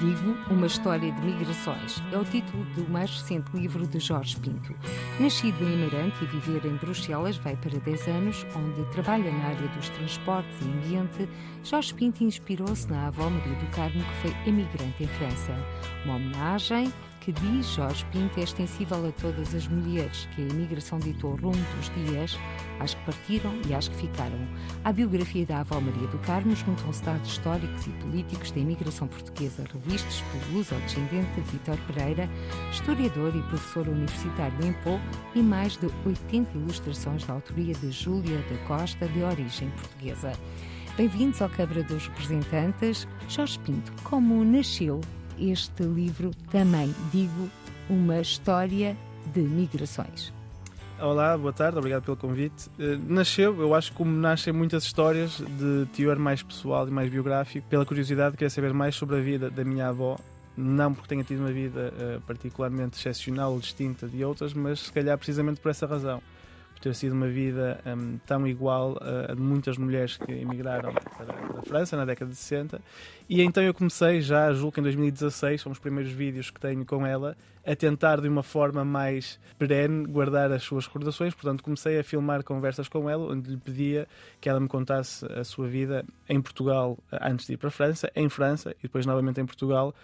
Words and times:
digo 0.00 0.34
uma 0.50 0.66
história 0.66 1.12
de 1.12 1.20
migrações. 1.20 2.02
É 2.10 2.16
o 2.16 2.24
título 2.24 2.64
do 2.74 2.90
mais 2.90 3.10
recente 3.10 3.50
livro 3.54 3.86
de 3.86 4.00
Jorge 4.00 4.36
Pinto. 4.36 4.74
Nascido 5.20 5.62
em 5.62 5.74
Amarante 5.74 6.24
e 6.24 6.26
viver 6.26 6.64
em 6.64 6.76
Bruxelas, 6.76 7.36
vai 7.36 7.54
para 7.56 7.78
10 7.78 8.08
anos, 8.08 8.46
onde 8.56 8.82
trabalha 8.92 9.30
na 9.30 9.48
área 9.48 9.68
dos 9.68 9.90
transportes 9.90 10.58
e 10.62 10.64
ambiente. 10.64 11.28
Jorge 11.62 11.92
Pinto 11.94 12.24
inspirou-se 12.24 12.90
na 12.90 13.08
avó 13.08 13.28
Maria 13.28 13.54
do 13.54 13.66
Carmo, 13.66 14.02
que 14.02 14.14
foi 14.28 14.48
emigrante 14.48 15.04
em 15.04 15.08
França. 15.08 15.54
Uma 16.04 16.16
homenagem 16.16 16.90
que 17.20 17.32
diz 17.32 17.66
Jorge 17.66 18.04
Pinto 18.06 18.40
é 18.40 18.42
extensível 18.42 19.06
a 19.06 19.12
todas 19.20 19.54
as 19.54 19.68
mulheres 19.68 20.26
que 20.34 20.42
a 20.42 20.46
imigração 20.46 20.98
ditou 20.98 21.36
rumo 21.36 21.62
dos 21.76 21.90
dias, 21.94 22.38
às 22.78 22.94
que 22.94 23.04
partiram 23.04 23.52
e 23.68 23.74
às 23.74 23.88
que 23.88 23.96
ficaram. 23.96 24.38
À 24.82 24.92
biografia 24.92 25.44
da 25.44 25.60
avó 25.60 25.78
Maria 25.80 26.08
do 26.08 26.18
Carmo 26.20 26.56
juntam-se 26.56 27.02
dados 27.04 27.30
históricos 27.30 27.86
e 27.86 27.90
políticos 27.90 28.50
da 28.50 28.60
imigração 28.60 29.06
portuguesa, 29.06 29.64
revistos 29.72 30.22
pelo 30.22 30.58
luso-descendente 30.58 31.40
Vítor 31.52 31.78
Pereira, 31.86 32.28
historiador 32.72 33.36
e 33.36 33.42
professor 33.42 33.86
universitário 33.86 34.66
em 34.66 34.72
Pô, 34.82 34.98
e 35.34 35.42
mais 35.42 35.76
de 35.76 35.86
80 36.06 36.56
ilustrações 36.56 37.24
da 37.24 37.34
autoria 37.34 37.74
de 37.74 37.90
Júlia 37.90 38.38
da 38.38 38.56
Costa, 38.66 39.06
de 39.06 39.22
origem 39.22 39.68
portuguesa. 39.70 40.32
Bem-vindos 40.96 41.40
ao 41.40 41.50
Câmara 41.50 41.82
dos 41.82 42.08
Representantes. 42.08 43.06
Jorge 43.28 43.58
Pinto, 43.60 43.92
como 44.02 44.42
nasceu 44.44 45.00
este 45.40 45.82
livro 45.82 46.30
também, 46.50 46.94
digo, 47.10 47.50
uma 47.88 48.20
história 48.20 48.96
de 49.32 49.40
migrações. 49.40 50.32
Olá, 51.00 51.36
boa 51.38 51.52
tarde, 51.52 51.78
obrigado 51.78 52.04
pelo 52.04 52.16
convite. 52.16 52.68
Uh, 52.78 53.00
nasceu, 53.08 53.58
eu 53.58 53.74
acho, 53.74 53.92
como 53.94 54.10
nascem 54.10 54.52
muitas 54.52 54.84
histórias 54.84 55.38
de 55.58 55.86
teor 55.94 56.18
mais 56.18 56.42
pessoal 56.42 56.86
e 56.86 56.90
mais 56.90 57.08
biográfico, 57.08 57.66
pela 57.68 57.86
curiosidade 57.86 58.32
de 58.32 58.36
querer 58.36 58.50
saber 58.50 58.74
mais 58.74 58.94
sobre 58.94 59.16
a 59.16 59.20
vida 59.20 59.50
da 59.50 59.64
minha 59.64 59.88
avó. 59.88 60.18
Não 60.56 60.92
porque 60.92 61.08
tenha 61.08 61.24
tido 61.24 61.38
uma 61.40 61.52
vida 61.52 61.92
uh, 61.96 62.20
particularmente 62.22 62.98
excepcional 62.98 63.52
ou 63.52 63.60
distinta 63.60 64.06
de 64.06 64.22
outras, 64.22 64.52
mas 64.52 64.80
se 64.80 64.92
calhar 64.92 65.16
precisamente 65.16 65.58
por 65.58 65.70
essa 65.70 65.86
razão 65.86 66.22
ter 66.80 66.94
sido 66.94 67.12
uma 67.12 67.28
vida 67.28 67.80
um, 67.86 68.18
tão 68.26 68.46
igual 68.46 68.98
a, 69.00 69.32
a 69.32 69.34
de 69.34 69.40
muitas 69.40 69.76
mulheres 69.76 70.16
que 70.16 70.32
emigraram 70.32 70.92
para, 70.92 71.26
para, 71.26 71.58
a 71.58 71.62
França 71.62 71.96
na 71.96 72.04
década 72.04 72.30
de 72.30 72.36
60. 72.36 72.80
E 73.28 73.42
então 73.42 73.62
eu 73.62 73.74
comecei 73.74 74.20
já, 74.20 74.52
julgo 74.52 74.72
que 74.72 74.80
em 74.80 74.82
2016, 74.82 75.60
são 75.60 75.70
os 75.70 75.78
primeiros 75.78 76.10
vídeos 76.10 76.50
que 76.50 76.58
tenho 76.58 76.84
com 76.84 77.06
ela, 77.06 77.36
a 77.66 77.76
tentar 77.76 78.20
de 78.20 78.28
uma 78.28 78.42
forma 78.42 78.84
mais 78.84 79.38
perene 79.58 80.06
guardar 80.06 80.50
as 80.50 80.62
suas 80.62 80.86
recordações. 80.86 81.34
Portanto, 81.34 81.62
comecei 81.62 81.98
a 81.98 82.04
filmar 82.04 82.42
conversas 82.42 82.88
com 82.88 83.08
ela, 83.08 83.30
onde 83.30 83.50
lhe 83.50 83.56
pedia 83.58 84.08
que 84.40 84.48
ela 84.48 84.58
me 84.58 84.68
contasse 84.68 85.26
a 85.26 85.44
sua 85.44 85.68
vida 85.68 86.04
em 86.28 86.40
Portugal 86.40 86.98
antes 87.12 87.46
de 87.46 87.52
ir 87.52 87.56
para 87.58 87.68
a 87.68 87.72
França, 87.72 88.10
em 88.16 88.28
França 88.28 88.70
e 88.78 88.82
depois 88.84 89.04
novamente 89.04 89.40
em 89.40 89.46
Portugal, 89.46 89.94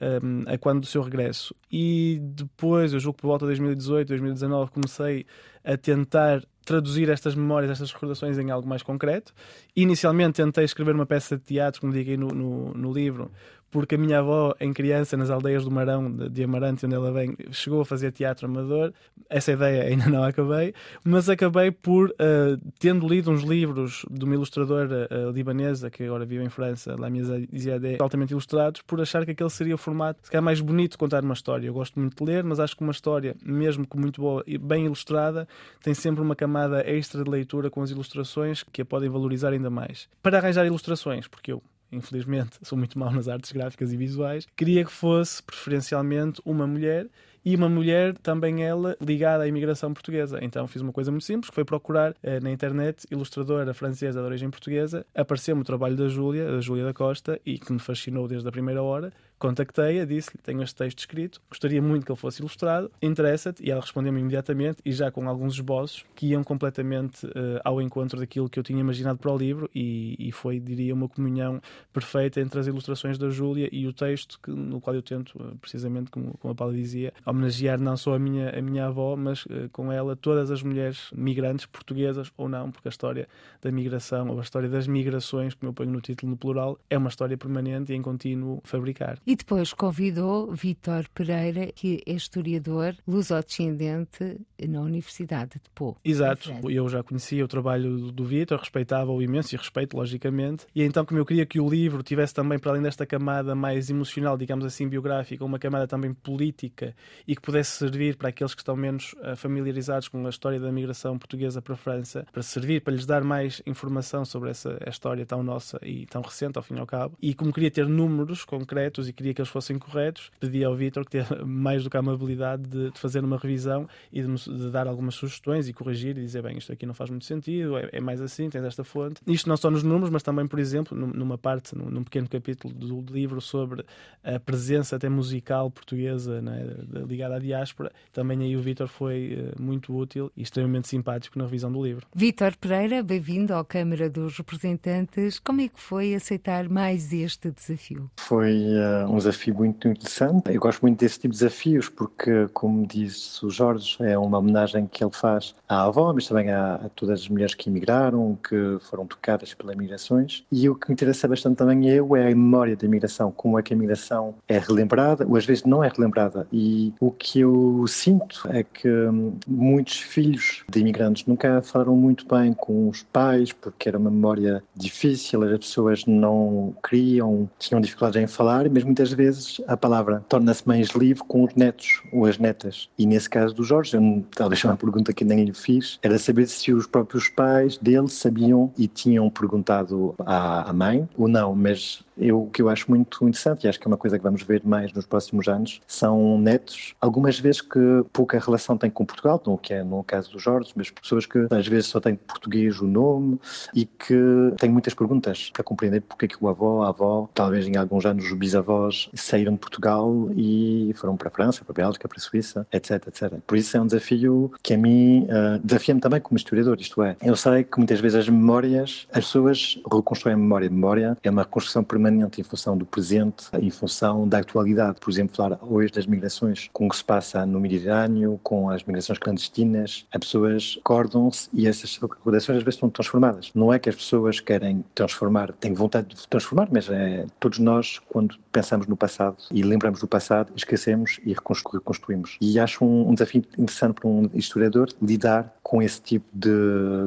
um, 0.00 0.42
a 0.46 0.58
quando 0.58 0.80
do 0.80 0.86
seu 0.86 1.02
regresso. 1.02 1.54
E 1.70 2.18
depois, 2.22 2.92
eu 2.92 3.00
julgo 3.00 3.16
que 3.16 3.22
por 3.22 3.28
volta 3.28 3.44
de 3.44 3.50
2018, 3.50 4.08
2019, 4.08 4.70
comecei 4.70 5.26
a 5.64 5.76
tentar 5.76 6.42
traduzir 6.64 7.08
estas 7.08 7.34
memórias, 7.34 7.70
estas 7.70 7.92
recordações 7.92 8.38
em 8.38 8.50
algo 8.50 8.68
mais 8.68 8.82
concreto. 8.82 9.32
Inicialmente 9.74 10.42
tentei 10.42 10.64
escrever 10.64 10.94
uma 10.94 11.06
peça 11.06 11.36
de 11.36 11.44
teatro, 11.44 11.80
como 11.80 11.92
digo 11.92 12.10
aí 12.10 12.16
no, 12.16 12.28
no, 12.28 12.74
no 12.74 12.92
livro, 12.92 13.30
porque 13.70 13.94
a 13.94 13.98
minha 13.98 14.18
avó, 14.18 14.54
em 14.60 14.72
criança, 14.72 15.16
nas 15.16 15.30
aldeias 15.30 15.64
do 15.64 15.70
Marão, 15.70 16.10
de 16.10 16.42
Amarante, 16.42 16.86
onde 16.86 16.94
ela 16.94 17.12
vem, 17.12 17.36
chegou 17.50 17.80
a 17.80 17.84
fazer 17.84 18.12
teatro 18.12 18.46
amador. 18.46 18.92
Essa 19.28 19.52
ideia 19.52 19.84
ainda 19.84 20.08
não 20.08 20.22
acabei, 20.22 20.72
mas 21.04 21.28
acabei 21.28 21.70
por, 21.70 22.10
uh, 22.10 22.72
tendo 22.78 23.06
lido 23.06 23.30
uns 23.30 23.42
livros 23.42 24.04
de 24.10 24.24
uma 24.24 24.34
ilustradora 24.34 25.08
uh, 25.10 25.30
libanesa, 25.30 25.90
que 25.90 26.04
agora 26.04 26.24
vive 26.24 26.44
em 26.44 26.48
França, 26.48 26.96
Lamia 26.96 27.24
Ziadeh, 27.56 27.98
altamente 28.00 28.32
ilustrados, 28.32 28.82
por 28.82 29.00
achar 29.00 29.24
que 29.24 29.32
aquele 29.32 29.50
seria 29.50 29.74
o 29.74 29.78
formato, 29.78 30.20
se 30.22 30.30
calhar, 30.30 30.42
mais 30.42 30.60
bonito 30.60 30.92
de 30.92 30.98
contar 30.98 31.22
uma 31.24 31.34
história. 31.34 31.66
Eu 31.66 31.74
gosto 31.74 31.98
muito 31.98 32.24
de 32.24 32.30
ler, 32.30 32.44
mas 32.44 32.60
acho 32.60 32.76
que 32.76 32.82
uma 32.82 32.92
história, 32.92 33.36
mesmo 33.44 33.86
que 33.86 33.96
muito 33.96 34.20
boa 34.20 34.42
e 34.46 34.56
bem 34.56 34.86
ilustrada, 34.86 35.46
tem 35.82 35.94
sempre 35.94 36.22
uma 36.22 36.36
camada 36.36 36.88
extra 36.88 37.22
de 37.22 37.30
leitura 37.30 37.70
com 37.70 37.82
as 37.82 37.90
ilustrações 37.90 38.62
que 38.62 38.82
a 38.82 38.84
podem 38.84 39.08
valorizar 39.08 39.52
ainda 39.52 39.70
mais. 39.70 40.08
Para 40.22 40.38
arranjar 40.38 40.66
ilustrações, 40.66 41.26
porque 41.28 41.52
eu 41.52 41.62
infelizmente 41.90 42.58
sou 42.62 42.76
muito 42.76 42.98
mau 42.98 43.10
nas 43.10 43.28
artes 43.28 43.52
gráficas 43.52 43.92
e 43.92 43.96
visuais, 43.96 44.46
queria 44.56 44.84
que 44.84 44.92
fosse 44.92 45.42
preferencialmente 45.42 46.40
uma 46.44 46.66
mulher 46.66 47.08
e 47.46 47.54
uma 47.54 47.68
mulher, 47.68 48.12
também 48.18 48.64
ela, 48.64 48.96
ligada 49.00 49.44
à 49.44 49.46
imigração 49.46 49.94
portuguesa. 49.94 50.40
Então 50.42 50.66
fiz 50.66 50.82
uma 50.82 50.92
coisa 50.92 51.12
muito 51.12 51.24
simples, 51.24 51.48
que 51.48 51.54
foi 51.54 51.64
procurar 51.64 52.12
eh, 52.20 52.40
na 52.40 52.50
internet 52.50 53.06
ilustradora 53.08 53.72
francesa 53.72 54.18
de 54.18 54.26
origem 54.26 54.50
portuguesa. 54.50 55.06
Apareceu-me 55.14 55.62
o 55.62 55.64
trabalho 55.64 55.94
da 55.94 56.08
Júlia, 56.08 56.50
da 56.50 56.60
Júlia 56.60 56.84
da 56.84 56.92
Costa, 56.92 57.40
e 57.46 57.56
que 57.56 57.72
me 57.72 57.78
fascinou 57.78 58.26
desde 58.26 58.48
a 58.48 58.50
primeira 58.50 58.82
hora. 58.82 59.12
Contactei-a, 59.38 60.04
disse-lhe: 60.04 60.38
Tenho 60.42 60.62
este 60.62 60.74
texto 60.74 60.98
escrito, 61.00 61.40
gostaria 61.50 61.82
muito 61.82 62.06
que 62.06 62.12
ele 62.12 62.18
fosse 62.18 62.40
ilustrado, 62.40 62.90
interessa-te? 63.02 63.62
E 63.62 63.70
ela 63.70 63.80
respondeu-me 63.80 64.20
imediatamente, 64.20 64.78
e 64.84 64.92
já 64.92 65.10
com 65.10 65.28
alguns 65.28 65.54
esboços 65.54 66.04
que 66.14 66.28
iam 66.28 66.42
completamente 66.42 67.26
uh, 67.26 67.60
ao 67.62 67.80
encontro 67.82 68.18
daquilo 68.18 68.48
que 68.48 68.58
eu 68.58 68.62
tinha 68.62 68.80
imaginado 68.80 69.18
para 69.18 69.30
o 69.30 69.36
livro, 69.36 69.70
e, 69.74 70.16
e, 70.18 70.32
foi, 70.32 70.58
diria, 70.58 70.94
uma 70.94 71.08
comunhão 71.08 71.60
perfeita 71.92 72.40
entre 72.40 72.58
as 72.58 72.66
ilustrações 72.66 73.18
da 73.18 73.28
Júlia 73.28 73.68
e 73.70 73.86
o 73.86 73.92
texto, 73.92 74.40
que, 74.42 74.50
no 74.50 74.80
qual 74.80 74.96
eu 74.96 75.02
tento, 75.02 75.34
uh, 75.36 75.56
precisamente 75.58 76.10
como, 76.10 76.36
como 76.38 76.52
a 76.52 76.54
Paula 76.54 76.72
dizia, 76.72 77.12
homenagear 77.26 77.78
não 77.78 77.96
só 77.96 78.14
a 78.14 78.18
minha, 78.18 78.58
a 78.58 78.62
minha 78.62 78.86
avó, 78.86 79.16
mas 79.16 79.44
uh, 79.46 79.68
com 79.70 79.92
ela 79.92 80.16
todas 80.16 80.50
as 80.50 80.62
mulheres 80.62 81.10
migrantes, 81.14 81.66
portuguesas 81.66 82.32
ou 82.38 82.48
não, 82.48 82.70
porque 82.70 82.88
a 82.88 82.90
história 82.90 83.28
da 83.60 83.70
migração, 83.70 84.30
ou 84.30 84.38
a 84.38 84.42
história 84.42 84.68
das 84.68 84.86
migrações, 84.86 85.52
como 85.52 85.70
eu 85.70 85.74
ponho 85.74 85.90
no 85.90 86.00
título 86.00 86.30
no 86.30 86.38
plural, 86.38 86.78
é 86.88 86.96
uma 86.96 87.10
história 87.10 87.36
permanente 87.36 87.92
e 87.92 87.96
em 87.96 88.00
contínuo 88.00 88.62
fabricar. 88.64 89.18
E 89.26 89.34
depois 89.34 89.72
convidou 89.72 90.52
Vítor 90.52 91.08
Pereira, 91.12 91.72
que 91.72 92.00
é 92.06 92.12
historiador 92.12 92.94
luso-descendente 93.08 94.38
na 94.68 94.80
Universidade 94.80 95.54
de 95.54 95.68
Pô. 95.74 95.96
Exato, 96.04 96.52
eu 96.70 96.88
já 96.88 97.02
conhecia 97.02 97.44
o 97.44 97.48
trabalho 97.48 98.12
do 98.12 98.24
Vítor, 98.24 98.60
respeitava-o 98.60 99.20
imenso 99.20 99.52
e 99.52 99.58
respeito, 99.58 99.96
logicamente. 99.96 100.66
E 100.72 100.80
então, 100.84 101.04
como 101.04 101.18
eu 101.18 101.26
queria 101.26 101.44
que 101.44 101.58
o 101.58 101.68
livro 101.68 102.04
tivesse 102.04 102.32
também, 102.32 102.56
para 102.56 102.70
além 102.70 102.82
desta 102.82 103.04
camada 103.04 103.52
mais 103.56 103.90
emocional, 103.90 104.38
digamos 104.38 104.64
assim, 104.64 104.88
biográfica, 104.88 105.44
uma 105.44 105.58
camada 105.58 105.88
também 105.88 106.14
política 106.14 106.94
e 107.26 107.34
que 107.34 107.42
pudesse 107.42 107.72
servir 107.72 108.16
para 108.16 108.28
aqueles 108.28 108.54
que 108.54 108.60
estão 108.60 108.76
menos 108.76 109.12
uh, 109.14 109.34
familiarizados 109.34 110.06
com 110.06 110.24
a 110.24 110.30
história 110.30 110.60
da 110.60 110.70
migração 110.70 111.18
portuguesa 111.18 111.60
para 111.60 111.74
a 111.74 111.76
França, 111.76 112.24
para 112.32 112.44
servir, 112.44 112.80
para 112.80 112.94
lhes 112.94 113.04
dar 113.04 113.24
mais 113.24 113.60
informação 113.66 114.24
sobre 114.24 114.50
essa 114.50 114.78
história 114.86 115.26
tão 115.26 115.42
nossa 115.42 115.80
e 115.82 116.06
tão 116.06 116.22
recente, 116.22 116.58
ao 116.58 116.62
fim 116.62 116.76
e 116.76 116.78
ao 116.78 116.86
cabo. 116.86 117.18
E 117.20 117.34
como 117.34 117.52
queria 117.52 117.72
ter 117.72 117.88
números 117.88 118.44
concretos 118.44 119.08
e 119.08 119.15
queria 119.16 119.34
que 119.34 119.40
eles 119.40 119.50
fossem 119.50 119.78
corretos, 119.78 120.30
pedi 120.38 120.62
ao 120.62 120.74
Vítor 120.74 121.04
que 121.04 121.10
teve 121.10 121.44
mais 121.44 121.82
do 121.82 121.90
que 121.90 121.96
a 121.96 122.00
amabilidade 122.00 122.62
de, 122.64 122.90
de 122.90 122.98
fazer 122.98 123.24
uma 123.24 123.38
revisão 123.38 123.88
e 124.12 124.22
de, 124.22 124.34
de, 124.34 124.70
dar 124.70 124.86
algumas 124.86 125.14
sugestões 125.14 125.68
e 125.68 125.72
corrigir 125.72 126.16
e 126.18 126.20
dizer, 126.20 126.42
bem, 126.42 126.58
isto 126.58 126.72
aqui 126.72 126.84
não 126.86 126.94
faz 126.94 127.10
muito 127.10 127.24
sentido, 127.24 127.76
é, 127.78 127.88
é, 127.92 128.00
mais 128.00 128.20
assim, 128.20 128.48
tens 128.50 128.64
esta 128.64 128.84
fonte. 128.84 129.20
Isto 129.26 129.48
não 129.48 129.56
só 129.56 129.70
nos 129.70 129.82
números, 129.82 130.10
mas 130.10 130.22
também, 130.22 130.46
por 130.46 130.58
exemplo, 130.58 130.96
numa 130.96 131.38
parte, 131.38 131.76
num, 131.76 131.90
num 131.90 132.04
pequeno 132.04 132.28
capítulo 132.28 132.72
do 132.74 133.12
livro 133.12 133.40
sobre 133.40 133.84
a 134.22 134.38
presença 134.38 134.96
até 134.96 135.08
musical 135.08 135.70
portuguesa 135.70 136.40
né, 136.42 136.66
ligada 137.08 137.36
à 137.36 137.38
diáspora, 137.38 137.90
também 138.12 138.40
aí 138.42 138.56
o 138.56 138.60
Vítor 138.60 138.88
foi 138.88 139.52
uh, 139.56 139.62
muito 139.62 139.96
útil 139.96 140.30
e 140.36 140.42
extremamente 140.42 140.88
simpático 140.88 141.38
na 141.38 141.44
revisão 141.44 141.72
do 141.72 141.82
livro. 141.82 142.06
Vítor 142.14 142.56
Pereira, 142.56 143.02
bem-vindo 143.02 143.54
à 143.54 143.64
Câmara 143.64 144.10
dos 144.10 144.36
Representantes. 144.36 145.38
Como 145.38 145.60
é 145.60 145.68
que 145.68 145.80
foi 145.80 146.14
aceitar 146.14 146.68
mais 146.68 147.12
este 147.12 147.50
desafio? 147.50 148.10
Foi 148.16 148.52
uh, 148.52 149.05
um 149.08 149.16
desafio 149.16 149.54
muito 149.54 149.88
interessante. 149.88 150.52
Eu 150.52 150.60
gosto 150.60 150.82
muito 150.82 150.98
desse 150.98 151.20
tipo 151.20 151.32
de 151.32 151.38
desafios 151.40 151.88
porque, 151.88 152.48
como 152.52 152.86
disse 152.86 153.44
o 153.44 153.50
Jorge, 153.50 153.96
é 154.00 154.18
uma 154.18 154.38
homenagem 154.38 154.86
que 154.86 155.02
ele 155.02 155.12
faz 155.12 155.54
à 155.68 155.84
avó, 155.84 156.12
mas 156.12 156.26
também 156.26 156.50
a, 156.50 156.74
a 156.76 156.88
todas 156.90 157.20
as 157.20 157.28
mulheres 157.28 157.54
que 157.54 157.68
emigraram, 157.68 158.38
que 158.46 158.78
foram 158.80 159.06
tocadas 159.06 159.54
pelas 159.54 159.76
migrações. 159.76 160.44
E 160.50 160.68
o 160.68 160.74
que 160.74 160.88
me 160.88 160.94
interessa 160.94 161.28
bastante 161.28 161.56
também 161.56 161.90
é, 161.90 161.96
é 161.96 162.00
a 162.00 162.28
memória 162.28 162.76
da 162.76 162.86
imigração, 162.86 163.30
como 163.32 163.58
é 163.58 163.62
que 163.62 163.72
a 163.72 163.76
imigração 163.76 164.34
é 164.48 164.58
relembrada, 164.58 165.26
ou 165.26 165.36
às 165.36 165.44
vezes 165.44 165.64
não 165.64 165.82
é 165.82 165.88
relembrada. 165.88 166.46
E 166.52 166.92
o 167.00 167.10
que 167.10 167.40
eu 167.40 167.84
sinto 167.86 168.48
é 168.50 168.62
que 168.62 168.88
hum, 168.88 169.34
muitos 169.46 169.98
filhos 169.98 170.64
de 170.68 170.80
imigrantes 170.80 171.26
nunca 171.26 171.62
falaram 171.62 171.96
muito 171.96 172.26
bem 172.26 172.52
com 172.52 172.88
os 172.88 173.02
pais, 173.02 173.52
porque 173.52 173.88
era 173.88 173.98
uma 173.98 174.10
memória 174.10 174.62
difícil, 174.74 175.42
as 175.42 175.58
pessoas 175.58 176.04
não 176.06 176.74
queriam, 176.88 177.48
tinham 177.58 177.80
dificuldades 177.80 178.22
em 178.22 178.26
falar, 178.26 178.68
mesmo 178.68 178.94
muitas 178.96 179.12
vezes 179.12 179.60
a 179.68 179.76
palavra 179.76 180.24
torna-se 180.26 180.66
mais 180.66 180.88
livre 180.88 181.22
com 181.24 181.44
os 181.44 181.54
netos 181.54 182.02
ou 182.10 182.24
as 182.24 182.38
netas. 182.38 182.88
E 182.98 183.04
nesse 183.04 183.28
caso 183.28 183.54
do 183.54 183.62
Jorge, 183.62 183.94
eu, 183.94 184.24
talvez 184.34 184.64
uma 184.64 184.74
pergunta 184.74 185.12
que 185.12 185.22
nem 185.22 185.44
lhe 185.44 185.52
fiz, 185.52 185.98
era 186.02 186.18
saber 186.18 186.46
se 186.46 186.72
os 186.72 186.86
próprios 186.86 187.28
pais 187.28 187.76
dele 187.76 188.08
sabiam 188.08 188.72
e 188.78 188.88
tinham 188.88 189.28
perguntado 189.28 190.14
à, 190.20 190.70
à 190.70 190.72
mãe 190.72 191.06
ou 191.14 191.28
não, 191.28 191.54
mas 191.54 192.05
eu, 192.18 192.42
o 192.42 192.50
que 192.50 192.62
eu 192.62 192.68
acho 192.68 192.90
muito 192.90 193.26
interessante, 193.28 193.64
e 193.64 193.68
acho 193.68 193.78
que 193.78 193.86
é 193.86 193.88
uma 193.88 193.96
coisa 193.96 194.18
que 194.18 194.24
vamos 194.24 194.42
ver 194.42 194.62
mais 194.64 194.92
nos 194.92 195.06
próximos 195.06 195.48
anos, 195.48 195.80
são 195.86 196.38
netos, 196.38 196.94
algumas 197.00 197.38
vezes 197.38 197.60
que 197.60 197.78
pouca 198.12 198.38
relação 198.38 198.76
têm 198.76 198.90
com 198.90 199.04
Portugal, 199.04 199.42
não 199.46 199.56
que 199.56 199.74
é 199.74 199.82
no 199.82 200.02
caso 200.02 200.32
do 200.32 200.38
Jorge, 200.38 200.72
mas 200.74 200.90
pessoas 200.90 201.26
que 201.26 201.46
às 201.50 201.66
vezes 201.66 201.86
só 201.86 202.00
têm 202.00 202.14
português 202.16 202.80
o 202.80 202.86
nome 202.86 203.38
e 203.74 203.84
que 203.84 204.14
têm 204.58 204.70
muitas 204.70 204.94
perguntas 204.94 205.50
para 205.52 205.62
compreender 205.62 206.00
porque 206.02 206.26
é 206.26 206.28
que 206.28 206.36
o 206.40 206.48
avô, 206.48 206.82
a 206.82 206.88
avó, 206.88 207.28
talvez 207.34 207.66
em 207.66 207.76
alguns 207.76 208.06
anos 208.06 208.24
os 208.24 208.32
bisavós 208.32 209.10
saíram 209.14 209.52
de 209.52 209.58
Portugal 209.58 210.30
e 210.36 210.92
foram 210.96 211.16
para 211.16 211.28
a 211.28 211.30
França, 211.30 211.64
para 211.64 211.72
a 211.72 211.86
Bélgica, 211.86 212.08
para 212.08 212.18
a 212.18 212.20
Suíça, 212.20 212.66
etc, 212.72 213.06
etc. 213.08 213.34
Por 213.46 213.56
isso 213.56 213.76
é 213.76 213.80
um 213.80 213.86
desafio 213.86 214.52
que 214.62 214.74
a 214.74 214.78
mim 214.78 215.24
uh, 215.24 215.58
desafia-me 215.62 216.00
também 216.00 216.20
como 216.20 216.36
historiador, 216.36 216.76
isto 216.80 217.02
é, 217.02 217.16
eu 217.22 217.36
sei 217.36 217.64
que 217.64 217.78
muitas 217.78 218.00
vezes 218.00 218.20
as 218.20 218.28
memórias, 218.28 219.06
as 219.12 219.24
pessoas 219.24 219.80
reconstroem 219.92 220.34
a 220.34 220.38
memória. 220.38 220.68
A 220.68 220.70
memória 220.70 221.18
é 221.22 221.30
uma 221.30 221.44
construção 221.44 221.82
permanente 221.82 222.05
permanente 222.06 222.40
em 222.40 222.44
função 222.44 222.76
do 222.76 222.86
presente, 222.86 223.46
em 223.60 223.70
função 223.70 224.28
da 224.28 224.38
atualidade. 224.38 224.98
Por 225.00 225.10
exemplo, 225.10 225.36
falar 225.36 225.58
hoje 225.62 225.92
das 225.92 226.06
migrações, 226.06 226.70
com 226.72 226.86
o 226.86 226.88
que 226.88 226.96
se 226.96 227.04
passa 227.04 227.44
no 227.44 227.60
Mediterrâneo, 227.60 228.38
com 228.42 228.70
as 228.70 228.84
migrações 228.84 229.18
clandestinas, 229.18 230.06
as 230.12 230.20
pessoas 230.20 230.78
acordam-se 230.80 231.48
e 231.52 231.66
essas 231.66 231.96
recordações 231.96 232.58
às 232.58 232.64
vezes 232.64 232.76
estão 232.76 232.88
transformadas. 232.88 233.50
Não 233.54 233.72
é 233.72 233.78
que 233.78 233.88
as 233.88 233.96
pessoas 233.96 234.40
querem 234.40 234.84
transformar, 234.94 235.52
têm 235.52 235.74
vontade 235.74 236.14
de 236.14 236.28
transformar, 236.28 236.68
mas 236.70 236.88
é, 236.88 237.26
todos 237.40 237.58
nós, 237.58 237.98
quando 238.08 238.36
pensamos 238.52 238.86
no 238.86 238.96
passado 238.96 239.36
e 239.50 239.62
lembramos 239.62 240.00
do 240.00 240.06
passado, 240.06 240.52
esquecemos 240.54 241.18
e 241.24 241.34
reconstruímos. 241.34 242.38
E 242.40 242.58
acho 242.58 242.84
um, 242.84 243.10
um 243.10 243.14
desafio 243.14 243.42
interessante 243.58 243.94
para 243.94 244.08
um 244.08 244.30
historiador 244.34 244.88
lidar 245.02 245.54
com 245.62 245.82
esse 245.82 246.00
tipo 246.00 246.26
de 246.32 246.48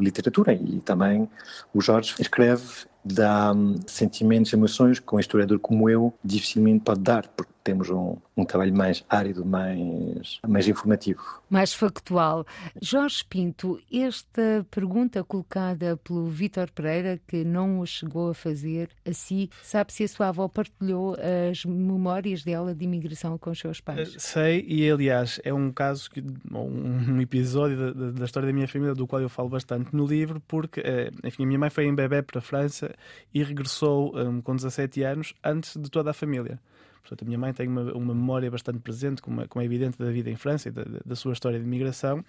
literatura 0.01 0.53
e 0.53 0.79
também 0.81 1.29
o 1.73 1.81
Jorge 1.81 2.15
escreve 2.19 2.89
dá 3.13 3.51
hum, 3.51 3.75
sentimentos, 3.87 4.53
emoções 4.53 4.99
que 4.99 5.15
um 5.15 5.19
historiador 5.19 5.59
como 5.59 5.89
eu 5.89 6.13
dificilmente 6.23 6.83
pode 6.83 7.01
dar, 7.01 7.27
porque 7.27 7.51
temos 7.69 7.91
um, 7.91 8.17
um 8.35 8.43
trabalho 8.43 8.75
mais 8.75 9.05
árido, 9.07 9.45
mais, 9.45 10.39
mais 10.47 10.67
informativo. 10.67 11.21
Mais 11.47 11.71
factual. 11.71 12.43
Jorge 12.81 13.23
Pinto, 13.29 13.79
esta 13.93 14.65
pergunta 14.71 15.23
colocada 15.23 15.95
pelo 15.97 16.25
Vítor 16.25 16.71
Pereira, 16.71 17.21
que 17.27 17.43
não 17.43 17.79
o 17.79 17.85
chegou 17.85 18.31
a 18.31 18.33
fazer 18.33 18.89
a 19.07 19.13
si, 19.13 19.51
sabe 19.61 19.93
se 19.93 20.03
a 20.03 20.07
sua 20.07 20.29
avó 20.29 20.47
partilhou 20.47 21.15
as 21.51 21.63
memórias 21.63 22.43
dela 22.43 22.73
de 22.73 22.85
imigração 22.85 23.37
com 23.37 23.51
os 23.51 23.59
seus 23.59 23.79
pais? 23.79 24.15
Eh, 24.15 24.19
sei, 24.19 24.65
e 24.67 24.89
aliás, 24.89 25.39
é 25.43 25.53
um 25.53 25.71
caso, 25.71 26.09
que, 26.09 26.23
um 26.51 27.21
episódio 27.21 27.93
da, 27.93 28.11
da, 28.11 28.25
história 28.25 28.47
da 28.47 28.53
minha 28.53 28.67
família 28.67 28.95
do 28.95 29.05
qual 29.05 29.21
eu 29.21 29.29
falo 29.29 29.49
bastante 29.49 29.95
no 29.95 30.07
livro, 30.07 30.41
porque, 30.47 30.79
eh, 30.79 31.11
enfim, 31.23 31.43
a 31.43 31.45
minha 31.45 31.59
mãe 31.59 31.69
foi 31.69 31.85
em 31.85 31.93
bebê 31.93 32.23
para 32.23 32.39
a 32.39 32.41
França 32.41 32.95
e 33.31 33.43
regressou 33.43 34.17
um, 34.17 34.41
com 34.41 34.55
17 34.55 35.03
anos 35.03 35.35
antes 35.43 35.77
de 35.77 35.87
toda 35.87 36.09
a 36.09 36.13
família. 36.13 36.59
Portanto, 37.01 37.23
a 37.23 37.25
minha 37.25 37.37
mãe 37.37 37.53
tem 37.53 37.67
uma, 37.67 37.93
uma 37.93 38.13
memória 38.13 38.49
bastante 38.49 38.79
presente, 38.79 39.21
como, 39.21 39.47
como 39.47 39.61
é 39.61 39.65
evidente, 39.65 39.97
da 39.97 40.11
vida 40.11 40.29
em 40.29 40.35
França 40.35 40.69
e 40.69 40.71
da, 40.71 40.83
da 41.05 41.15
sua 41.15 41.33
história 41.33 41.59
de 41.59 41.65
imigração, 41.65 42.23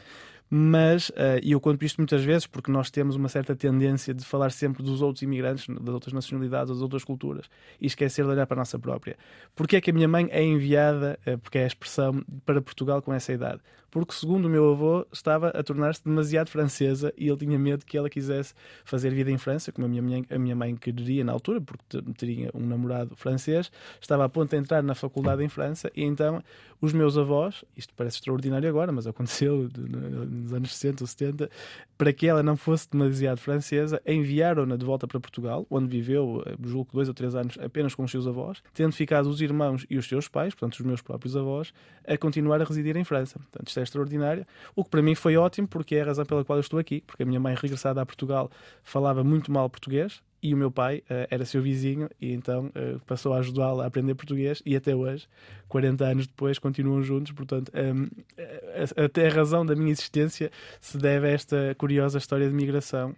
mas, 0.53 1.11
uh, 1.11 1.39
e 1.43 1.53
eu 1.53 1.61
conto 1.61 1.85
isto 1.85 1.99
muitas 1.99 2.25
vezes 2.25 2.45
porque 2.45 2.73
nós 2.73 2.91
temos 2.91 3.15
uma 3.15 3.29
certa 3.29 3.55
tendência 3.55 4.13
de 4.13 4.25
falar 4.25 4.51
sempre 4.51 4.83
dos 4.83 5.01
outros 5.01 5.23
imigrantes, 5.23 5.67
das 5.69 5.95
outras 5.95 6.13
nacionalidades, 6.13 6.71
das 6.71 6.83
outras 6.83 7.05
culturas, 7.05 7.47
e 7.81 7.87
esquecer 7.87 8.25
de 8.25 8.31
olhar 8.33 8.47
para 8.47 8.57
a 8.57 8.63
nossa 8.63 8.77
própria. 8.77 9.17
Porquê 9.55 9.77
é 9.77 9.81
que 9.81 9.91
a 9.91 9.95
minha 9.95 10.09
mãe 10.09 10.29
é 10.33 10.43
enviada, 10.43 11.17
uh, 11.25 11.39
porque 11.39 11.59
é 11.59 11.65
a 11.65 11.67
expressão, 11.69 12.25
para 12.45 12.61
Portugal 12.61 13.01
com 13.01 13.15
essa 13.15 13.33
idade? 13.33 13.61
Porque, 13.91 14.15
segundo 14.15 14.47
o 14.47 14.49
meu 14.49 14.71
avô, 14.71 15.05
estava 15.13 15.49
a 15.49 15.63
tornar-se 15.65 16.05
demasiado 16.05 16.49
francesa 16.49 17.13
e 17.17 17.29
ele 17.29 17.39
tinha 17.39 17.59
medo 17.59 17.85
que 17.85 17.99
ela 17.99 18.09
quisesse 18.09 18.55
fazer 18.85 19.11
vida 19.11 19.31
em 19.31 19.39
França, 19.39 19.73
como 19.73 19.87
a 19.87 19.91
minha 19.91 20.03
mãe, 20.03 20.25
a 20.31 20.39
minha 20.39 20.55
mãe 20.55 20.77
queria 20.77 21.25
na 21.25 21.33
altura, 21.33 21.61
porque 21.61 22.01
teria 22.17 22.51
um 22.55 22.65
namorado 22.65 23.17
francês, 23.17 23.71
estava 24.01 24.25
a 24.25 24.29
ponto 24.29 24.51
de 24.51 24.57
entrar 24.57 24.83
na 24.83 24.95
faculdade 24.95 25.43
em 25.43 25.49
França, 25.49 25.91
e 25.95 26.05
então 26.05 26.41
os 26.81 26.93
meus 26.93 27.19
avós, 27.19 27.65
isto 27.77 27.93
parece 27.95 28.17
extraordinário 28.17 28.69
agora, 28.69 28.91
mas 28.91 29.07
aconteceu 29.07 29.69
nos 29.77 30.53
anos 30.53 30.75
60 30.75 31.05
ou 31.05 31.07
70, 31.07 31.51
para 31.99 32.13
que 32.13 32.27
ela 32.27 32.43
não 32.43 32.57
fosse 32.57 32.91
demasiado 32.91 33.39
francesa, 33.39 34.01
enviaram-na 34.07 34.77
de 34.77 34.85
volta 34.85 35.07
para 35.07 35.21
Portugal, 35.21 35.67
onde 35.71 35.89
viveu, 35.89 36.43
eh, 36.47 36.57
julgo 36.65 36.91
dois 36.93 37.09
ou 37.09 37.15
três 37.15 37.35
anos, 37.35 37.59
apenas 37.59 37.95
com 37.95 38.03
os 38.05 38.11
seus 38.11 38.27
avós, 38.27 38.63
tendo 38.73 38.93
ficado 38.93 39.29
os 39.29 39.41
irmãos 39.43 39.87
e 39.91 39.99
os 39.99 40.09
seus 40.09 40.27
pais, 40.27 40.55
portanto 40.55 40.81
os 40.81 40.87
meus 40.87 41.03
próprios 41.03 41.37
avós, 41.37 41.73
a 42.07 42.17
continuar 42.17 42.61
a 42.61 42.65
residir 42.65 42.97
em 42.97 43.05
França. 43.05 43.39
Portanto, 43.39 43.69
isto 43.69 43.81
é 43.81 43.83
extraordinário, 43.83 44.47
o 44.75 44.83
que 44.83 44.91
para 44.91 45.03
mim 45.03 45.15
foi 45.15 45.37
ótimo, 45.37 45.69
porque 45.69 45.97
é 45.97 46.03
a 46.03 46.07
razão 46.07 46.25
pela 46.25 46.45
qual 46.45 46.57
eu 46.59 46.63
estou 46.63 46.79
aqui, 46.79 47.03
porque 47.07 47.23
a 47.23 47.27
minha 47.27 47.41
mãe, 47.41 47.55
regressada 47.55 48.01
a 48.01 48.07
Portugal, 48.07 48.51
falava 48.83 49.23
muito 49.23 49.53
mal 49.53 49.69
português, 49.69 50.23
e 50.43 50.55
o 50.55 50.57
meu 50.57 50.71
pai 50.71 50.99
uh, 50.99 51.27
era 51.31 51.45
seu 51.45 51.61
vizinho 51.61 52.09
e 52.21 52.33
então 52.33 52.67
uh, 52.67 53.01
passou 53.07 53.33
a 53.35 53.39
ajudá-lo 53.39 53.81
a 53.81 53.87
aprender 53.87 54.15
português 54.15 54.63
e 54.65 54.75
até 54.75 54.95
hoje, 54.95 55.29
40 55.69 56.05
anos 56.05 56.27
depois, 56.27 56.59
continuam 56.59 57.03
juntos. 57.03 57.33
Portanto, 57.33 57.71
um, 57.75 58.09
ehm, 58.37 58.87
até 58.97 59.29
a 59.29 59.33
razão 59.33 59.65
da 59.65 59.75
minha 59.75 59.91
existência 59.91 60.51
se 60.81 60.97
deve 60.97 61.29
a 61.29 61.31
esta 61.31 61.75
curiosa 61.77 62.19
história 62.19 62.49
de 62.49 62.55
migração 62.55 63.11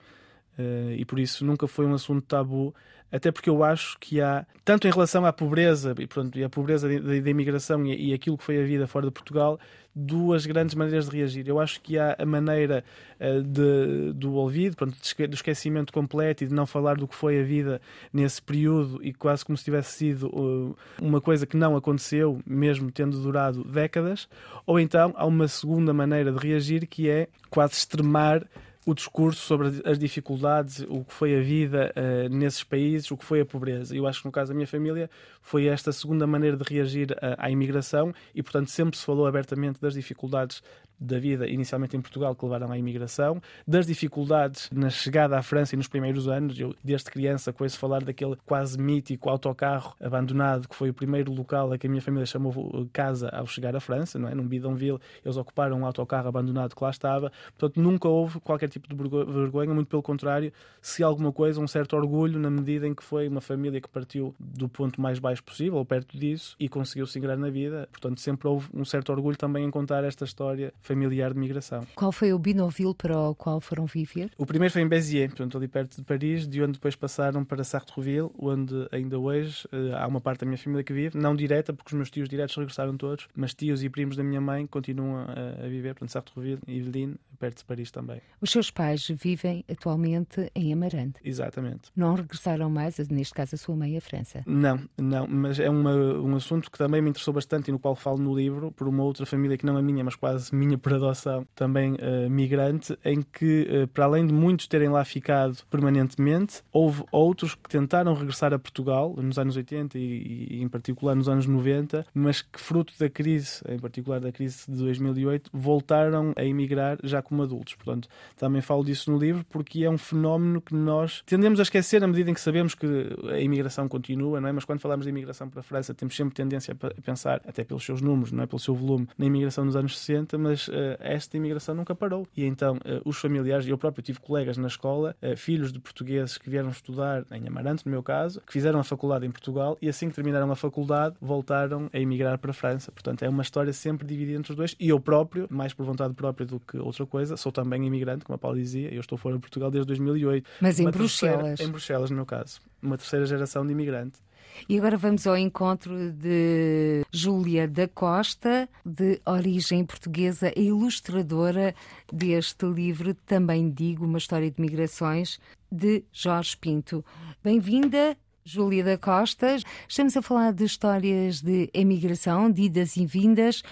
uh, 0.59 0.93
e 0.97 1.05
por 1.05 1.19
isso 1.19 1.45
nunca 1.45 1.67
foi 1.69 1.87
um 1.87 1.95
assunto 1.95 2.23
tabu 2.27 2.75
até 3.13 3.31
porque 3.31 3.51
eu 3.51 3.63
acho 3.63 3.99
que 4.01 4.23
há, 4.23 4.47
tanto 4.65 4.89
em 4.89 4.91
relação 4.91 5.27
à 5.27 5.33
pobreza 5.33 5.95
e, 5.99 6.07
pronto, 6.07 6.37
e 6.39 6.43
à 6.43 6.49
pobreza 6.49 6.89
da 6.89 7.31
imigração 7.31 7.85
e, 7.87 8.09
e 8.09 8.15
aquilo 8.15 8.39
que 8.39 8.45
foi 8.45 8.59
a 8.59 8.65
vida 8.65 8.87
fora 8.87 9.07
de 9.07 9.13
Portugal, 9.13 9.61
duas 9.95 10.47
grandes 10.47 10.75
maneiras 10.75 11.09
de 11.09 11.19
reagir. 11.19 11.47
Eu 11.47 11.61
acho 11.61 11.79
que 11.83 11.99
há 11.99 12.17
a 12.19 12.25
maneira 12.25 12.83
uh, 13.21 13.43
de, 13.43 14.15
do 14.15 14.35
olvido, 14.35 14.77
pronto, 14.77 14.97
do 14.97 15.35
esquecimento 15.35 15.93
completo 15.93 16.43
e 16.43 16.47
de 16.47 16.55
não 16.55 16.65
falar 16.65 16.97
do 16.97 17.07
que 17.07 17.15
foi 17.15 17.39
a 17.39 17.45
vida 17.45 17.81
nesse 18.11 18.41
período 18.41 18.99
e 19.03 19.13
quase 19.13 19.45
como 19.45 19.59
se 19.59 19.65
tivesse 19.65 19.93
sido 19.93 20.29
uh, 20.29 20.75
uma 21.01 21.21
coisa 21.21 21.47
que 21.47 21.57
não 21.57 21.77
aconteceu, 21.77 22.41
mesmo 22.47 22.91
tendo 22.91 23.21
durado 23.21 23.63
décadas. 23.65 24.27
Ou 24.65 24.81
então 24.81 25.13
há 25.17 25.27
uma 25.27 25.49
segunda 25.49 25.93
maneira 25.93 26.33
de 26.33 26.39
reagir 26.39 26.87
que 26.87 27.11
é 27.11 27.29
quase 27.51 27.75
extremar 27.75 28.47
o 28.85 28.95
discurso 28.95 29.41
sobre 29.41 29.69
as 29.85 29.99
dificuldades, 29.99 30.85
o 30.89 31.05
que 31.05 31.13
foi 31.13 31.37
a 31.39 31.41
vida 31.41 31.93
uh, 31.97 32.29
nesses 32.29 32.65
países, 32.65 33.11
o 33.11 33.17
que 33.17 33.25
foi 33.25 33.41
a 33.41 33.47
pobreza. 33.47 33.97
Eu 33.97 34.07
acho 34.07 34.21
que 34.21 34.27
no 34.27 34.33
caso 34.33 34.49
da 34.49 34.55
minha 34.55 34.67
família 34.67 35.09
foi 35.41 35.67
esta 35.67 35.93
segunda 35.93 36.27
maneira 36.27 36.57
de 36.57 36.65
reagir 36.65 37.17
à, 37.21 37.47
à 37.47 37.51
imigração 37.51 38.13
e, 38.35 38.43
portanto, 38.43 38.71
sempre 38.71 38.99
se 38.99 39.05
falou 39.05 39.27
abertamente 39.27 39.81
das 39.81 39.95
dificuldades 39.95 40.63
da 41.03 41.19
vida, 41.19 41.47
inicialmente 41.47 41.97
em 41.97 42.01
Portugal, 42.01 42.35
que 42.35 42.45
levaram 42.45 42.71
à 42.71 42.79
imigração, 42.79 43.41
das 43.67 43.87
dificuldades 43.87 44.71
na 44.73 44.91
chegada 44.91 45.37
à 45.39 45.43
França 45.43 45.75
e 45.75 45.77
nos 45.77 45.89
primeiros 45.89 46.29
anos. 46.29 46.59
Eu, 46.59 46.75
desde 46.83 47.11
criança, 47.11 47.53
conheço 47.53 47.79
falar 47.79 48.03
daquele 48.03 48.37
quase 48.47 48.79
mítico 48.79 49.29
autocarro 49.29 49.95
abandonado, 50.01 50.69
que 50.69 50.75
foi 50.75 50.91
o 50.91 50.95
primeiro 50.95 51.33
local 51.33 51.73
a 51.73 51.79
que 51.79 51.87
a 51.87 51.91
minha 51.91 52.03
família 52.03 52.27
chamou 52.27 52.89
casa 52.93 53.29
ao 53.31 53.47
chegar 53.47 53.75
à 53.75 53.81
França, 53.81 54.19
não 54.19 54.29
é? 54.29 54.35
Num 54.35 54.47
bidonville, 54.47 54.99
eles 55.25 55.37
ocuparam 55.37 55.79
um 55.79 55.87
autocarro 55.87 56.29
abandonado 56.29 56.75
que 56.75 56.83
lá 56.83 56.91
estava. 56.91 57.33
Portanto, 57.59 57.81
nunca 57.81 58.09
houve 58.09 58.41
qualquer 58.41 58.69
tipo 58.69 58.89
de 58.89 58.95
vergonha, 58.95 59.75
muito 59.75 59.89
pelo 59.89 60.03
contrário, 60.03 60.53
se 60.81 61.03
alguma 61.03 61.33
coisa, 61.33 61.61
um 61.61 61.67
certo 61.67 61.97
orgulho 61.97 62.39
na 62.39 62.51
medida 62.51 62.87
em 62.87 62.95
que 62.95 63.03
foi 63.03 63.29
uma 63.29 63.41
família 63.41 63.81
que 63.81 63.89
partiu 63.89 64.35
do 64.39 64.69
ponto 64.69 65.01
mais 65.01 65.19
baixo 65.19 65.43
possível, 65.43 65.77
ou 65.79 65.85
perto 65.85 66.17
disso, 66.17 66.57
e 66.59 66.69
conseguiu 66.69 67.07
se 67.07 67.19
ingrar 67.19 67.37
na 67.37 67.51
vida. 67.51 67.89
Portanto, 67.91 68.21
sempre 68.21 68.49
houve 68.49 68.69
um 68.75 68.85
certo 68.85 69.11
orgulho 69.13 69.37
também 69.37 69.65
em 69.65 69.71
contar 69.71 70.05
esta 70.05 70.25
história 70.25 70.73
familiar 70.93 71.33
de 71.33 71.39
migração. 71.39 71.87
Qual 71.95 72.13
foi 72.13 72.33
o 72.33 72.39
Binoville 72.39 72.95
para 72.95 73.19
o 73.19 73.35
qual 73.35 73.61
foram 73.61 73.87
viver? 73.87 74.31
O 74.37 74.45
primeiro 74.45 74.73
foi 74.73 74.83
em 74.83 74.89
Béziers, 74.89 75.31
portanto, 75.31 75.57
ali 75.57 75.67
perto 75.67 75.97
de 75.97 76.03
Paris, 76.03 76.47
de 76.47 76.63
onde 76.63 76.73
depois 76.73 76.95
passaram 76.95 77.45
para 77.45 77.65
Sartreville, 77.65 78.31
onde 78.39 78.87
ainda 78.93 79.19
hoje 79.19 79.67
uh, 79.73 79.97
há 79.97 80.07
uma 80.07 80.21
parte 80.21 80.41
da 80.41 80.47
minha 80.47 80.59
família 80.59 80.85
que 80.85 80.93
vive, 80.93 81.17
não 81.17 81.35
direta, 81.35 81.73
porque 81.73 81.89
os 81.89 81.95
meus 81.95 82.11
tios 82.11 82.29
diretos 82.29 82.55
regressaram 82.57 82.97
todos, 82.97 83.27
mas 83.35 83.55
tios 83.55 83.83
e 83.83 83.89
primos 83.89 84.17
da 84.17 84.23
minha 84.23 84.41
mãe 84.41 84.67
continuam 84.67 85.27
a, 85.27 85.65
a 85.65 85.69
viver, 85.69 85.95
portanto, 85.95 86.11
Sartreville 86.11 86.61
e 86.67 86.79
Yvelines, 86.79 87.17
perto 87.39 87.59
de 87.59 87.65
Paris 87.65 87.91
também. 87.91 88.21
Os 88.41 88.51
seus 88.51 88.71
pais 88.71 89.09
vivem 89.09 89.65
atualmente 89.69 90.51
em 90.55 90.73
Amarante. 90.73 91.19
Exatamente. 91.25 91.91
Não 91.97 92.15
regressaram 92.15 92.71
mais, 92.71 92.99
neste 93.09 93.35
caso, 93.35 93.57
a 93.57 93.59
sua 93.59 93.75
mãe 93.75 93.97
à 93.97 94.01
França? 94.01 94.45
Não, 94.47 94.79
não, 94.97 95.27
mas 95.27 95.59
é 95.59 95.69
uma, 95.69 95.93
um 95.93 96.37
assunto 96.37 96.71
que 96.71 96.79
também 96.79 97.03
me 97.03 97.11
interessou 97.11 97.35
bastante 97.35 97.69
e 97.69 97.73
no 97.73 97.79
qual 97.79 97.97
falo 97.97 98.19
no 98.19 98.35
livro, 98.35 98.71
por 98.71 98.87
uma 98.87 99.03
outra 99.03 99.27
família 99.27 99.57
que 99.57 99.67
não 99.67 99.77
é 99.77 99.83
minha, 99.83 100.05
mas 100.05 100.15
quase 100.15 100.55
minha 100.55 100.79
por 100.83 100.95
adoção, 100.95 101.45
também 101.55 101.95
uh, 101.95 102.31
migrante, 102.31 102.97
em 103.05 103.23
que, 103.23 103.67
uh, 103.85 103.89
para 103.89 104.05
além 104.05 104.27
de 104.27 104.33
muitos 104.33 104.67
terem 104.67 104.89
lá 104.89 105.05
ficado 105.05 105.59
permanentemente, 105.71 106.63
houve 106.73 107.05
outros 107.11 107.55
que 107.55 107.69
tentaram 107.69 108.15
regressar 108.15 108.53
a 108.53 108.59
Portugal 108.59 109.15
nos 109.17 109.39
anos 109.39 109.57
80 109.57 109.99
e, 109.99 110.47
e 110.51 110.63
em 110.63 110.69
particular 110.69 111.15
nos 111.15 111.29
anos 111.29 111.47
90, 111.47 112.07
mas 112.15 112.43
que, 112.43 112.61
fruto 112.61 112.93
da 112.99 113.09
crise, 113.09 113.63
em 113.69 113.79
particular 113.79 114.21
da 114.21 114.31
crise 114.31 114.65
de 114.69 114.77
2008, 114.77 115.51
voltaram 115.53 116.33
a 116.37 116.45
emigrar 116.45 116.99
já 117.03 117.21
com 117.23 117.33
como 117.33 117.43
adultos. 117.43 117.75
Portanto, 117.75 118.09
também 118.37 118.61
falo 118.61 118.85
disso 118.85 119.11
no 119.11 119.19
livro 119.19 119.45
porque 119.49 119.85
é 119.85 119.91
um 119.91 119.97
fenómeno 119.97 120.61
que 120.61 120.75
nós 120.75 121.23
tendemos 121.25 121.59
a 121.59 121.63
esquecer 121.63 122.01
na 122.01 122.07
medida 122.07 122.31
em 122.31 122.35
que 122.35 122.41
sabemos 122.41 122.75
que 122.75 122.87
a 123.31 123.41
imigração 123.41 123.89
continua, 123.89 124.39
não 124.39 124.49
é? 124.49 124.53
Mas 124.53 124.67
quando 124.67 124.81
falamos 124.81 125.07
de 125.07 125.11
imigração 125.11 125.49
para 125.49 125.61
a 125.61 125.63
França, 125.63 125.95
temos 125.95 126.15
sempre 126.15 126.35
tendência 126.35 126.77
a 126.79 127.01
pensar, 127.01 127.41
até 127.47 127.65
pelos 127.65 127.83
seus 127.85 128.03
números, 128.03 128.31
não 128.33 128.45
é? 128.45 128.47
Pelo 128.47 128.59
seu 128.59 128.75
volume, 128.75 129.09
na 129.17 129.25
imigração 129.25 129.65
nos 129.65 129.75
anos 129.75 129.99
60, 129.99 130.37
mas 130.37 130.69
esta 131.01 131.37
imigração 131.37 131.75
nunca 131.75 131.95
parou. 131.95 132.27
E 132.37 132.45
então, 132.45 132.77
uh, 132.77 133.03
os 133.05 133.19
familiares, 133.19 133.67
eu 133.67 133.79
próprio 133.79 134.03
tive 134.03 134.21
colegas 134.21 134.57
na 134.57 134.69
escola, 134.69 135.15
uh, 135.23 135.37
filhos 135.37 135.73
de 135.73 135.79
portugueses 135.79 136.39
que 136.39 136.49
vieram 136.49 136.71
estudar 136.71 137.25
em 137.31 137.47
Amarante, 137.47 137.85
no 137.87 137.93
meu 137.93 138.03
caso, 138.03 138.41
que 138.47 138.53
fizeram 138.53 138.79
a 138.79 138.85
faculdade 138.85 139.27
em 139.27 139.31
Portugal 139.31 139.77
e 139.81 139.89
assim 139.89 140.09
que 140.09 140.15
terminaram 140.15 140.51
a 140.51 140.57
faculdade 140.57 141.17
voltaram 141.21 141.89
a 141.93 141.99
emigrar 141.99 142.39
para 142.39 142.51
a 142.51 142.55
França. 142.55 142.91
Portanto, 142.93 143.23
é 143.23 143.29
uma 143.29 143.43
história 143.43 143.73
sempre 143.73 144.07
dividida 144.07 144.39
entre 144.39 144.53
os 144.53 144.57
dois. 144.57 144.77
E 144.79 144.89
eu 144.89 145.01
próprio, 145.01 145.47
mais 145.51 145.73
por 145.73 145.85
vontade 145.85 146.15
própria 146.15 146.47
do 146.47 146.61
que 146.61 146.79
outra 146.79 147.07
coisa, 147.07 147.37
sou 147.37 147.53
também 147.53 147.85
imigrante, 147.87 148.25
como 148.25 148.35
a 148.35 148.39
Paulo 148.39 148.57
dizia. 148.57 148.93
Eu 148.93 149.01
estou 149.01 149.19
fora 149.19 149.35
de 149.35 149.41
Portugal 149.41 149.71
desde 149.71 149.87
2008. 149.87 150.49
Mas 150.61 150.79
em 150.79 150.91
Bruxelas. 150.91 151.43
Terceira, 151.43 151.69
em 151.69 151.73
Bruxelas, 151.73 152.11
no 152.11 152.17
meu 152.17 152.27
caso. 152.27 152.61
Uma 152.83 152.97
terceira 152.97 153.27
geração 153.27 153.67
de 153.67 153.73
imigrante. 153.73 154.19
E 154.69 154.79
agora 154.79 154.97
vamos 154.97 155.27
ao 155.27 155.37
encontro 155.37 156.13
de 156.13 157.05
Júlia 157.11 157.67
da 157.67 157.89
Costa, 157.89 158.69
de 158.85 159.21
origem 159.27 159.85
portuguesa, 159.85 160.53
ilustradora 160.57 161.75
deste 162.13 162.67
livro, 162.67 163.15
também 163.15 163.71
digo, 163.71 164.05
Uma 164.05 164.19
História 164.19 164.51
de 164.51 164.61
Migrações, 164.61 165.41
de 165.71 166.05
Jorge 166.13 166.57
Pinto. 166.57 167.05
Bem-vinda, 167.43 168.17
Júlia 168.45 168.85
da 168.85 168.99
Costa. 168.99 169.57
Estamos 169.89 170.17
a 170.17 170.23
falar 170.23 170.53
de 170.53 170.65
histórias 170.65 171.41
de 171.41 171.71
emigração, 171.73 172.51
de 172.51 172.63
idas 172.63 172.97
e 172.97 173.07
vindas. 173.07 173.63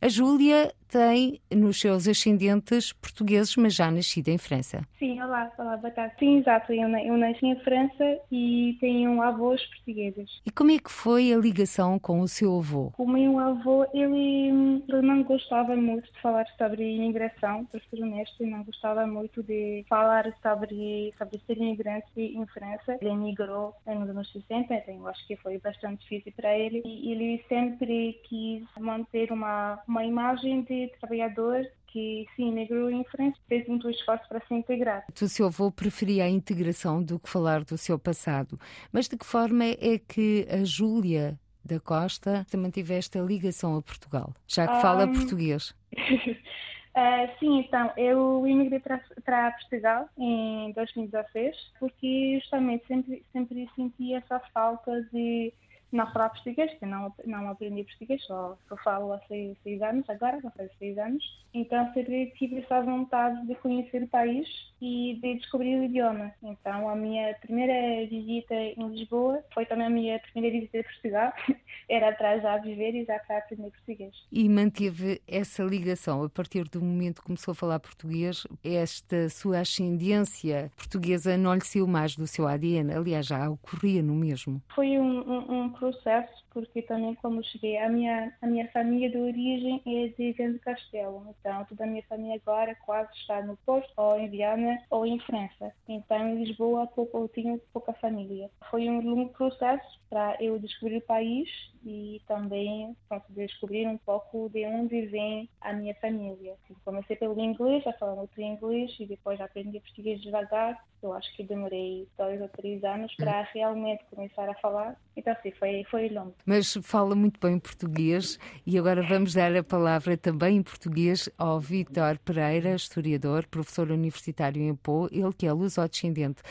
A 0.00 0.08
Júlia 0.08 0.72
tem 0.90 1.40
nos 1.54 1.80
seus 1.80 2.08
ascendentes 2.08 2.92
portugueses, 2.92 3.56
mas 3.56 3.74
já 3.74 3.90
nascida 3.90 4.30
em 4.30 4.38
França. 4.38 4.82
Sim, 4.98 5.22
olá, 5.22 5.50
olá, 5.56 5.76
boa 5.76 5.90
tarde. 5.92 6.14
Sim, 6.18 6.38
exato, 6.38 6.72
eu, 6.72 6.88
eu 6.88 7.16
nasci 7.16 7.46
em 7.46 7.56
França 7.60 8.18
e 8.30 8.76
tenho 8.80 9.22
avós 9.22 9.64
portugueses. 9.66 10.40
E 10.44 10.50
como 10.50 10.72
é 10.72 10.78
que 10.78 10.90
foi 10.90 11.32
a 11.32 11.36
ligação 11.36 11.98
com 11.98 12.20
o 12.20 12.28
seu 12.28 12.58
avô? 12.58 12.92
O 12.98 13.06
meu 13.06 13.38
avô, 13.38 13.86
ele, 13.94 14.82
ele 14.88 15.02
não 15.02 15.22
gostava 15.22 15.76
muito 15.76 16.12
de 16.12 16.20
falar 16.20 16.46
sobre 16.58 16.82
imigração, 16.96 17.64
para 17.66 17.80
ser 17.88 18.02
honesto, 18.02 18.44
não 18.44 18.64
gostava 18.64 19.06
muito 19.06 19.42
de 19.42 19.84
falar 19.88 20.24
sobre, 20.42 21.14
sobre 21.16 21.38
ser 21.46 21.56
imigrante 21.56 22.06
em 22.16 22.44
França. 22.46 22.98
Ele 23.00 23.10
emigrou 23.10 23.74
nos 23.86 24.10
anos 24.10 24.32
60, 24.32 24.74
então 24.74 24.94
eu 24.94 25.08
acho 25.08 25.26
que 25.26 25.36
foi 25.36 25.58
bastante 25.58 26.00
difícil 26.02 26.32
para 26.36 26.56
ele 26.56 26.82
e 26.84 27.12
ele 27.12 27.44
sempre 27.48 28.18
quis 28.24 28.64
manter 28.78 29.30
uma, 29.30 29.78
uma 29.86 30.04
imagem 30.04 30.62
de 30.62 30.79
trabalhador 30.88 31.66
que 31.88 32.26
se 32.34 32.42
imigrou 32.42 32.90
em 32.90 33.04
França, 33.04 33.36
fez 33.48 33.66
muito 33.66 33.90
esforço 33.90 34.26
para 34.28 34.40
se 34.46 34.54
integrar. 34.54 35.04
O 35.20 35.28
seu 35.28 35.46
avô 35.46 35.70
preferia 35.70 36.24
a 36.24 36.28
integração 36.28 37.02
do 37.02 37.18
que 37.18 37.28
falar 37.28 37.64
do 37.64 37.76
seu 37.76 37.98
passado. 37.98 38.58
Mas 38.92 39.08
de 39.08 39.16
que 39.16 39.26
forma 39.26 39.64
é 39.64 39.98
que 39.98 40.46
a 40.50 40.64
Júlia 40.64 41.38
da 41.64 41.78
Costa 41.80 42.46
também 42.50 42.70
tive 42.70 42.94
esta 42.94 43.18
ligação 43.18 43.76
a 43.76 43.82
Portugal, 43.82 44.32
já 44.46 44.66
que 44.66 44.74
um... 44.74 44.80
fala 44.80 45.06
português? 45.06 45.74
Uh, 45.92 47.28
sim, 47.38 47.60
então, 47.60 47.92
eu 47.96 48.46
imigrei 48.46 48.80
para, 48.80 49.00
para 49.24 49.50
Portugal 49.52 50.08
em 50.16 50.72
2016 50.72 51.56
porque 51.78 52.38
justamente 52.40 52.86
sempre, 52.86 53.24
sempre 53.32 53.68
senti 53.76 54.14
essa 54.14 54.40
falta 54.54 55.02
de 55.12 55.52
não 55.92 56.10
falar 56.12 56.30
português, 56.30 56.72
que 56.78 56.86
não, 56.86 57.12
não 57.26 57.48
aprendi 57.50 57.84
português, 57.84 58.22
só, 58.24 58.56
só 58.68 58.76
falo 58.78 59.12
há 59.12 59.20
seis, 59.26 59.56
seis 59.62 59.82
anos, 59.82 60.08
agora 60.08 60.40
já 60.40 60.50
faz 60.50 60.70
seis 60.78 60.96
anos. 60.98 61.24
Então 61.52 61.92
sempre 61.92 62.32
tive 62.38 62.58
essa 62.58 62.80
vontade 62.80 63.44
de 63.46 63.54
conhecer 63.56 64.02
o 64.02 64.08
país 64.08 64.46
e 64.80 65.18
de 65.20 65.34
descobrir 65.34 65.76
o 65.76 65.84
idioma. 65.84 66.32
Então 66.42 66.88
a 66.88 66.94
minha 66.94 67.34
primeira 67.40 68.06
visita 68.06 68.54
em 68.54 68.88
Lisboa 68.88 69.42
foi 69.52 69.66
também 69.66 69.86
a 69.86 69.90
minha 69.90 70.18
primeira 70.20 70.58
visita 70.58 70.80
a 70.80 70.84
Portugal. 70.84 71.32
Era 71.88 72.12
para 72.12 72.38
já 72.38 72.56
viver 72.58 72.94
e 72.94 73.04
já 73.04 73.18
para 73.18 73.38
aprender 73.38 73.70
português. 73.70 74.14
E 74.30 74.48
manteve 74.48 75.20
essa 75.26 75.62
ligação 75.64 76.22
a 76.22 76.28
partir 76.28 76.68
do 76.68 76.80
momento 76.80 77.20
que 77.20 77.26
começou 77.26 77.52
a 77.52 77.54
falar 77.54 77.80
português? 77.80 78.46
Esta 78.62 79.28
sua 79.28 79.60
ascendência 79.60 80.70
portuguesa 80.76 81.36
não 81.36 81.54
lhe 81.54 81.64
saiu 81.64 81.86
mais 81.86 82.14
do 82.14 82.26
seu 82.26 82.46
ADN? 82.46 82.92
Aliás, 82.94 83.26
já 83.26 83.50
ocorria 83.50 84.02
no 84.02 84.14
mesmo. 84.14 84.62
Foi 84.74 84.98
um, 84.98 85.20
um, 85.20 85.64
um 85.64 85.70
processo, 85.80 86.44
porque 86.52 86.82
também 86.82 87.14
quando 87.16 87.44
cheguei, 87.44 87.78
a 87.78 87.88
minha, 87.88 88.32
a 88.40 88.46
minha 88.46 88.68
família 88.70 89.10
de 89.10 89.18
origem 89.18 89.82
é 89.86 90.08
de 90.08 90.32
Viana 90.32 90.54
do 90.54 90.60
Castelo, 90.60 91.26
então 91.28 91.64
toda 91.64 91.84
a 91.84 91.86
minha 91.86 92.02
família 92.04 92.40
agora 92.44 92.74
quase 92.84 93.12
está 93.14 93.42
no 93.42 93.56
Porto, 93.58 93.90
ou 93.96 94.18
em 94.18 94.28
Viana, 94.28 94.82
ou 94.90 95.06
em 95.06 95.18
França. 95.20 95.72
Então 95.88 96.28
em 96.28 96.44
Lisboa 96.44 96.86
pouco, 96.88 97.18
eu 97.18 97.28
tinha 97.28 97.58
pouca 97.72 97.92
família. 97.94 98.50
Foi 98.70 98.88
um 98.88 99.00
longo 99.00 99.30
processo 99.30 100.00
para 100.08 100.36
eu 100.40 100.58
descobrir 100.58 100.98
o 100.98 101.02
país 101.02 101.48
e 101.84 102.20
também 102.26 102.96
pronto, 103.08 103.24
descobrir 103.30 103.86
um 103.86 103.96
pouco 103.98 104.48
de 104.50 104.66
onde 104.66 105.06
vem 105.06 105.48
a 105.60 105.72
minha 105.72 105.94
família. 105.94 106.56
Comecei 106.84 107.16
pelo 107.16 107.38
inglês, 107.40 107.86
a 107.86 107.92
falar 107.94 108.16
muito 108.16 108.40
inglês 108.40 108.94
e 108.98 109.06
depois 109.06 109.40
aprendi 109.40 109.80
português 109.80 110.20
devagar. 110.20 110.82
Eu 111.02 111.14
acho 111.14 111.34
que 111.34 111.42
demorei 111.42 112.06
dois 112.18 112.40
ou 112.40 112.48
três 112.48 112.84
anos 112.84 113.14
para 113.16 113.42
realmente 113.54 114.04
começar 114.10 114.48
a 114.48 114.54
falar. 114.54 115.00
Então, 115.16 115.34
sim, 115.42 115.50
foi, 115.52 115.84
foi 115.84 116.08
longo. 116.10 116.34
Mas 116.44 116.78
fala 116.82 117.14
muito 117.14 117.38
bem 117.40 117.58
português 117.58 118.38
e 118.66 118.78
agora 118.78 119.02
vamos 119.02 119.34
dar 119.34 119.54
a 119.56 119.62
palavra 119.62 120.16
também 120.16 120.56
em 120.56 120.62
português 120.62 121.28
ao 121.36 121.60
Vítor 121.60 122.18
Pereira, 122.24 122.74
historiador, 122.74 123.46
professor 123.46 123.90
universitário 123.90 124.62
em 124.62 124.74
Pô, 124.74 125.08
ele 125.10 125.32
que 125.32 125.46
é 125.46 125.52
luso-descendente. 125.52 126.42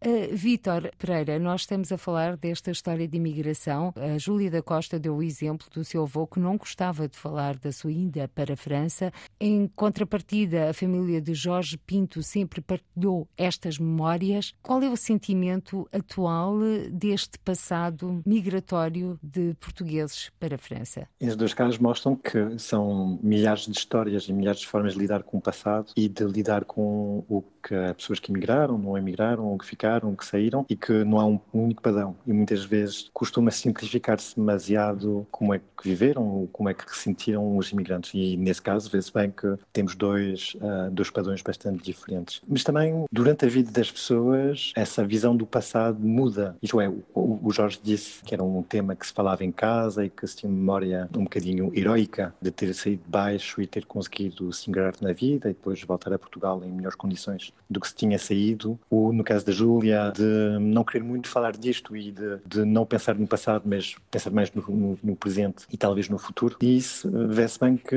Uh, 0.00 0.92
Pereira, 0.96 1.40
nós 1.40 1.62
estamos 1.62 1.90
a 1.90 1.98
falar 1.98 2.36
desta 2.36 2.70
história 2.70 3.08
de 3.08 3.16
imigração. 3.16 3.92
A 3.96 4.16
Júlia 4.16 4.48
da 4.48 4.62
Costa 4.62 4.98
deu 4.98 5.16
o 5.16 5.22
exemplo 5.22 5.66
do 5.74 5.84
seu 5.84 6.02
avô 6.04 6.24
que 6.24 6.38
não 6.38 6.56
gostava 6.56 7.08
de 7.08 7.18
falar 7.18 7.56
da 7.58 7.72
sua 7.72 7.90
ida 7.90 8.28
para 8.28 8.54
a 8.54 8.56
França. 8.56 9.12
Em 9.40 9.66
contrapartida, 9.66 10.70
a 10.70 10.74
família 10.74 11.20
de 11.20 11.34
Jorge 11.34 11.76
Pinto 11.76 12.22
sempre 12.22 12.60
partilhou 12.60 13.28
estas 13.36 13.78
memórias. 13.78 14.54
Qual 14.62 14.80
é 14.82 14.88
o 14.88 14.96
sentimento 14.96 15.88
atual 15.92 16.58
deste 16.92 17.38
passado 17.40 18.22
migratório 18.24 19.18
de 19.22 19.37
portugueses 19.60 20.30
para 20.38 20.54
a 20.54 20.58
França? 20.58 21.08
Estes 21.20 21.36
dois 21.36 21.54
casos 21.54 21.78
mostram 21.78 22.16
que 22.16 22.58
são 22.58 23.18
milhares 23.22 23.66
de 23.66 23.72
histórias 23.72 24.24
e 24.28 24.32
milhares 24.32 24.60
de 24.60 24.66
formas 24.66 24.94
de 24.94 24.98
lidar 24.98 25.22
com 25.22 25.38
o 25.38 25.40
passado 25.40 25.92
e 25.96 26.08
de 26.08 26.24
lidar 26.24 26.64
com 26.64 27.24
o 27.28 27.42
que 27.62 27.74
pessoas 27.94 28.18
que 28.18 28.30
emigraram, 28.30 28.78
não 28.78 28.96
emigraram, 28.96 29.44
ou 29.44 29.58
que 29.58 29.66
ficaram, 29.66 30.14
que 30.14 30.24
saíram 30.24 30.64
e 30.68 30.76
que 30.76 31.04
não 31.04 31.20
há 31.20 31.26
um 31.26 31.40
único 31.52 31.82
padrão. 31.82 32.16
E 32.26 32.32
muitas 32.32 32.64
vezes 32.64 33.10
costuma 33.12 33.50
simplificar-se 33.50 34.36
demasiado 34.36 35.26
como 35.30 35.54
é 35.54 35.58
que 35.58 35.84
viveram, 35.84 36.48
como 36.52 36.68
é 36.68 36.74
que 36.74 36.84
ressentiram 36.88 37.56
os 37.56 37.70
imigrantes. 37.70 38.12
E 38.14 38.36
nesse 38.36 38.62
caso 38.62 38.90
vê-se 38.90 39.12
bem 39.12 39.30
que 39.30 39.56
temos 39.72 39.94
dois, 39.94 40.54
uh, 40.56 40.90
dois 40.90 41.10
padrões 41.10 41.42
bastante 41.42 41.82
diferentes. 41.82 42.40
Mas 42.48 42.64
também, 42.64 43.04
durante 43.12 43.44
a 43.44 43.48
vida 43.48 43.70
das 43.70 43.90
pessoas, 43.90 44.72
essa 44.74 45.04
visão 45.04 45.36
do 45.36 45.46
passado 45.46 45.98
muda. 46.00 46.56
Isto 46.62 46.80
é, 46.80 46.88
o, 46.88 47.40
o 47.42 47.52
Jorge 47.52 47.78
disse 47.82 48.22
que 48.22 48.34
era 48.34 48.42
um 48.42 48.62
tema 48.62 48.96
que 48.96 49.06
se 49.06 49.12
falava 49.12 49.27
em 49.40 49.52
casa 49.52 50.04
e 50.04 50.10
que 50.10 50.26
se 50.26 50.36
tinha 50.36 50.52
memória 50.52 51.08
um 51.16 51.24
bocadinho 51.24 51.72
heroica 51.74 52.34
de 52.40 52.50
ter 52.50 52.72
saído 52.74 53.02
de 53.04 53.10
baixo 53.10 53.60
e 53.60 53.66
ter 53.66 53.84
conseguido 53.84 54.52
se 54.52 54.68
ingrar 54.68 54.94
na 55.00 55.12
vida 55.12 55.50
e 55.50 55.52
depois 55.52 55.82
voltar 55.82 56.12
a 56.12 56.18
Portugal 56.18 56.62
em 56.64 56.70
melhores 56.70 56.96
condições 56.96 57.52
do 57.68 57.80
que 57.80 57.88
se 57.88 57.94
tinha 57.94 58.18
saído. 58.18 58.78
Ou, 58.90 59.12
no 59.12 59.24
caso 59.24 59.44
da 59.44 59.52
Júlia, 59.52 60.12
de 60.14 60.58
não 60.60 60.84
querer 60.84 61.04
muito 61.04 61.28
falar 61.28 61.56
disto 61.56 61.96
e 61.96 62.10
de, 62.10 62.38
de 62.46 62.64
não 62.64 62.84
pensar 62.84 63.14
no 63.14 63.26
passado, 63.26 63.62
mas 63.66 63.96
pensar 64.10 64.30
mais 64.30 64.52
no, 64.52 64.62
no, 64.68 64.98
no 65.02 65.16
presente 65.16 65.64
e 65.72 65.76
talvez 65.76 66.08
no 66.08 66.18
futuro. 66.18 66.56
E 66.60 66.76
isso 66.76 67.08
eh, 67.08 67.26
vê-se 67.28 67.58
bem 67.58 67.76
que 67.76 67.96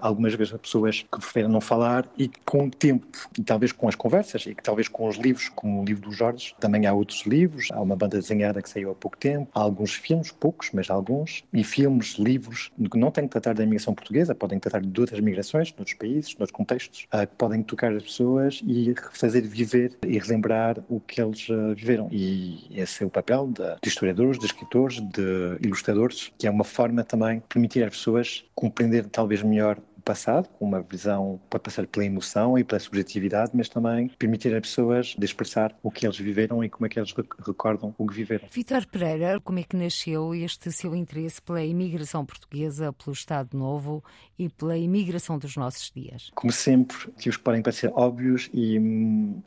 algumas 0.00 0.34
vezes 0.34 0.54
há 0.54 0.58
pessoas 0.58 1.02
que 1.02 1.18
preferem 1.18 1.50
não 1.50 1.60
falar 1.60 2.08
e 2.18 2.30
com 2.44 2.66
o 2.66 2.70
tempo, 2.70 3.06
e 3.38 3.42
talvez 3.42 3.72
com 3.72 3.88
as 3.88 3.94
conversas, 3.94 4.46
e 4.46 4.54
que 4.54 4.62
talvez 4.62 4.88
com 4.88 5.08
os 5.08 5.16
livros, 5.16 5.48
como 5.48 5.82
o 5.82 5.84
livro 5.84 6.08
do 6.08 6.12
Jorge, 6.12 6.54
também 6.58 6.86
há 6.86 6.92
outros 6.92 7.24
livros, 7.26 7.68
há 7.72 7.80
uma 7.80 7.96
banda 7.96 8.18
desenhada 8.18 8.62
que 8.62 8.68
saiu 8.68 8.90
há 8.90 8.94
pouco 8.94 9.16
tempo, 9.16 9.48
há 9.54 9.60
alguns 9.60 9.94
filmes, 9.94 10.30
poucos, 10.30 10.61
mas 10.72 10.90
alguns, 10.90 11.44
e 11.52 11.64
filmes, 11.64 12.14
livros, 12.18 12.70
que 12.90 12.98
não 12.98 13.10
têm 13.10 13.24
que 13.24 13.30
tratar 13.30 13.54
da 13.54 13.62
imigração 13.62 13.94
portuguesa, 13.94 14.34
podem 14.34 14.58
tratar 14.58 14.80
de 14.80 15.00
outras 15.00 15.20
migrações, 15.20 15.68
de 15.68 15.74
outros 15.78 15.96
países, 15.96 16.30
de 16.30 16.36
outros 16.36 16.52
contextos, 16.52 17.06
uh, 17.12 17.26
que 17.26 17.34
podem 17.36 17.62
tocar 17.62 17.92
as 17.92 18.02
pessoas 18.02 18.62
e 18.66 18.94
fazer 19.12 19.42
viver 19.42 19.96
e 20.06 20.18
relembrar 20.18 20.78
o 20.88 21.00
que 21.00 21.20
eles 21.20 21.48
uh, 21.48 21.74
viveram. 21.74 22.08
E 22.10 22.68
esse 22.74 23.02
é 23.02 23.06
o 23.06 23.10
papel 23.10 23.48
de, 23.48 23.76
de 23.82 23.88
historiadores, 23.88 24.38
de 24.38 24.46
escritores, 24.46 25.00
de 25.00 25.58
ilustradores, 25.60 26.32
que 26.38 26.46
é 26.46 26.50
uma 26.50 26.64
forma 26.64 27.04
também 27.04 27.38
de 27.38 27.44
permitir 27.48 27.84
às 27.84 27.90
pessoas 27.90 28.44
compreender 28.54 29.06
talvez 29.06 29.42
melhor 29.42 29.78
passado, 30.02 30.48
com 30.58 30.64
uma 30.64 30.82
visão, 30.82 31.40
pode 31.48 31.64
passar 31.64 31.86
pela 31.86 32.04
emoção 32.04 32.58
e 32.58 32.64
pela 32.64 32.78
subjetividade, 32.78 33.52
mas 33.54 33.68
também 33.68 34.08
permitir 34.18 34.54
às 34.54 34.60
pessoas 34.60 35.14
de 35.18 35.24
expressar 35.24 35.74
o 35.82 35.90
que 35.90 36.06
eles 36.06 36.18
viveram 36.18 36.62
e 36.64 36.68
como 36.68 36.86
é 36.86 36.88
que 36.88 36.98
eles 36.98 37.14
recordam 37.46 37.94
o 37.98 38.06
que 38.06 38.14
viveram. 38.14 38.48
Vitor 38.50 38.86
Pereira, 38.86 39.40
como 39.40 39.58
é 39.58 39.62
que 39.62 39.76
nasceu 39.76 40.34
este 40.34 40.70
seu 40.72 40.94
interesse 40.94 41.40
pela 41.40 41.62
imigração 41.62 42.24
portuguesa, 42.24 42.92
pelo 42.92 43.12
Estado 43.12 43.56
Novo 43.56 44.02
e 44.38 44.48
pela 44.48 44.76
imigração 44.76 45.38
dos 45.38 45.56
nossos 45.56 45.90
dias? 45.90 46.30
Como 46.34 46.52
sempre, 46.52 46.96
motivos 47.06 47.36
que 47.36 47.42
podem 47.42 47.62
parecer 47.62 47.90
óbvios 47.94 48.50
e, 48.52 48.76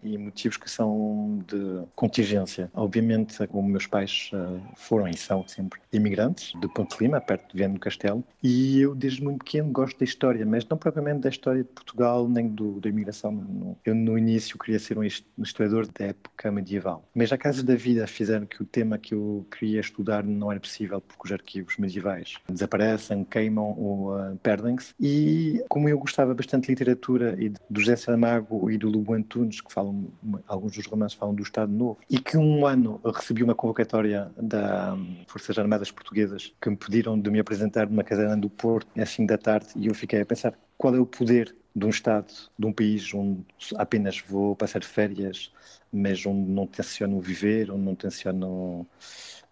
e 0.04 0.18
motivos 0.18 0.58
que 0.58 0.70
são 0.70 1.44
de 1.48 1.84
contingência. 1.96 2.70
Obviamente, 2.74 3.46
como 3.48 3.68
meus 3.68 3.88
pais 3.88 4.32
uh, 4.34 4.62
foram 4.76 5.08
e 5.08 5.18
são 5.18 5.48
sempre 5.48 5.80
imigrantes, 5.92 6.54
de 6.60 6.68
Ponte 6.74 6.96
Lima, 7.02 7.20
perto 7.20 7.52
de 7.52 7.58
Viana 7.58 7.74
do 7.74 7.80
Castelo, 7.80 8.24
e 8.42 8.80
eu 8.80 8.96
desde 8.96 9.24
muito 9.24 9.44
pequeno 9.44 9.72
gosto 9.72 9.98
da 10.00 10.06
história, 10.06 10.45
mas 10.46 10.68
não 10.68 10.78
propriamente 10.78 11.22
da 11.22 11.30
história 11.30 11.64
de 11.64 11.70
Portugal 11.70 12.28
nem 12.28 12.48
do, 12.48 12.80
da 12.80 12.90
imigração. 12.90 13.78
Eu 13.84 13.96
no 13.96 14.18
início 14.18 14.58
queria 14.58 14.80
ser 14.80 14.98
um 14.98 15.04
historiador 15.04 15.88
da 15.88 16.06
época 16.06 16.52
medieval, 16.52 17.08
mas 17.14 17.32
a 17.32 17.38
casa 17.38 17.64
da 17.64 17.75
vida 17.75 18.06
fizeram 18.08 18.46
que 18.46 18.62
o 18.62 18.66
tema 18.66 18.98
que 18.98 19.14
eu 19.14 19.46
queria 19.52 19.80
estudar 19.80 20.24
não 20.24 20.52
era 20.52 20.60
possível 20.60 21.02
porque 21.02 21.22
os 21.25 21.32
arquivos 21.32 21.78
medievais 21.78 22.36
desaparecem, 22.50 23.24
queimam 23.24 23.78
ou 23.78 24.16
uh, 24.16 24.38
perdem-se. 24.42 24.94
E 25.00 25.64
como 25.70 25.90
eu 25.90 25.98
gostava 25.98 26.34
bastante 26.34 26.66
de 26.66 26.72
literatura 26.72 27.36
e 27.40 27.50
do 27.50 27.80
José 27.80 27.96
Saramago 27.96 28.70
e 28.70 28.78
do 28.78 28.90
Lugo 28.90 29.14
Antunes, 29.14 29.62
que 29.62 29.72
falam, 29.72 30.08
alguns 30.48 30.74
dos 30.74 30.86
romances 30.86 31.18
falam 31.18 31.34
do 31.34 31.44
Estado 31.44 31.72
Novo, 31.72 31.98
e 32.10 32.20
que 32.20 32.38
um 32.38 32.66
ano 32.66 33.00
recebi 33.04 33.44
uma 33.44 33.56
convocatória 33.56 34.32
das 34.38 34.94
um, 34.94 35.16
Forças 35.28 35.58
Armadas 35.58 35.92
Portuguesas 35.92 36.54
que 36.62 36.70
me 36.70 36.75
pediram 36.75 37.20
de 37.20 37.30
me 37.30 37.40
apresentar 37.40 37.88
numa 37.90 38.04
caserna 38.04 38.38
do 38.38 38.50
Porto, 38.50 38.88
às 39.00 39.10
5 39.10 39.28
da 39.28 39.38
tarde, 39.38 39.68
e 39.75 39.88
eu 39.88 39.94
fiquei 39.94 40.22
a 40.22 40.25
pensar 40.25 40.35
qual 40.77 40.96
é 40.96 41.00
o 41.00 41.06
poder 41.06 41.56
de 41.75 41.86
um 41.86 41.89
Estado, 41.89 42.34
de 42.58 42.65
um 42.65 42.72
país 42.72 43.13
onde 43.13 43.44
apenas 43.75 44.20
vou 44.22 44.56
passar 44.56 44.84
férias, 44.84 45.51
mas 45.92 46.25
onde 46.25 46.50
não 46.50 46.65
tenciono 46.65 47.20
viver, 47.20 47.70
onde 47.70 47.84
não 47.84 47.96
tenciono. 47.96 48.88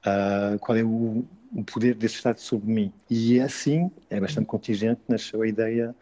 Uh, 0.05 0.59
qual 0.59 0.77
é 0.77 0.83
o, 0.83 1.25
o, 1.53 1.63
poder 1.63 1.95
desse 1.95 2.15
Estado 2.15 2.39
sobre 2.39 2.71
mim? 2.71 2.93
E 3.09 3.39
assim, 3.39 3.89
é 4.09 4.19
bastante 4.19 4.45
contingente, 4.45 5.01
nasceu 5.07 5.41
a 5.41 5.47
ideia, 5.47 5.95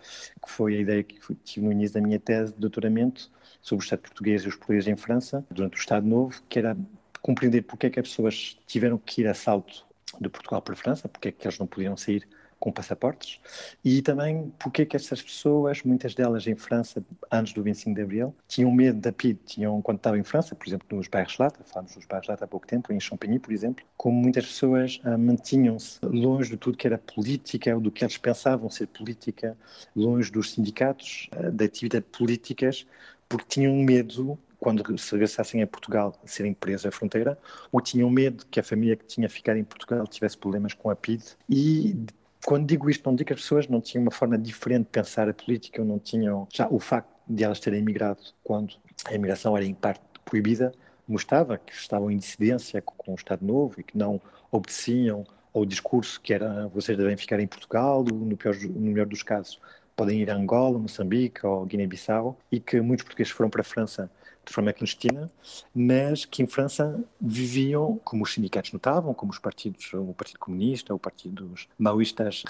que 0.43 0.51
foi 0.51 0.77
a 0.77 0.79
ideia 0.79 1.03
que 1.03 1.19
tive 1.43 1.65
no 1.65 1.71
início 1.71 1.95
da 1.95 2.01
minha 2.01 2.19
tese 2.19 2.53
de 2.53 2.59
doutoramento 2.59 3.31
sobre 3.61 3.83
o 3.83 3.85
Estado 3.85 4.01
português 4.01 4.43
e 4.43 4.47
os 4.47 4.55
portugueses 4.55 4.88
em 4.88 4.95
França, 4.95 5.45
durante 5.51 5.77
o 5.77 5.79
Estado 5.79 6.05
Novo, 6.07 6.41
que 6.50 6.57
era 6.57 6.75
compreender 7.21 7.61
porque 7.63 7.88
é 7.88 7.89
que 7.91 8.00
as 8.00 8.09
pessoas 8.09 8.57
tiveram 8.65 8.97
que 8.97 9.21
ir 9.21 9.27
a 9.27 9.35
salto 9.35 9.85
de 10.19 10.29
Portugal 10.29 10.61
para 10.61 10.73
a 10.73 10.77
França, 10.77 11.07
porque 11.07 11.29
é 11.29 11.31
que 11.31 11.47
eles 11.47 11.59
não 11.59 11.67
podiam 11.67 11.95
sair 11.95 12.27
com 12.62 12.72
passaportes 12.72 13.39
e 13.84 14.03
também 14.03 14.53
porque 14.60 14.84
é 14.84 14.86
que 14.86 14.96
essas 14.96 15.20
pessoas, 15.20 15.82
muitas 15.84 16.13
delas 16.13 16.46
em 16.46 16.56
França, 16.56 17.03
antes 17.32 17.53
do 17.53 17.63
25 17.63 17.96
de 17.96 18.01
Abril, 18.01 18.36
tinham 18.48 18.72
medo 18.72 19.00
da 19.00 19.12
PID, 19.12 19.39
tinham, 19.46 19.82
quando 19.82 19.98
estavam 19.98 20.20
em 20.20 20.24
França, 20.24 20.56
por 20.56 20.68
exemplo, 20.68 20.88
nos 20.96 21.08
bairros 21.08 21.38
Lata, 21.39 21.60
falámos 21.65 21.96
dos 21.96 22.06
bairros 22.06 22.30
Lata 22.30 22.46
há 22.46 22.48
pouco 22.48 22.68
tempo, 22.68 22.94
em 22.94 23.00
Champigny, 23.00 23.39
por 23.39 23.51
exemplo, 23.51 23.84
como 23.98 24.15
muitas 24.15 24.46
pessoas 24.46 25.01
ah, 25.03 25.18
mantinham-se 25.18 25.98
longe 26.03 26.51
de 26.51 26.58
tudo 26.58 26.77
que 26.77 26.86
era 26.86 27.00
política, 27.00 27.74
ou 27.74 27.82
do 27.82 27.89
que 27.89 28.03
eles 28.03 28.18
pensavam 28.18 28.70
ser 28.70 28.88
política, 28.88 29.58
longe 29.96 30.32
dos 30.32 30.51
sindicatos, 30.51 31.30
ah, 31.32 31.50
de 31.50 31.65
atividades 31.65 32.08
políticas, 32.15 32.86
porque 33.27 33.46
tinham 33.50 33.75
medo 33.77 34.38
quando 34.62 34.96
se 35.00 35.12
regressassem 35.13 35.63
a 35.63 35.68
Portugal, 35.68 36.15
serem 36.24 36.53
presos 36.53 36.86
à 36.86 36.91
fronteira, 36.91 37.36
ou 37.72 37.82
tinham 37.82 38.08
medo 38.12 38.46
que 38.51 38.60
a 38.60 38.63
família 38.63 38.96
que 38.96 39.06
tinha 39.06 39.27
ficado 39.27 39.58
em 39.58 39.63
Portugal 39.63 40.06
tivesse 40.06 40.38
problemas 40.38 40.75
com 40.75 40.91
a 40.91 40.96
PID 40.96 41.24
e 41.50 41.96
quando 42.45 42.65
digo 42.65 42.89
isto, 42.89 43.05
não 43.05 43.15
digo 43.15 43.27
que 43.27 43.33
as 43.33 43.41
pessoas 43.41 43.67
não 43.67 43.81
tinham 43.81 44.03
uma 44.03 44.12
forma 44.12 44.38
diferente 44.38 44.86
de 44.86 44.91
pensar 44.91 45.29
a 45.29 45.33
política, 45.33 45.81
ou 45.81 45.88
não 45.88 46.00
tinham. 46.00 46.48
Já 46.53 46.67
o 46.67 46.79
facto 46.79 47.10
de 47.27 47.43
elas 47.43 47.60
terem 47.60 47.79
emigrado 47.79 48.21
quando 48.43 48.75
a 49.05 49.13
imigração 49.13 49.55
era 49.55 49.65
em 49.65 49.74
parte 49.74 50.01
proibida, 50.25 50.71
mostrava 51.07 51.57
que 51.57 51.74
estavam 51.74 52.10
em 52.10 52.17
dissidência 52.17 52.81
com 52.81 53.12
o 53.12 53.15
Estado 53.15 53.45
Novo 53.45 53.79
e 53.79 53.83
que 53.83 53.98
não 53.98 54.19
obedeciam 54.51 55.25
ao 55.53 55.65
discurso 55.65 56.19
que 56.21 56.33
era 56.33 56.67
vocês 56.67 56.98
devem 56.98 57.17
ficar 57.17 57.39
em 57.39 57.48
Portugal, 57.48 58.03
no, 58.03 58.38
pior, 58.38 58.55
no 58.55 58.91
melhor 58.91 59.05
dos 59.05 59.21
casos 59.21 59.60
podem 59.95 60.21
ir 60.21 60.31
a 60.31 60.36
Angola, 60.36 60.79
Moçambique 60.79 61.45
ou 61.45 61.65
Guiné-Bissau 61.65 62.38
e 62.51 62.60
que 62.60 62.79
muitos 62.81 63.03
portugueses 63.03 63.31
foram 63.31 63.50
para 63.50 63.62
a 63.62 63.63
França 63.63 64.10
de 64.45 64.53
forma 64.53 64.74
clandestina, 64.74 65.31
mas 65.74 66.25
que 66.25 66.41
em 66.41 66.48
França 66.48 67.03
viviam, 67.19 68.00
como 68.03 68.24
os 68.24 68.33
sindicatos 68.33 68.74
notavam, 68.74 69.13
como 69.13 69.31
os 69.31 69.39
partidos, 69.39 69.93
o 69.93 70.13
Partido 70.13 70.39
Comunista, 70.39 70.93
o 70.93 71.00
Partido 71.00 71.45
dos 71.48 71.67
Maoístas 71.77 72.43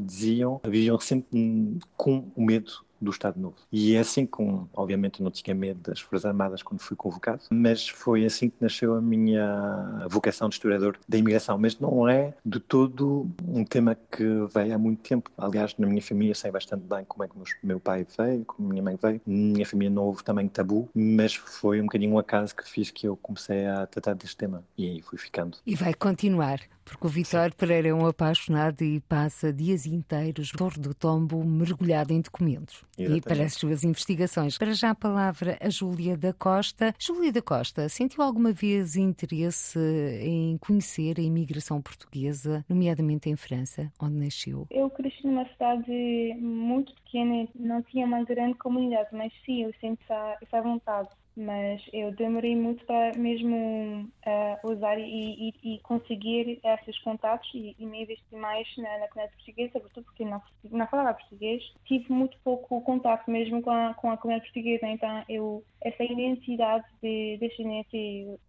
diziam, 0.00 0.60
viviam 0.64 0.98
sempre 1.00 1.78
com 1.96 2.30
o 2.34 2.44
medo 2.44 2.83
do 3.00 3.10
Estado 3.10 3.40
Novo. 3.40 3.56
E 3.70 3.94
é 3.94 4.00
assim 4.00 4.26
com, 4.26 4.66
obviamente, 4.74 5.20
eu 5.20 5.24
não 5.24 5.30
tinha 5.30 5.54
medo 5.54 5.80
das 5.80 6.00
Forças 6.00 6.26
Armadas 6.26 6.62
quando 6.62 6.80
fui 6.80 6.96
convocado, 6.96 7.42
mas 7.50 7.88
foi 7.88 8.24
assim 8.24 8.48
que 8.48 8.56
nasceu 8.60 8.94
a 8.94 9.00
minha 9.00 10.06
vocação 10.08 10.48
de 10.48 10.54
historiador 10.54 10.96
da 11.08 11.18
imigração. 11.18 11.58
Mas 11.58 11.78
não 11.78 12.08
é 12.08 12.34
de 12.44 12.60
todo 12.60 13.28
um 13.46 13.64
tema 13.64 13.94
que 13.94 14.24
veio 14.52 14.74
há 14.74 14.78
muito 14.78 15.02
tempo. 15.02 15.30
Aliás, 15.36 15.74
na 15.78 15.86
minha 15.86 16.02
família 16.02 16.34
sei 16.34 16.50
bastante 16.50 16.84
bem 16.84 17.04
como 17.04 17.24
é 17.24 17.28
que 17.28 17.34
meu 17.62 17.80
pai 17.80 18.06
veio, 18.16 18.44
como 18.44 18.68
minha 18.68 18.82
mãe 18.82 18.98
veio. 19.00 19.20
Minha 19.26 19.66
família 19.66 19.94
não 19.94 20.04
houve 20.04 20.24
também 20.24 20.48
tabu, 20.48 20.88
mas 20.94 21.34
foi 21.34 21.80
um 21.80 21.84
bocadinho 21.84 22.14
um 22.14 22.18
acaso 22.18 22.54
que 22.54 22.68
fiz 22.68 22.90
que 22.90 23.06
eu 23.06 23.16
comecei 23.16 23.66
a 23.66 23.86
tratar 23.86 24.14
deste 24.14 24.36
tema 24.36 24.64
e 24.76 24.88
aí 24.88 25.02
fui 25.02 25.18
ficando. 25.18 25.58
E 25.66 25.74
vai 25.74 25.94
continuar 25.94 26.60
porque 26.84 27.06
o 27.06 27.10
Vitor 27.10 27.52
Pereira 27.54 27.88
é 27.88 27.94
um 27.94 28.06
apaixonado 28.06 28.82
e 28.82 29.00
passa 29.00 29.52
dias 29.52 29.86
inteiros 29.86 30.50
Torre 30.50 30.78
do 30.78 30.92
Tombo 30.92 31.42
mergulhado 31.42 32.12
em 32.12 32.20
documentos 32.20 32.84
Exatamente. 32.98 33.18
e 33.18 33.20
para 33.20 33.44
as 33.44 33.54
suas 33.54 33.84
investigações. 33.84 34.58
Para 34.58 34.72
já 34.72 34.90
a 34.90 34.94
palavra 34.94 35.58
a 35.60 35.68
Júlia 35.68 36.16
da 36.16 36.32
Costa. 36.32 36.94
Júlia 36.98 37.32
da 37.32 37.42
Costa, 37.42 37.88
sentiu 37.88 38.22
alguma 38.22 38.52
vez 38.52 38.96
interesse 38.96 39.78
em 40.20 40.56
conhecer 40.58 41.18
a 41.18 41.22
imigração 41.22 41.80
portuguesa, 41.80 42.64
nomeadamente 42.68 43.28
em 43.28 43.36
França, 43.36 43.90
onde 44.00 44.16
nasceu? 44.16 44.66
Eu 44.70 44.90
cresci 44.90 45.26
numa 45.26 45.46
cidade 45.48 46.34
muito 46.40 46.92
pequena, 47.14 47.48
não 47.54 47.80
tinha 47.82 48.04
uma 48.04 48.24
grande 48.24 48.58
comunidade, 48.58 49.08
mas 49.12 49.32
sim, 49.46 49.62
eu 49.62 49.72
sinto 49.80 50.02
essa, 50.02 50.38
essa 50.42 50.60
vontade 50.60 51.08
mas 51.36 51.82
eu 51.92 52.12
demorei 52.12 52.54
muito 52.54 52.84
para 52.86 53.16
mesmo 53.16 54.08
uh, 54.26 54.70
usar 54.70 54.98
e, 54.98 55.50
e, 55.62 55.74
e, 55.74 55.78
conseguir 55.80 56.60
esses 56.62 56.98
contatos 57.00 57.48
e, 57.54 57.74
e 57.78 57.86
me 57.86 58.02
investir 58.02 58.38
mais 58.38 58.68
na, 58.76 58.98
na 58.98 59.08
comunidade 59.08 59.36
portuguesa, 59.36 59.72
sobretudo 59.72 60.04
porque 60.04 60.24
não, 60.24 60.40
não 60.70 60.86
falava 60.86 61.14
português. 61.14 61.62
Tive 61.86 62.12
muito 62.12 62.38
pouco 62.44 62.80
contato 62.82 63.28
mesmo 63.28 63.62
com 63.62 63.70
a, 63.70 63.94
com 63.94 64.10
a 64.10 64.16
comunidade 64.16 64.52
portuguesa, 64.52 64.86
então 64.86 65.24
eu, 65.28 65.64
essa 65.82 66.04
identidade 66.04 66.84
de 67.02 67.36
descendência 67.38 67.98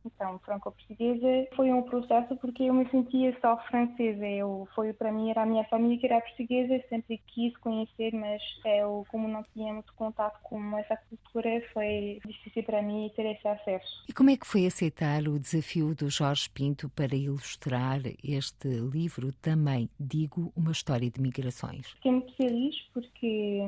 então, 0.06 0.39
franco-portuguesa 0.39 1.47
foi 1.56 1.71
um 1.71 1.82
processo 1.82 2.36
porque 2.38 2.63
eu 2.63 2.73
me 2.73 2.88
sentia 2.89 3.36
só 3.41 3.58
francesa. 3.69 4.25
Eu, 4.28 4.67
foi 4.75 4.93
para 4.93 5.12
mim, 5.12 5.32
era 5.32 5.41
a 5.41 5.45
minha 5.45 5.63
família 5.65 5.97
que 5.97 6.06
era 6.06 6.21
portuguesa, 6.21 6.84
sempre 6.88 7.19
quis 7.28 7.56
conhecer, 7.58 8.13
mas 8.13 8.41
eu, 8.63 9.06
como 9.10 9.28
não 9.28 9.44
tinha 9.54 9.74
muito 9.74 9.94
contato 9.94 10.39
com 10.44 10.78
essa 10.78 10.98
cultura, 10.98 11.62
foi 11.74 12.20
difícil 12.26 12.63
para 12.63 12.82
mim 12.82 13.12
ter 13.15 13.26
esse 13.26 13.48
acesso. 13.48 14.04
E 14.08 14.13
como 14.13 14.30
é 14.30 14.38
que 14.38 14.48
foi 14.48 14.65
aceitar 14.65 15.28
o 15.28 15.39
desafio 15.39 15.94
do 15.96 16.10
Jorge 16.10 16.50
Pinto 16.50 16.89
para 16.89 17.15
ilustrar 17.15 18.02
este 18.24 18.68
livro, 18.68 19.32
também, 19.34 19.89
digo, 20.00 20.52
uma 20.56 20.72
história 20.72 21.10
de 21.10 21.22
migrações? 21.22 21.88
Fiquei 21.91 22.12
muito 22.12 22.34
feliz 22.36 22.76
porque, 22.94 23.62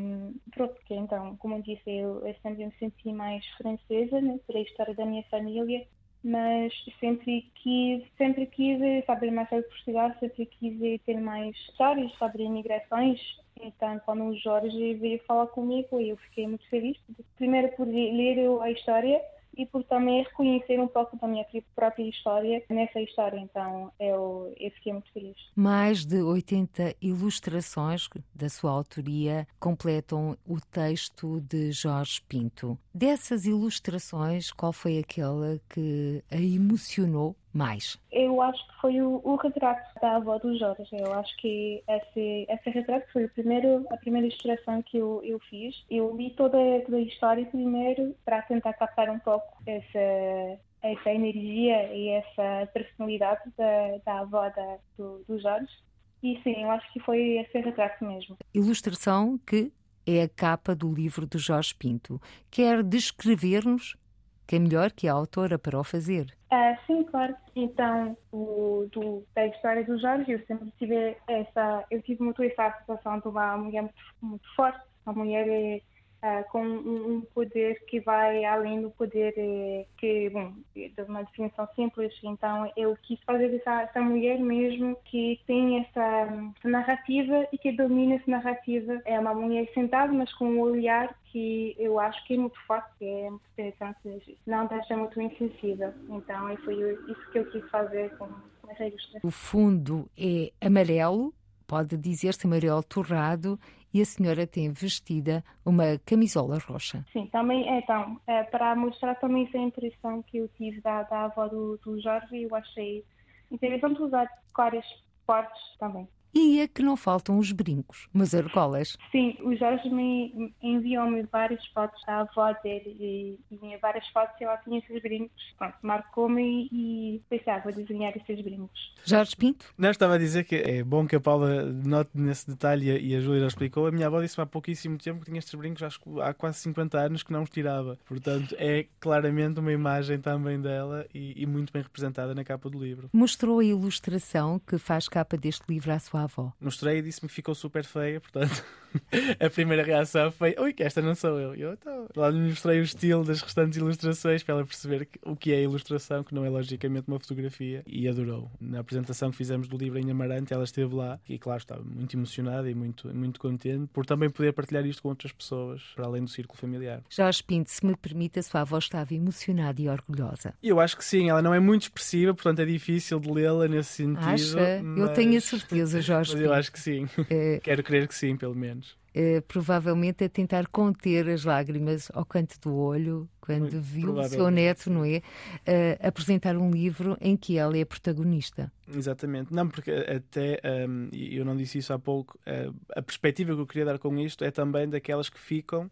pronto, 0.52 0.74
porque 0.76 0.94
então, 0.94 1.36
como 1.38 1.56
eu 1.56 1.62
disse, 1.62 1.90
eu, 1.90 2.26
eu 2.26 2.36
sempre 2.42 2.66
me 2.66 2.74
senti 2.80 3.12
mais 3.12 3.46
francesa, 3.58 4.22
né, 4.22 4.40
pela 4.48 4.60
história 4.60 4.94
da 4.94 5.06
minha 5.06 5.24
família, 5.24 5.86
mas 6.24 6.74
sempre 7.00 7.50
quis, 7.56 8.04
sempre 8.18 8.46
quis 8.48 8.80
saber 9.06 9.32
mais 9.32 9.48
sobre 9.50 9.64
Portugal, 9.64 10.12
sempre 10.20 10.46
quis 10.46 11.02
ter 11.02 11.20
mais 11.20 11.56
histórias 11.56 12.12
sobre 12.14 12.44
imigrações. 12.44 13.20
Então, 13.62 14.00
quando 14.06 14.24
o 14.26 14.38
Jorge 14.38 14.94
veio 14.96 15.20
falar 15.26 15.48
comigo, 15.48 16.00
eu 16.00 16.18
fiquei 16.18 16.48
muito 16.48 16.68
feliz. 16.70 16.98
Primeiro 17.36 17.70
por 17.76 17.88
ler 17.88 18.62
a 18.62 18.72
história 18.72 19.22
e 19.58 19.66
por 19.66 19.84
também 19.84 20.24
reconhecer 20.24 20.80
um 20.80 20.88
pouco 20.88 21.18
da 21.18 21.28
minha 21.28 21.46
própria 21.76 22.08
história 22.08 22.64
nessa 22.70 23.02
história. 23.02 23.40
Então 23.40 23.92
eu, 24.00 24.54
eu 24.58 24.72
fiquei 24.72 24.94
muito 24.94 25.12
feliz. 25.12 25.36
Mais 25.56 26.06
de 26.06 26.22
80 26.22 26.96
ilustrações 27.02 28.08
da 28.34 28.48
sua 28.48 28.72
autoria 28.72 29.48
completam 29.60 30.38
o 30.46 30.62
texto 30.62 31.42
de 31.42 31.72
Jorge 31.72 32.22
Pinto. 32.30 32.78
Dessas 32.94 33.46
ilustrações, 33.46 34.52
qual 34.52 34.72
foi 34.72 35.00
aquela 35.00 35.60
que 35.70 36.24
a 36.32 36.38
emocionou 36.38 37.36
mais? 37.58 38.00
Eu 38.12 38.42
acho 38.42 38.66
que 38.68 38.82
foi 38.82 39.02
o, 39.02 39.20
o, 39.24 39.36
retrato 39.36 40.00
da 40.00 40.18
avó 40.18 40.38
do 40.38 40.58
Jorge. 40.58 40.88
Eu 40.92 41.14
acho 41.14 41.36
que 41.38 41.84
esse, 41.88 42.46
esse 42.48 42.70
retrato 42.70 43.12
foi 43.12 43.26
o 43.26 43.30
primeiro, 43.30 43.86
a 43.90 43.98
primeira 43.98 44.28
ilustração 44.28 44.82
que 44.84 44.98
eu, 44.98 45.22
eu 45.24 45.40
fiz. 45.50 45.76
Eu 45.90 46.16
li 46.16 46.30
toda, 46.32 46.58
toda 46.86 46.98
a 46.98 47.02
história 47.02 47.46
primeiro 47.46 48.16
para 48.24 48.42
tentar 48.44 48.74
captar 48.74 49.10
um 49.10 49.20
pouco 49.20 49.48
essa, 49.66 50.60
essa 50.84 51.10
energia 51.10 51.94
e 51.94 52.10
essa 52.10 52.68
personalidade 52.74 53.42
da, 53.58 53.98
da 54.06 54.20
avó 54.20 54.50
da, 54.50 54.78
do, 54.98 55.24
do 55.28 55.40
Jorge. 55.40 55.74
e 56.22 56.40
sim, 56.44 56.62
eu 56.62 56.72
acho 56.72 56.94
que 56.94 57.00
foi 57.00 57.40
esse 57.40 57.60
retrato 57.60 58.06
mesmo. 58.06 58.38
Ilustração 58.54 59.38
que 59.46 59.72
é 60.06 60.24
a 60.24 60.30
capa 60.30 60.74
do 60.74 60.94
livro 60.94 61.28
de 61.28 61.38
Jorge 61.38 61.76
Pinto. 61.76 62.22
Quer 62.50 62.82
descrever-nos 62.82 63.98
quem 64.48 64.60
melhor 64.60 64.92
que 64.92 65.08
a 65.08 65.14
autora 65.14 65.60
para 65.60 65.80
o 65.80 65.84
fazer? 65.84 66.34
Uh, 66.52 66.78
sim, 66.88 67.04
claro. 67.04 67.36
Então, 67.56 68.18
o, 68.32 68.88
do, 68.92 69.24
da 69.36 69.46
história 69.48 69.84
do 69.84 70.00
Jorge, 70.00 70.32
eu 70.32 70.46
sempre 70.48 70.72
tive 70.80 71.18
essa, 71.28 71.84
eu 71.92 72.02
tive 72.02 72.24
muito 72.24 72.42
essa 72.42 72.72
situação 72.80 73.20
de 73.20 73.28
uma 73.28 73.58
mulher 73.58 73.82
muito, 73.82 73.96
muito 74.22 74.56
forte, 74.56 74.80
uma 75.06 75.14
mulher 75.14 75.48
é, 75.50 75.82
uh, 76.24 76.50
com 76.52 76.64
um, 76.64 77.22
poder 77.34 77.84
que 77.86 78.00
vai 78.00 78.44
além 78.46 78.82
do 78.82 78.90
poder 78.92 79.34
uh, 79.38 79.88
que, 79.98 80.30
bom, 80.30 80.54
de 80.76 80.92
uma 81.08 81.24
definição 81.24 81.68
simples. 81.76 82.14
Então, 82.24 82.72
eu 82.76 82.98
quis 83.04 83.20
fazer 83.24 83.54
essa, 83.56 83.84
essa 83.84 84.02
mulher 84.02 84.40
mesmo 84.40 84.98
que 85.06 85.40
tem 85.46 85.80
essa, 85.80 86.52
essa, 86.58 86.70
narrativa 86.70 87.48
e 87.52 87.58
que 87.58 87.72
domina 87.72 88.16
essa 88.16 88.30
narrativa. 88.30 89.02
É 89.06 89.20
uma 89.20 89.34
mulher 89.34 89.70
sentada, 89.74 90.12
mas 90.12 90.34
com 90.34 90.46
um 90.46 90.60
olhar 90.60 91.16
que 91.26 91.76
eu 91.78 92.00
acho 92.00 92.26
que 92.26 92.34
é 92.34 92.38
muito 92.38 92.60
forte, 92.66 92.90
é 93.02 93.30
muito 93.30 93.44
interessante, 93.54 94.38
não 94.46 94.66
deixa 94.68 94.96
muito 94.96 95.20
insensível. 95.22 95.94
Então, 96.10 96.56
foi 96.58 96.76
isso 97.10 97.32
que 97.32 97.40
eu 97.40 97.52
quis 97.52 97.70
fazer 97.70 98.16
com, 98.18 98.28
com 98.28 98.72
essa 98.72 98.86
ilustração. 98.86 99.22
O 99.28 99.32
fundo 99.32 100.10
é 100.18 100.52
amarelo, 100.62 101.34
pode 101.68 101.98
dizer-se 101.98 102.48
amarelo 102.48 102.82
torrado 102.84 103.60
e 103.98 104.02
a 104.02 104.06
senhora 104.06 104.46
tem 104.46 104.72
vestida 104.72 105.44
uma 105.66 105.98
camisola 106.06 106.60
roxa. 106.60 107.04
Sim, 107.12 107.26
também 107.28 107.68
é 107.68 107.80
então, 107.80 108.20
é, 108.28 108.44
para 108.44 108.76
mostrar 108.76 109.16
também 109.16 109.48
essa 109.48 109.58
impressão 109.58 110.22
que 110.22 110.38
eu 110.38 110.48
tive 110.50 110.80
da, 110.82 111.02
da 111.04 111.26
avó 111.26 111.48
do, 111.48 111.78
do 111.84 112.00
Jorge, 112.00 112.44
eu 112.44 112.56
achei 112.56 113.04
interessante 113.52 114.02
usar 114.02 114.28
cores 114.54 114.86
fortes 115.26 115.62
também. 115.80 116.08
E 116.34 116.60
é 116.60 116.68
que 116.68 116.82
não 116.82 116.96
faltam 116.96 117.38
os 117.38 117.52
brincos, 117.52 118.08
mas 118.14 118.36
argolas. 118.36 118.98
Sim, 119.12 119.38
o 119.42 119.56
Jorge 119.56 119.90
me 119.90 120.54
enviou-me 120.62 121.24
várias 121.24 121.66
fotos 121.68 122.02
da 122.06 122.22
avó 122.22 122.54
dele 122.64 122.96
e, 123.00 123.40
e 123.52 123.78
várias 123.78 124.08
fotos 124.10 124.40
e 124.40 124.44
ela 124.44 124.58
tinha 124.58 124.80
esses 124.80 125.02
brincos. 125.02 125.56
Pronto, 125.58 125.76
marcou-me 125.82 126.70
e 126.72 127.22
pensei, 127.30 127.54
ah, 127.54 127.60
vou 127.60 127.74
desenhar 127.74 128.16
esses 128.16 128.44
brincos. 128.44 128.94
Jorge 129.06 129.36
Pinto? 129.36 129.74
Não, 129.78 129.90
estava 129.90 130.16
a 130.16 130.18
dizer 130.18 130.44
que 130.44 130.56
é 130.56 130.84
bom 130.84 131.08
que 131.08 131.16
a 131.16 131.20
Paula 131.20 131.64
note 131.64 132.12
nesse 132.14 132.48
detalhe 132.48 132.98
e 132.98 133.16
a 133.16 133.20
Júlia 133.20 133.42
já 133.42 133.48
explicou. 133.48 133.88
A 133.88 133.92
minha 133.92 134.08
avó 134.08 134.22
disse-me 134.22 134.44
há 134.44 134.46
pouquíssimo 134.46 134.98
tempo 134.98 135.20
que 135.20 135.26
tinha 135.26 135.40
estes 135.40 135.56
brincos, 135.56 135.84
acho 135.84 136.00
que 136.00 136.22
há 136.22 136.34
quase 136.34 136.60
50 136.60 137.00
anos 137.00 137.24
que 137.24 137.32
não 137.32 137.44
os 137.44 137.50
tirava. 137.50 137.98
Portanto, 138.06 138.56
é 138.60 138.86
claramente 139.00 139.60
uma 139.60 139.72
imagem 139.72 140.20
também 140.20 140.60
dela 140.60 141.06
e, 141.14 141.42
e 141.42 141.46
muito 141.46 141.72
bem 141.72 141.82
representada 141.82 142.36
na 142.36 142.44
capa 142.44 142.70
do 142.70 142.80
livro. 142.80 143.10
Mostrou 143.14 143.60
a 143.60 143.66
ilustração 143.66 144.60
que 144.60 144.78
faz 144.78 145.08
capa 145.08 145.38
deste 145.38 145.64
livro 145.70 145.92
à 145.92 146.00
sua 146.00 146.17
avó? 146.24 146.54
Mostrei 146.60 147.00
e 147.00 147.02
disse-me 147.02 147.28
que 147.28 147.36
ficou 147.36 147.56
super 147.56 147.84
feia, 147.84 148.20
portanto, 148.20 148.64
a 149.40 149.50
primeira 149.50 149.84
reação 149.84 150.32
foi: 150.32 150.56
Ui, 150.60 150.74
que 150.74 150.84
esta 150.84 151.02
não 151.02 151.16
sou 151.16 151.40
eu. 151.40 151.56
E 151.56 151.62
eu 151.62 151.74
então, 151.74 152.08
lá 152.16 152.30
lhe 152.30 152.40
mostrei 152.40 152.80
o 152.80 152.84
estilo 152.84 153.24
das 153.24 153.42
restantes 153.42 153.78
ilustrações 153.78 154.44
para 154.44 154.56
ela 154.56 154.66
perceber 154.66 155.06
que, 155.06 155.20
o 155.24 155.36
que 155.36 155.54
é 155.54 155.58
a 155.58 155.62
ilustração, 155.62 156.24
que 156.24 156.34
não 156.34 156.46
é 156.46 156.50
logicamente 156.50 157.08
uma 157.08 157.20
fotografia, 157.20 157.84
e 157.86 158.08
adorou. 158.08 158.52
Na 158.60 158.80
apresentação 158.80 159.32
que 159.32 159.38
fizemos 159.38 159.68
do 159.68 159.78
livro 159.78 160.00
em 160.00 160.10
Amarante, 160.10 160.54
ela 160.54 160.64
esteve 160.64 160.94
lá 160.96 161.20
e, 161.28 161.38
claro, 161.38 161.60
estava 161.60 161.84
muito 161.84 162.16
emocionada 162.16 162.70
e 162.70 162.76
muito, 162.76 163.14
muito 163.16 163.40
contente 163.40 163.88
por 163.94 164.06
também 164.06 164.30
poder 164.30 164.54
partilhar 164.54 164.86
isto 164.86 165.02
com 165.02 165.10
outras 165.10 165.32
pessoas, 165.32 165.82
para 165.96 166.06
além 166.06 166.24
do 166.24 166.30
círculo 166.30 166.60
familiar. 166.60 167.02
Jorge 167.10 167.44
Pinto, 167.44 167.70
se 167.70 167.86
me 167.86 167.96
permite, 167.96 168.40
a 168.40 168.44
sua 168.44 168.62
avó 168.62 168.78
estava 168.78 169.14
emocionada 169.14 169.82
e 169.82 169.90
orgulhosa. 169.90 170.54
Eu 170.62 170.80
acho 170.80 170.98
que 170.98 171.06
sim, 171.06 171.30
ela 171.30 171.42
não 171.42 171.54
é 171.54 171.60
muito 171.60 171.84
expressiva, 171.84 172.34
portanto 172.34 172.60
é 172.60 172.66
difícil 172.66 173.20
de 173.20 173.32
lê-la 173.32 173.68
nesse 173.68 173.94
sentido. 173.94 174.26
Acha? 174.26 174.82
Mas... 174.84 175.00
Eu 175.00 175.14
tenho 175.14 175.38
a 175.38 175.42
certeza, 175.42 176.02
Jorge 176.02 176.34
mas 176.34 176.42
eu 176.42 176.54
acho 176.54 176.72
que 176.72 176.80
sim. 176.80 177.08
É... 177.30 177.60
Quero 177.62 177.84
crer 177.84 178.08
que 178.08 178.16
sim, 178.16 178.36
pelo 178.36 178.56
menos. 178.56 178.87
É, 179.20 179.42
provavelmente 179.42 180.24
a 180.24 180.30
tentar 180.30 180.68
conter 180.68 181.28
as 181.28 181.44
lágrimas 181.44 182.08
ao 182.14 182.24
canto 182.24 182.60
do 182.62 182.76
olho 182.76 183.28
quando 183.42 183.62
Muito 183.62 183.82
viu 183.82 184.14
o 184.14 184.24
seu 184.26 184.52
neto, 184.52 184.92
não 184.92 185.04
é? 185.04 185.18
Uh, 185.18 186.08
apresentar 186.08 186.56
um 186.56 186.70
livro 186.70 187.18
em 187.20 187.36
que 187.36 187.58
ela 187.58 187.76
é 187.76 187.84
protagonista. 187.84 188.72
Exatamente. 188.88 189.52
Não, 189.52 189.68
porque 189.68 189.90
até, 189.90 190.62
um, 190.88 191.10
eu 191.12 191.44
não 191.44 191.56
disse 191.56 191.80
isso 191.80 191.92
há 191.94 191.98
pouco, 191.98 192.38
uh, 192.46 192.76
a 192.96 193.02
perspectiva 193.02 193.56
que 193.56 193.62
eu 193.62 193.66
queria 193.66 193.86
dar 193.86 193.98
com 193.98 194.16
isto 194.20 194.44
é 194.44 194.52
também 194.52 194.88
daquelas 194.88 195.30
que 195.30 195.40
ficam 195.40 195.90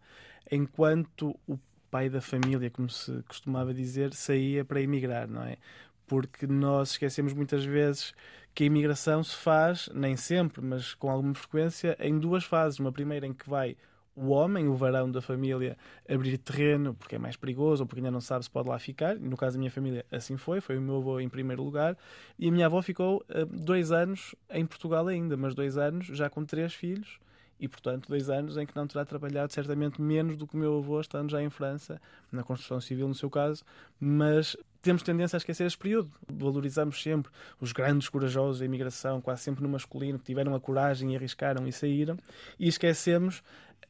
enquanto 0.52 1.36
o 1.48 1.58
pai 1.90 2.10
da 2.10 2.22
família, 2.22 2.70
como 2.70 2.90
se 2.90 3.24
costumava 3.24 3.74
dizer, 3.74 4.14
saía 4.14 4.64
para 4.64 4.82
emigrar, 4.82 5.28
não 5.28 5.42
é? 5.42 5.58
Porque 6.08 6.46
nós 6.48 6.92
esquecemos 6.92 7.34
muitas 7.34 7.66
vezes 7.66 8.14
que 8.54 8.64
a 8.64 8.68
imigração 8.68 9.24
se 9.24 9.36
faz, 9.36 9.90
nem 9.94 10.16
sempre, 10.16 10.62
mas 10.62 10.94
com 10.94 11.10
alguma 11.10 11.36
frequência, 11.36 11.98
em 12.00 12.18
duas 12.18 12.44
fases. 12.44 12.80
Uma 12.80 12.92
primeira 12.92 13.28
em 13.28 13.34
que 13.34 13.50
vai 13.50 13.76
o 14.16 14.30
homem, 14.30 14.68
o 14.68 14.76
varão 14.76 15.12
da 15.12 15.22
família, 15.22 15.78
abrir 16.08 16.38
terreno 16.38 16.94
porque 16.94 17.16
é 17.16 17.20
mais 17.20 17.36
perigoso 17.36 17.84
ou 17.84 17.88
porque 17.88 18.00
ainda 18.00 18.12
não 18.12 18.22
sabe 18.22 18.46
se 18.46 18.50
pode 18.50 18.70
lá 18.70 18.80
ficar. 18.80 19.16
No 19.18 19.36
caso 19.36 19.58
da 19.58 19.60
minha 19.60 19.72
família, 19.72 20.06
assim 20.10 20.38
foi. 20.38 20.62
Foi 20.62 20.78
o 20.78 20.82
meu 20.82 20.98
avô 20.98 21.20
em 21.20 21.28
primeiro 21.28 21.62
lugar. 21.64 21.98
E 22.40 22.48
a 22.48 22.52
minha 22.52 22.66
avó 22.68 22.82
ficou 22.82 23.18
uh, 23.30 23.46
dois 23.46 23.92
anos 23.92 24.34
em 24.50 24.66
Portugal 24.66 25.08
ainda, 25.08 25.36
mas 25.36 25.54
dois 25.54 25.78
anos 25.78 26.08
já 26.08 26.30
com 26.30 26.46
três 26.46 26.74
filhos 26.74 27.20
e, 27.60 27.68
portanto, 27.68 28.10
dois 28.10 28.30
anos 28.30 28.58
em 28.58 28.66
que 28.66 28.76
não 28.76 28.86
terá 28.86 29.06
trabalhado 29.06 29.54
certamente 29.54 30.02
menos 30.02 30.36
do 30.36 30.46
que 30.46 30.56
o 30.56 30.58
meu 30.58 30.78
avô, 30.78 31.00
estando 31.00 31.30
já 31.30 31.42
em 31.42 31.50
França, 31.50 32.02
na 32.32 32.44
construção 32.44 32.82
civil, 32.82 33.08
no 33.08 33.16
seu 33.16 33.30
caso, 33.30 33.64
mas 34.00 34.58
temos 34.86 35.04
tendência 35.04 35.36
a 35.36 35.40
esquecer 35.40 35.66
este 35.66 35.78
período. 35.78 36.10
Valorizamos 36.32 37.02
sempre 37.02 37.32
os 37.60 37.74
grandes 37.74 38.08
corajosos 38.08 38.60
da 38.60 38.66
imigração, 38.66 39.20
quase 39.20 39.42
sempre 39.42 39.64
no 39.64 39.70
masculino, 39.70 40.18
que 40.18 40.26
tiveram 40.26 40.56
a 40.56 40.60
coragem 40.60 41.14
e 41.14 41.16
arriscaram 41.16 41.68
e 41.68 41.72
saíram, 41.72 42.18
e 42.58 42.68
esquecemos 42.68 43.44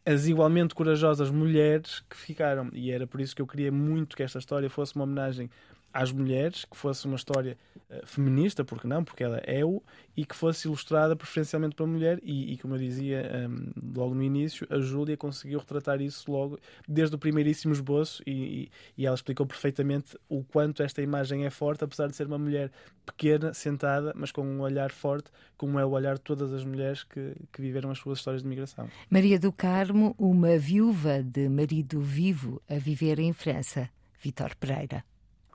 as 0.06 0.28
igualmente 0.28 0.74
corajosas 0.74 1.30
mulheres 1.30 2.04
que 2.10 2.16
ficaram. 2.16 2.70
E 2.74 2.92
era 2.92 3.06
por 3.06 3.20
isso 3.20 3.36
que 3.36 3.42
eu 3.42 3.48
queria 3.48 3.72
muito 3.72 4.16
que 4.16 4.24
esta 4.24 4.40
história 4.40 4.70
fosse 4.70 4.96
uma 4.96 5.04
homenagem 5.04 5.50
às 5.96 6.12
mulheres, 6.12 6.66
que 6.66 6.76
fosse 6.76 7.06
uma 7.06 7.16
história 7.16 7.58
uh, 7.90 8.06
feminista, 8.06 8.66
porque 8.66 8.86
não, 8.86 9.02
porque 9.02 9.24
ela 9.24 9.38
é 9.46 9.64
o, 9.64 9.82
e 10.16 10.26
que 10.26 10.36
fosse 10.36 10.68
ilustrada 10.68 11.16
preferencialmente 11.16 11.74
para 11.74 11.86
mulher, 11.86 12.20
e, 12.22 12.52
e 12.52 12.58
como 12.58 12.76
eu 12.76 12.80
dizia 12.80 13.22
um, 13.22 13.54
ehm, 13.56 13.96
logo 13.96 14.14
no 14.14 14.22
início, 14.22 14.68
a 14.70 14.78
Júlia 14.80 15.16
conseguiu 15.16 15.58
retratar 15.58 16.02
isso 16.02 16.30
logo, 16.30 16.60
desde 16.86 17.16
o 17.16 17.18
primeiríssimo 17.18 17.72
esboço, 17.72 18.22
e, 18.28 18.70
e, 18.98 19.06
ela 19.06 19.16
explicou 19.16 19.46
perfeitamente 19.46 20.18
o 20.28 20.44
quanto 20.44 20.84
esta 20.84 21.02
imagem 21.02 21.46
é 21.46 21.50
forte, 21.50 21.86
apesar 21.86 22.08
de 22.08 22.16
ser 22.18 22.28
uma 22.28 22.38
mulher 22.38 22.70
pequena, 23.06 23.54
sentada, 23.54 24.12
mas 24.18 24.34
com 24.34 24.46
um 24.46 24.60
olhar 24.60 24.92
forte, 24.92 25.32
como 25.56 25.80
é 25.80 25.86
o 25.86 25.92
olhar 25.92 26.16
de 26.16 26.22
todas 26.22 26.52
as 26.52 26.66
mulheres 26.66 27.06
que, 27.06 27.38
que 27.54 27.62
viveram 27.62 27.90
as 27.90 28.00
suas 28.00 28.18
histórias 28.18 28.44
de 28.44 28.50
migração. 28.50 28.90
Maria 29.10 29.40
do 29.40 29.54
Carmo, 29.54 30.14
uma 30.18 30.58
viúva 30.58 31.24
de 31.24 31.48
marido 31.48 32.02
vivo 32.02 32.62
a 32.70 32.78
viver 32.78 33.18
em 33.18 33.32
França. 33.32 33.90
Vitor 34.22 34.56
Pereira. 34.56 35.06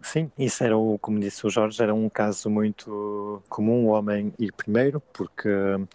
Sim, 0.03 0.31
isso 0.39 0.65
era, 0.65 0.77
o, 0.77 0.99
como 0.99 1.21
disse 1.21 1.47
o 1.47 1.51
Jorge, 1.51 1.83
era 1.83 1.95
um 1.95 2.09
caso 2.09 2.49
muito 2.49 3.43
comum 3.49 3.87
o 3.87 3.89
homem 3.89 4.33
ir 4.39 4.51
primeiro, 4.53 5.01
porque, 5.13 5.49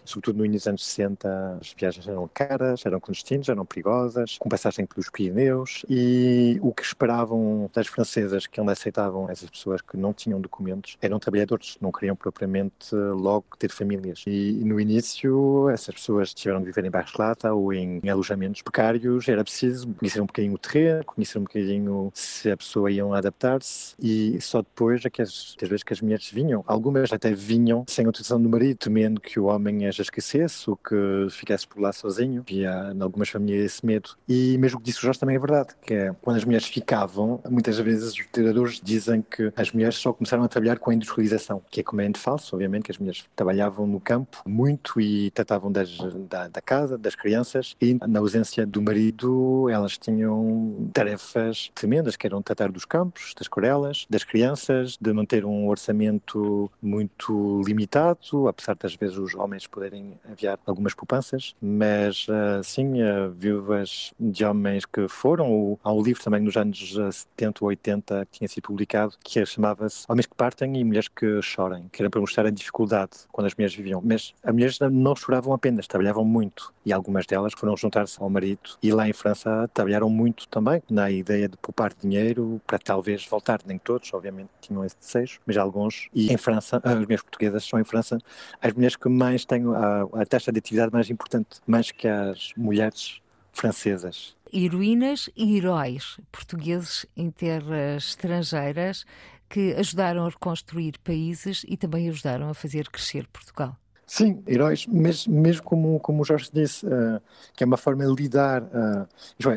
sobretudo 0.04 0.38
no 0.38 0.44
início 0.44 0.60
dos 0.60 0.68
anos 0.68 0.86
60, 0.86 1.58
as 1.60 1.74
viagens 1.76 2.06
eram 2.06 2.30
caras, 2.32 2.86
eram 2.86 3.00
clandestinas, 3.00 3.48
eram 3.48 3.66
perigosas, 3.66 4.38
com 4.38 4.48
passagem 4.48 4.86
pelos 4.86 5.10
Pirineus, 5.10 5.84
e 5.88 6.58
o 6.62 6.72
que 6.72 6.82
esperavam 6.82 7.68
das 7.74 7.88
francesas 7.88 8.46
que 8.46 8.60
ainda 8.60 8.72
aceitavam 8.72 9.28
essas 9.28 9.50
pessoas 9.50 9.80
que 9.82 9.96
não 9.96 10.12
tinham 10.12 10.40
documentos 10.40 10.96
eram 11.02 11.18
trabalhadores, 11.18 11.76
não 11.80 11.90
queriam 11.90 12.14
propriamente 12.14 12.94
logo 12.94 13.44
ter 13.58 13.70
famílias. 13.70 14.22
E, 14.26 14.52
no 14.64 14.80
início, 14.80 15.68
essas 15.68 15.94
pessoas 15.94 16.32
tiveram 16.32 16.60
de 16.60 16.66
viver 16.66 16.84
em 16.84 16.90
bairros 16.90 17.14
lata 17.14 17.52
ou 17.52 17.72
em, 17.72 18.00
em 18.02 18.08
alojamentos 18.08 18.62
precários, 18.62 19.28
era 19.28 19.42
preciso 19.42 19.88
conhecer 19.94 20.20
um 20.20 20.26
bocadinho 20.26 20.54
o 20.54 20.58
terreno, 20.58 21.04
conhecer 21.04 21.38
um 21.38 21.42
bocadinho 21.42 22.10
se 22.14 22.50
a 22.50 22.56
pessoa 22.56 22.90
ia 22.90 23.04
adaptar-se, 23.04 23.95
e 23.98 24.40
só 24.40 24.62
depois 24.62 25.04
é 25.04 25.10
que 25.10 25.22
as, 25.22 25.56
às 25.60 25.68
vezes 25.68 25.82
que 25.82 25.92
as 25.92 26.00
mulheres 26.00 26.30
vinham, 26.30 26.64
algumas 26.66 27.12
até 27.12 27.32
vinham 27.32 27.84
sem 27.88 28.06
autorização 28.06 28.40
do 28.40 28.48
marido, 28.48 28.76
temendo 28.78 29.20
que 29.20 29.38
o 29.38 29.44
homem 29.44 29.86
as 29.86 29.98
esquecesse 29.98 30.68
ou 30.68 30.76
que 30.76 30.94
ficasse 31.30 31.66
por 31.66 31.80
lá 31.80 31.92
sozinho. 31.92 32.42
Havia 32.42 32.92
em 32.94 33.02
algumas 33.02 33.28
famílias 33.28 33.64
esse 33.64 33.86
medo. 33.86 34.10
E 34.28 34.56
mesmo 34.58 34.78
que 34.78 34.86
disse 34.86 34.98
o 34.98 35.02
Jorge 35.02 35.20
também 35.20 35.36
é 35.36 35.38
verdade, 35.38 35.74
que 35.82 35.94
é 35.94 36.14
quando 36.22 36.36
as 36.36 36.44
mulheres 36.44 36.66
ficavam, 36.66 37.40
muitas 37.48 37.78
vezes 37.78 38.12
os 38.12 38.26
tiradores 38.32 38.80
dizem 38.82 39.22
que 39.22 39.52
as 39.56 39.72
mulheres 39.72 39.96
só 39.96 40.12
começaram 40.12 40.44
a 40.44 40.48
trabalhar 40.48 40.78
com 40.78 40.90
a 40.90 40.94
industrialização, 40.94 41.62
que 41.70 41.80
é 41.80 41.82
completamente 41.82 42.18
falso, 42.18 42.54
obviamente, 42.54 42.84
que 42.84 42.90
as 42.90 42.98
mulheres 42.98 43.24
trabalhavam 43.34 43.86
no 43.86 44.00
campo 44.00 44.42
muito 44.46 45.00
e 45.00 45.30
tratavam 45.30 45.70
das, 45.70 45.96
da, 46.28 46.48
da 46.48 46.60
casa, 46.60 46.98
das 46.98 47.14
crianças, 47.14 47.76
e 47.80 47.94
na 48.06 48.20
ausência 48.20 48.66
do 48.66 48.80
marido 48.82 49.68
elas 49.70 49.98
tinham 49.98 50.90
tarefas 50.92 51.70
tremendas, 51.74 52.16
que 52.16 52.26
eram 52.26 52.42
tratar 52.42 52.70
dos 52.70 52.84
campos, 52.84 53.34
das 53.36 53.48
corelas, 53.48 53.85
escolas, 53.86 54.06
das 54.08 54.24
crianças, 54.24 54.96
de 55.00 55.12
manter 55.12 55.44
um 55.44 55.68
orçamento 55.68 56.70
muito 56.82 57.62
limitado, 57.64 58.48
apesar 58.48 58.74
das 58.74 58.94
vezes 58.94 59.16
os 59.16 59.34
homens 59.34 59.66
poderem 59.66 60.14
enviar 60.28 60.58
algumas 60.66 60.94
poupanças, 60.94 61.54
mas 61.60 62.26
uh, 62.28 62.62
sim, 62.62 63.02
uh, 63.02 63.30
viúvas 63.30 64.12
de 64.18 64.44
homens 64.44 64.84
que 64.84 65.08
foram. 65.08 65.78
Há 65.82 65.92
um 65.92 66.02
livro 66.02 66.22
também 66.22 66.40
nos 66.40 66.56
anos 66.56 66.94
70 67.10 67.64
ou 67.64 67.68
80 67.68 68.26
que 68.26 68.38
tinha 68.38 68.48
sido 68.48 68.64
publicado 68.64 69.14
que 69.22 69.44
chamava-se 69.44 70.04
Homens 70.08 70.26
que 70.26 70.34
Partem 70.34 70.76
e 70.76 70.84
Mulheres 70.84 71.08
que 71.08 71.40
Chorem, 71.42 71.88
que 71.92 72.02
era 72.02 72.10
para 72.10 72.20
mostrar 72.20 72.46
a 72.46 72.50
dificuldade 72.50 73.10
quando 73.30 73.46
as 73.46 73.54
mulheres 73.54 73.74
viviam. 73.74 74.00
Mas 74.04 74.34
as 74.42 74.52
mulheres 74.52 74.78
não 74.90 75.14
choravam 75.14 75.52
apenas, 75.52 75.86
trabalhavam 75.86 76.24
muito 76.24 76.72
e 76.84 76.92
algumas 76.92 77.26
delas 77.26 77.52
foram 77.56 77.76
juntar-se 77.76 78.20
ao 78.20 78.30
marido 78.30 78.70
e 78.82 78.92
lá 78.92 79.08
em 79.08 79.12
França 79.12 79.68
trabalharam 79.72 80.08
muito 80.08 80.48
também 80.48 80.82
na 80.88 81.10
ideia 81.10 81.48
de 81.48 81.56
poupar 81.56 81.92
dinheiro 81.94 82.60
para 82.66 82.78
talvez 82.78 83.26
voltar. 83.26 83.60
Nem 83.76 83.78
todos, 83.78 84.12
obviamente, 84.14 84.48
tinham 84.60 84.84
esse 84.84 84.96
desejo, 84.98 85.38
mas 85.46 85.56
alguns. 85.56 86.08
E 86.14 86.32
em 86.32 86.36
França, 86.38 86.80
as 86.82 86.94
mulheres 86.94 87.22
portuguesas 87.22 87.64
são 87.64 87.78
em 87.78 87.84
França 87.84 88.18
as 88.60 88.72
mulheres 88.72 88.96
que 88.96 89.08
mais 89.08 89.44
têm 89.44 89.64
a, 89.66 90.22
a 90.22 90.26
taxa 90.26 90.50
de 90.50 90.58
atividade 90.58 90.92
mais 90.92 91.10
importante, 91.10 91.60
mais 91.66 91.90
que 91.90 92.08
as 92.08 92.52
mulheres 92.56 93.20
francesas. 93.52 94.34
Heroínas 94.52 95.28
e 95.36 95.56
heróis 95.56 96.18
portugueses 96.32 97.04
em 97.16 97.30
terras 97.30 98.08
estrangeiras 98.08 99.04
que 99.48 99.74
ajudaram 99.74 100.24
a 100.24 100.30
reconstruir 100.30 100.98
países 101.04 101.64
e 101.68 101.76
também 101.76 102.08
ajudaram 102.08 102.48
a 102.48 102.54
fazer 102.54 102.88
crescer 102.88 103.26
Portugal. 103.28 103.76
Sim, 104.08 104.40
heróis, 104.46 104.86
mas 104.86 105.26
mesmo 105.26 105.64
como, 105.64 105.98
como 105.98 106.22
o 106.22 106.24
Jorge 106.24 106.48
disse, 106.52 106.86
uh, 106.86 107.20
que 107.54 107.64
é 107.64 107.66
uma 107.66 107.76
forma 107.76 108.06
de 108.06 108.14
lidar, 108.14 108.62
uh, 108.62 109.08